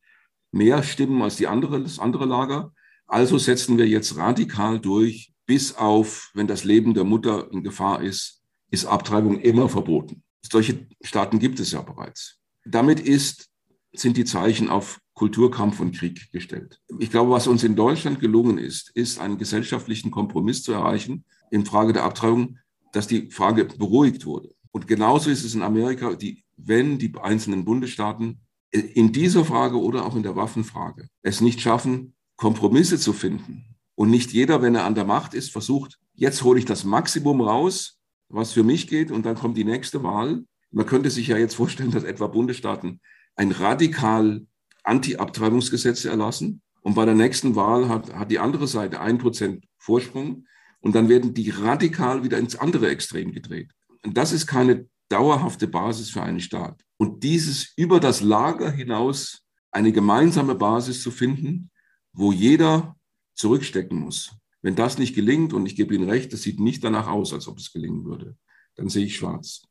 mehr 0.51 0.83
Stimmen 0.83 1.21
als 1.21 1.37
die 1.37 1.47
andere, 1.47 1.81
das 1.81 1.99
andere 1.99 2.25
Lager. 2.25 2.73
Also 3.07 3.37
setzen 3.37 3.77
wir 3.77 3.87
jetzt 3.87 4.17
radikal 4.17 4.79
durch, 4.79 5.33
bis 5.49 5.75
auf, 5.77 6.29
wenn 6.35 6.45
das 6.45 6.63
Leben 6.63 6.93
der 6.93 7.05
Mutter 7.05 7.51
in 7.51 7.63
Gefahr 7.63 8.03
ist, 8.03 8.43
ist 8.69 8.85
Abtreibung 8.85 9.39
immer 9.39 9.67
verboten. 9.67 10.21
Solche 10.43 10.85
Staaten 11.01 11.39
gibt 11.39 11.59
es 11.59 11.71
ja 11.71 11.81
bereits. 11.81 12.37
Damit 12.65 12.99
ist 12.99 13.49
sind 13.91 14.15
die 14.17 14.25
Zeichen 14.25 14.69
auf 14.69 14.99
Kulturkampf 15.15 15.79
und 15.79 15.97
Krieg 15.97 16.31
gestellt. 16.31 16.79
Ich 16.99 17.09
glaube, 17.09 17.31
was 17.31 17.47
uns 17.47 17.63
in 17.63 17.75
Deutschland 17.75 18.19
gelungen 18.19 18.59
ist, 18.59 18.91
ist 18.93 19.19
einen 19.19 19.39
gesellschaftlichen 19.39 20.11
Kompromiss 20.11 20.61
zu 20.61 20.71
erreichen 20.71 21.25
in 21.49 21.65
Frage 21.65 21.93
der 21.93 22.03
Abtreibung, 22.03 22.59
dass 22.91 23.07
die 23.07 23.31
Frage 23.31 23.65
beruhigt 23.65 24.27
wurde. 24.27 24.53
Und 24.69 24.85
genauso 24.85 25.31
ist 25.31 25.43
es 25.43 25.55
in 25.55 25.63
Amerika, 25.63 26.13
die, 26.13 26.43
wenn 26.57 26.99
die 26.99 27.11
einzelnen 27.19 27.65
Bundesstaaten 27.65 28.41
in 28.69 29.11
dieser 29.11 29.43
Frage 29.43 29.81
oder 29.81 30.05
auch 30.05 30.15
in 30.15 30.21
der 30.21 30.35
Waffenfrage 30.35 31.09
es 31.23 31.41
nicht 31.41 31.59
schaffen, 31.59 32.13
Kompromisse 32.37 32.99
zu 32.99 33.13
finden 33.13 33.65
und 33.99 34.11
nicht 34.11 34.31
jeder, 34.31 34.61
wenn 34.61 34.75
er 34.75 34.85
an 34.85 34.95
der 34.95 35.03
Macht 35.03 35.33
ist, 35.33 35.51
versucht, 35.51 35.99
jetzt 36.13 36.45
hole 36.45 36.57
ich 36.57 36.63
das 36.63 36.85
Maximum 36.85 37.41
raus, 37.41 37.99
was 38.29 38.53
für 38.53 38.63
mich 38.63 38.87
geht 38.87 39.11
und 39.11 39.25
dann 39.25 39.35
kommt 39.35 39.57
die 39.57 39.65
nächste 39.65 40.03
Wahl. 40.03 40.45
Man 40.71 40.85
könnte 40.85 41.09
sich 41.09 41.27
ja 41.27 41.37
jetzt 41.37 41.55
vorstellen, 41.55 41.91
dass 41.91 42.05
etwa 42.05 42.27
Bundesstaaten 42.27 43.01
ein 43.35 43.51
radikal 43.51 44.47
Anti-Abtreibungsgesetz 44.83 46.05
erlassen. 46.05 46.61
Und 46.79 46.93
bei 46.93 47.03
der 47.03 47.13
nächsten 47.13 47.57
Wahl 47.57 47.89
hat, 47.89 48.13
hat 48.13 48.31
die 48.31 48.39
andere 48.39 48.67
Seite 48.67 49.01
ein 49.01 49.17
Prozent 49.17 49.65
Vorsprung. 49.77 50.45
Und 50.79 50.95
dann 50.95 51.09
werden 51.09 51.33
die 51.33 51.49
radikal 51.49 52.23
wieder 52.23 52.37
ins 52.37 52.55
andere 52.55 52.89
Extrem 52.89 53.33
gedreht. 53.33 53.69
Und 54.05 54.15
das 54.15 54.31
ist 54.31 54.47
keine 54.47 54.87
dauerhafte 55.09 55.67
Basis 55.67 56.09
für 56.09 56.23
einen 56.23 56.39
Staat. 56.39 56.85
Und 56.95 57.21
dieses 57.21 57.73
über 57.75 57.99
das 57.99 58.21
Lager 58.21 58.71
hinaus 58.71 59.43
eine 59.71 59.91
gemeinsame 59.91 60.55
Basis 60.55 61.03
zu 61.03 61.11
finden, 61.11 61.69
wo 62.13 62.31
jeder 62.31 62.95
zurückstecken 63.39 63.97
muss. 63.97 64.35
Wenn 64.61 64.75
das 64.75 64.97
nicht 64.97 65.15
gelingt, 65.15 65.53
und 65.53 65.65
ich 65.65 65.75
gebe 65.75 65.95
Ihnen 65.95 66.09
recht, 66.09 66.33
es 66.33 66.41
sieht 66.41 66.59
nicht 66.59 66.83
danach 66.83 67.07
aus, 67.07 67.33
als 67.33 67.47
ob 67.47 67.57
es 67.57 67.71
gelingen 67.71 68.05
würde, 68.05 68.35
dann 68.75 68.89
sehe 68.89 69.05
ich 69.05 69.15
schwarz. 69.15 69.63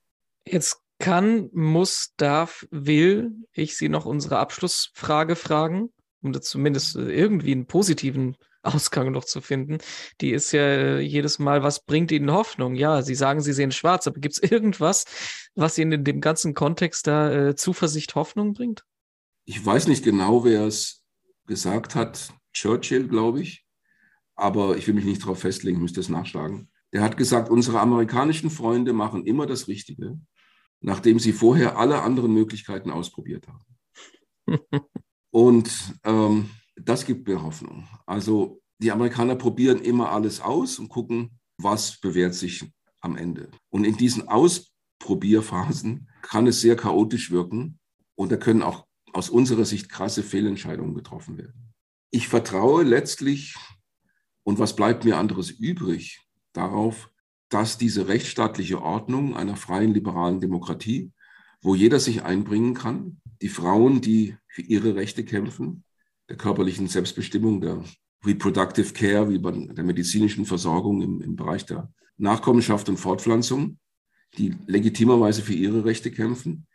Jetzt 0.46 0.78
kann, 0.98 1.50
muss, 1.52 2.14
darf, 2.16 2.66
will 2.70 3.32
ich 3.52 3.76
Sie 3.76 3.88
noch 3.88 4.06
unsere 4.06 4.38
Abschlussfrage 4.38 5.36
fragen, 5.36 5.90
um 6.22 6.32
da 6.32 6.40
zumindest 6.40 6.96
irgendwie 6.96 7.52
einen 7.52 7.66
positiven 7.66 8.36
Ausgang 8.62 9.12
noch 9.12 9.24
zu 9.24 9.40
finden. 9.40 9.78
Die 10.20 10.30
ist 10.30 10.52
ja 10.52 10.98
jedes 10.98 11.38
Mal, 11.38 11.62
was 11.62 11.84
bringt 11.84 12.10
Ihnen 12.10 12.32
Hoffnung? 12.32 12.74
Ja, 12.74 13.02
Sie 13.02 13.14
sagen, 13.14 13.40
Sie 13.40 13.52
sehen 13.52 13.70
schwarz, 13.70 14.06
aber 14.06 14.18
gibt 14.18 14.34
es 14.34 14.42
irgendwas, 14.50 15.04
was 15.54 15.76
Ihnen 15.76 15.92
in 15.92 16.04
dem 16.04 16.20
ganzen 16.22 16.54
Kontext 16.54 17.06
da 17.06 17.48
äh, 17.48 17.54
Zuversicht, 17.54 18.14
Hoffnung 18.14 18.54
bringt? 18.54 18.84
Ich 19.44 19.64
weiß 19.64 19.88
nicht 19.88 20.04
genau, 20.04 20.44
wer 20.44 20.66
es 20.66 21.04
gesagt 21.46 21.94
hat. 21.94 22.32
Churchill, 22.58 23.08
glaube 23.08 23.40
ich. 23.40 23.64
Aber 24.34 24.76
ich 24.76 24.86
will 24.86 24.94
mich 24.94 25.04
nicht 25.04 25.22
darauf 25.22 25.40
festlegen, 25.40 25.80
müsste 25.80 26.00
es 26.00 26.08
nachschlagen. 26.08 26.70
Der 26.92 27.02
hat 27.02 27.16
gesagt, 27.16 27.50
unsere 27.50 27.80
amerikanischen 27.80 28.50
Freunde 28.50 28.92
machen 28.92 29.26
immer 29.26 29.46
das 29.46 29.68
Richtige 29.68 30.18
nachdem 30.80 31.18
sie 31.18 31.32
vorher 31.32 31.76
alle 31.76 32.02
anderen 32.02 32.32
Möglichkeiten 32.32 32.90
ausprobiert 32.90 33.46
haben. 33.48 33.64
Und 35.30 35.94
ähm, 36.04 36.50
das 36.76 37.04
gibt 37.04 37.28
mir 37.28 37.42
Hoffnung. 37.42 37.86
Also 38.06 38.60
die 38.78 38.92
Amerikaner 38.92 39.34
probieren 39.34 39.80
immer 39.80 40.10
alles 40.12 40.40
aus 40.40 40.78
und 40.78 40.88
gucken, 40.88 41.38
was 41.58 41.98
bewährt 42.00 42.34
sich 42.34 42.64
am 43.00 43.16
Ende. 43.16 43.50
Und 43.68 43.84
in 43.84 43.96
diesen 43.96 44.28
Ausprobierphasen 44.28 46.08
kann 46.22 46.46
es 46.46 46.60
sehr 46.60 46.76
chaotisch 46.76 47.30
wirken 47.30 47.78
und 48.14 48.30
da 48.30 48.36
können 48.36 48.62
auch 48.62 48.86
aus 49.12 49.28
unserer 49.28 49.64
Sicht 49.64 49.88
krasse 49.88 50.22
Fehlentscheidungen 50.22 50.94
getroffen 50.94 51.36
werden. 51.36 51.74
Ich 52.10 52.28
vertraue 52.28 52.84
letztlich, 52.84 53.54
und 54.42 54.58
was 54.58 54.74
bleibt 54.74 55.04
mir 55.04 55.18
anderes 55.18 55.50
übrig, 55.50 56.20
darauf, 56.52 57.10
dass 57.50 57.76
diese 57.76 58.08
rechtsstaatliche 58.08 58.80
Ordnung 58.80 59.36
einer 59.36 59.56
freien 59.56 59.92
liberalen 59.92 60.40
Demokratie, 60.40 61.12
wo 61.60 61.74
jeder 61.74 62.00
sich 62.00 62.22
einbringen 62.22 62.74
kann, 62.74 63.20
die 63.42 63.48
Frauen, 63.48 64.00
die 64.00 64.36
für 64.46 64.62
ihre 64.62 64.94
Rechte 64.94 65.24
kämpfen, 65.24 65.84
der 66.28 66.36
körperlichen 66.36 66.88
Selbstbestimmung, 66.88 67.60
der 67.60 67.82
Reproductive 68.24 68.92
Care, 68.92 69.30
wie 69.30 69.38
bei 69.38 69.52
der 69.52 69.84
medizinischen 69.84 70.44
Versorgung 70.44 71.02
im, 71.02 71.20
im 71.20 71.36
Bereich 71.36 71.66
der 71.66 71.92
Nachkommenschaft 72.16 72.88
und 72.88 72.96
Fortpflanzung, 72.96 73.78
die 74.36 74.56
legitimerweise 74.66 75.42
für 75.42 75.54
ihre 75.54 75.84
Rechte 75.84 76.10
kämpfen, 76.10 76.66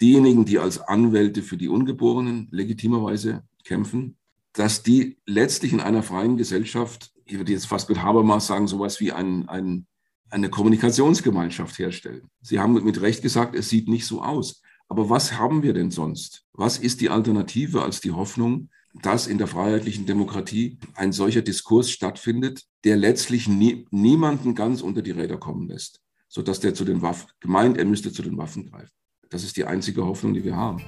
diejenigen, 0.00 0.44
die 0.44 0.58
als 0.58 0.80
Anwälte 0.80 1.42
für 1.42 1.56
die 1.56 1.68
Ungeborenen 1.68 2.48
legitimerweise 2.50 3.44
kämpfen, 3.64 4.16
dass 4.52 4.82
die 4.82 5.18
letztlich 5.26 5.72
in 5.72 5.80
einer 5.80 6.02
freien 6.02 6.36
Gesellschaft, 6.36 7.12
ich 7.24 7.36
würde 7.36 7.52
jetzt 7.52 7.66
fast 7.66 7.88
mit 7.88 8.02
Habermas 8.02 8.46
sagen, 8.46 8.66
sowas 8.66 9.00
wie 9.00 9.12
ein, 9.12 9.48
ein 9.48 9.86
eine 10.30 10.48
Kommunikationsgemeinschaft 10.48 11.78
herstellen. 11.78 12.30
Sie 12.40 12.60
haben 12.60 12.72
mit 12.72 13.00
Recht 13.00 13.22
gesagt, 13.22 13.54
es 13.54 13.68
sieht 13.68 13.88
nicht 13.88 14.06
so 14.06 14.22
aus. 14.22 14.62
Aber 14.88 15.10
was 15.10 15.38
haben 15.38 15.62
wir 15.62 15.72
denn 15.72 15.90
sonst? 15.90 16.44
Was 16.52 16.78
ist 16.78 17.00
die 17.00 17.10
Alternative 17.10 17.82
als 17.82 18.00
die 18.00 18.12
Hoffnung, 18.12 18.70
dass 19.02 19.28
in 19.28 19.38
der 19.38 19.46
freiheitlichen 19.46 20.06
Demokratie 20.06 20.78
ein 20.94 21.12
solcher 21.12 21.42
Diskurs 21.42 21.90
stattfindet, 21.90 22.64
der 22.84 22.96
letztlich 22.96 23.46
nie, 23.46 23.86
niemanden 23.90 24.54
ganz 24.54 24.82
unter 24.82 25.02
die 25.02 25.12
Räder 25.12 25.36
kommen 25.36 25.68
lässt, 25.68 26.00
sodass 26.28 26.58
der 26.58 26.74
zu 26.74 26.84
den 26.84 27.02
Waffen, 27.02 27.28
gemeint, 27.38 27.78
er 27.78 27.84
müsste 27.84 28.12
zu 28.12 28.22
den 28.22 28.36
Waffen 28.36 28.68
greifen. 28.68 28.90
Das 29.28 29.44
ist 29.44 29.56
die 29.56 29.64
einzige 29.64 30.04
Hoffnung, 30.04 30.34
die 30.34 30.42
wir 30.42 30.56
haben. 30.56 30.82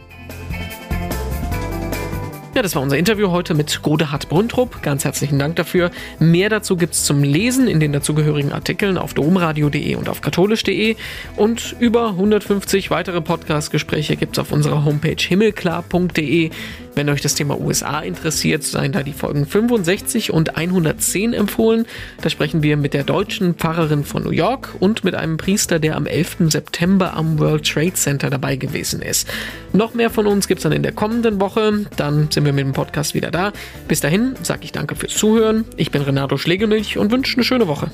Ja, 2.54 2.60
das 2.60 2.74
war 2.74 2.82
unser 2.82 2.98
Interview 2.98 3.30
heute 3.30 3.54
mit 3.54 3.80
Godehard 3.80 4.28
Brüntrup. 4.28 4.82
Ganz 4.82 5.06
herzlichen 5.06 5.38
Dank 5.38 5.56
dafür. 5.56 5.90
Mehr 6.18 6.50
dazu 6.50 6.76
gibt 6.76 6.92
es 6.92 7.04
zum 7.04 7.22
Lesen 7.22 7.66
in 7.66 7.80
den 7.80 7.94
dazugehörigen 7.94 8.52
Artikeln 8.52 8.98
auf 8.98 9.14
domradio.de 9.14 9.94
und 9.94 10.10
auf 10.10 10.20
katholisch.de. 10.20 10.96
Und 11.36 11.74
über 11.80 12.08
150 12.08 12.90
weitere 12.90 13.22
Podcast-Gespräche 13.22 14.16
gibt 14.16 14.36
es 14.36 14.38
auf 14.38 14.52
unserer 14.52 14.84
Homepage 14.84 15.16
himmelklar.de. 15.16 16.50
Wenn 16.94 17.08
euch 17.08 17.22
das 17.22 17.34
Thema 17.34 17.58
USA 17.58 18.00
interessiert, 18.00 18.64
seien 18.64 18.92
da 18.92 19.02
die 19.02 19.12
Folgen 19.12 19.46
65 19.46 20.32
und 20.32 20.56
110 20.56 21.32
empfohlen. 21.32 21.86
Da 22.20 22.28
sprechen 22.28 22.62
wir 22.62 22.76
mit 22.76 22.92
der 22.92 23.04
deutschen 23.04 23.54
Pfarrerin 23.54 24.04
von 24.04 24.22
New 24.22 24.30
York 24.30 24.74
und 24.78 25.02
mit 25.02 25.14
einem 25.14 25.38
Priester, 25.38 25.78
der 25.78 25.96
am 25.96 26.06
11. 26.06 26.50
September 26.50 27.14
am 27.14 27.38
World 27.38 27.66
Trade 27.66 27.94
Center 27.94 28.28
dabei 28.28 28.56
gewesen 28.56 29.00
ist. 29.00 29.26
Noch 29.72 29.94
mehr 29.94 30.10
von 30.10 30.26
uns 30.26 30.48
gibt 30.48 30.58
es 30.58 30.62
dann 30.64 30.72
in 30.72 30.82
der 30.82 30.92
kommenden 30.92 31.40
Woche. 31.40 31.86
Dann 31.96 32.30
sind 32.30 32.44
wir 32.44 32.52
mit 32.52 32.64
dem 32.64 32.72
Podcast 32.72 33.14
wieder 33.14 33.30
da. 33.30 33.52
Bis 33.88 34.00
dahin 34.00 34.34
sage 34.42 34.64
ich 34.64 34.72
danke 34.72 34.94
fürs 34.94 35.14
Zuhören. 35.14 35.64
Ich 35.76 35.90
bin 35.90 36.02
Renato 36.02 36.36
Schlegelmilch 36.36 36.98
und 36.98 37.10
wünsche 37.10 37.36
eine 37.36 37.44
schöne 37.44 37.68
Woche. 37.68 37.90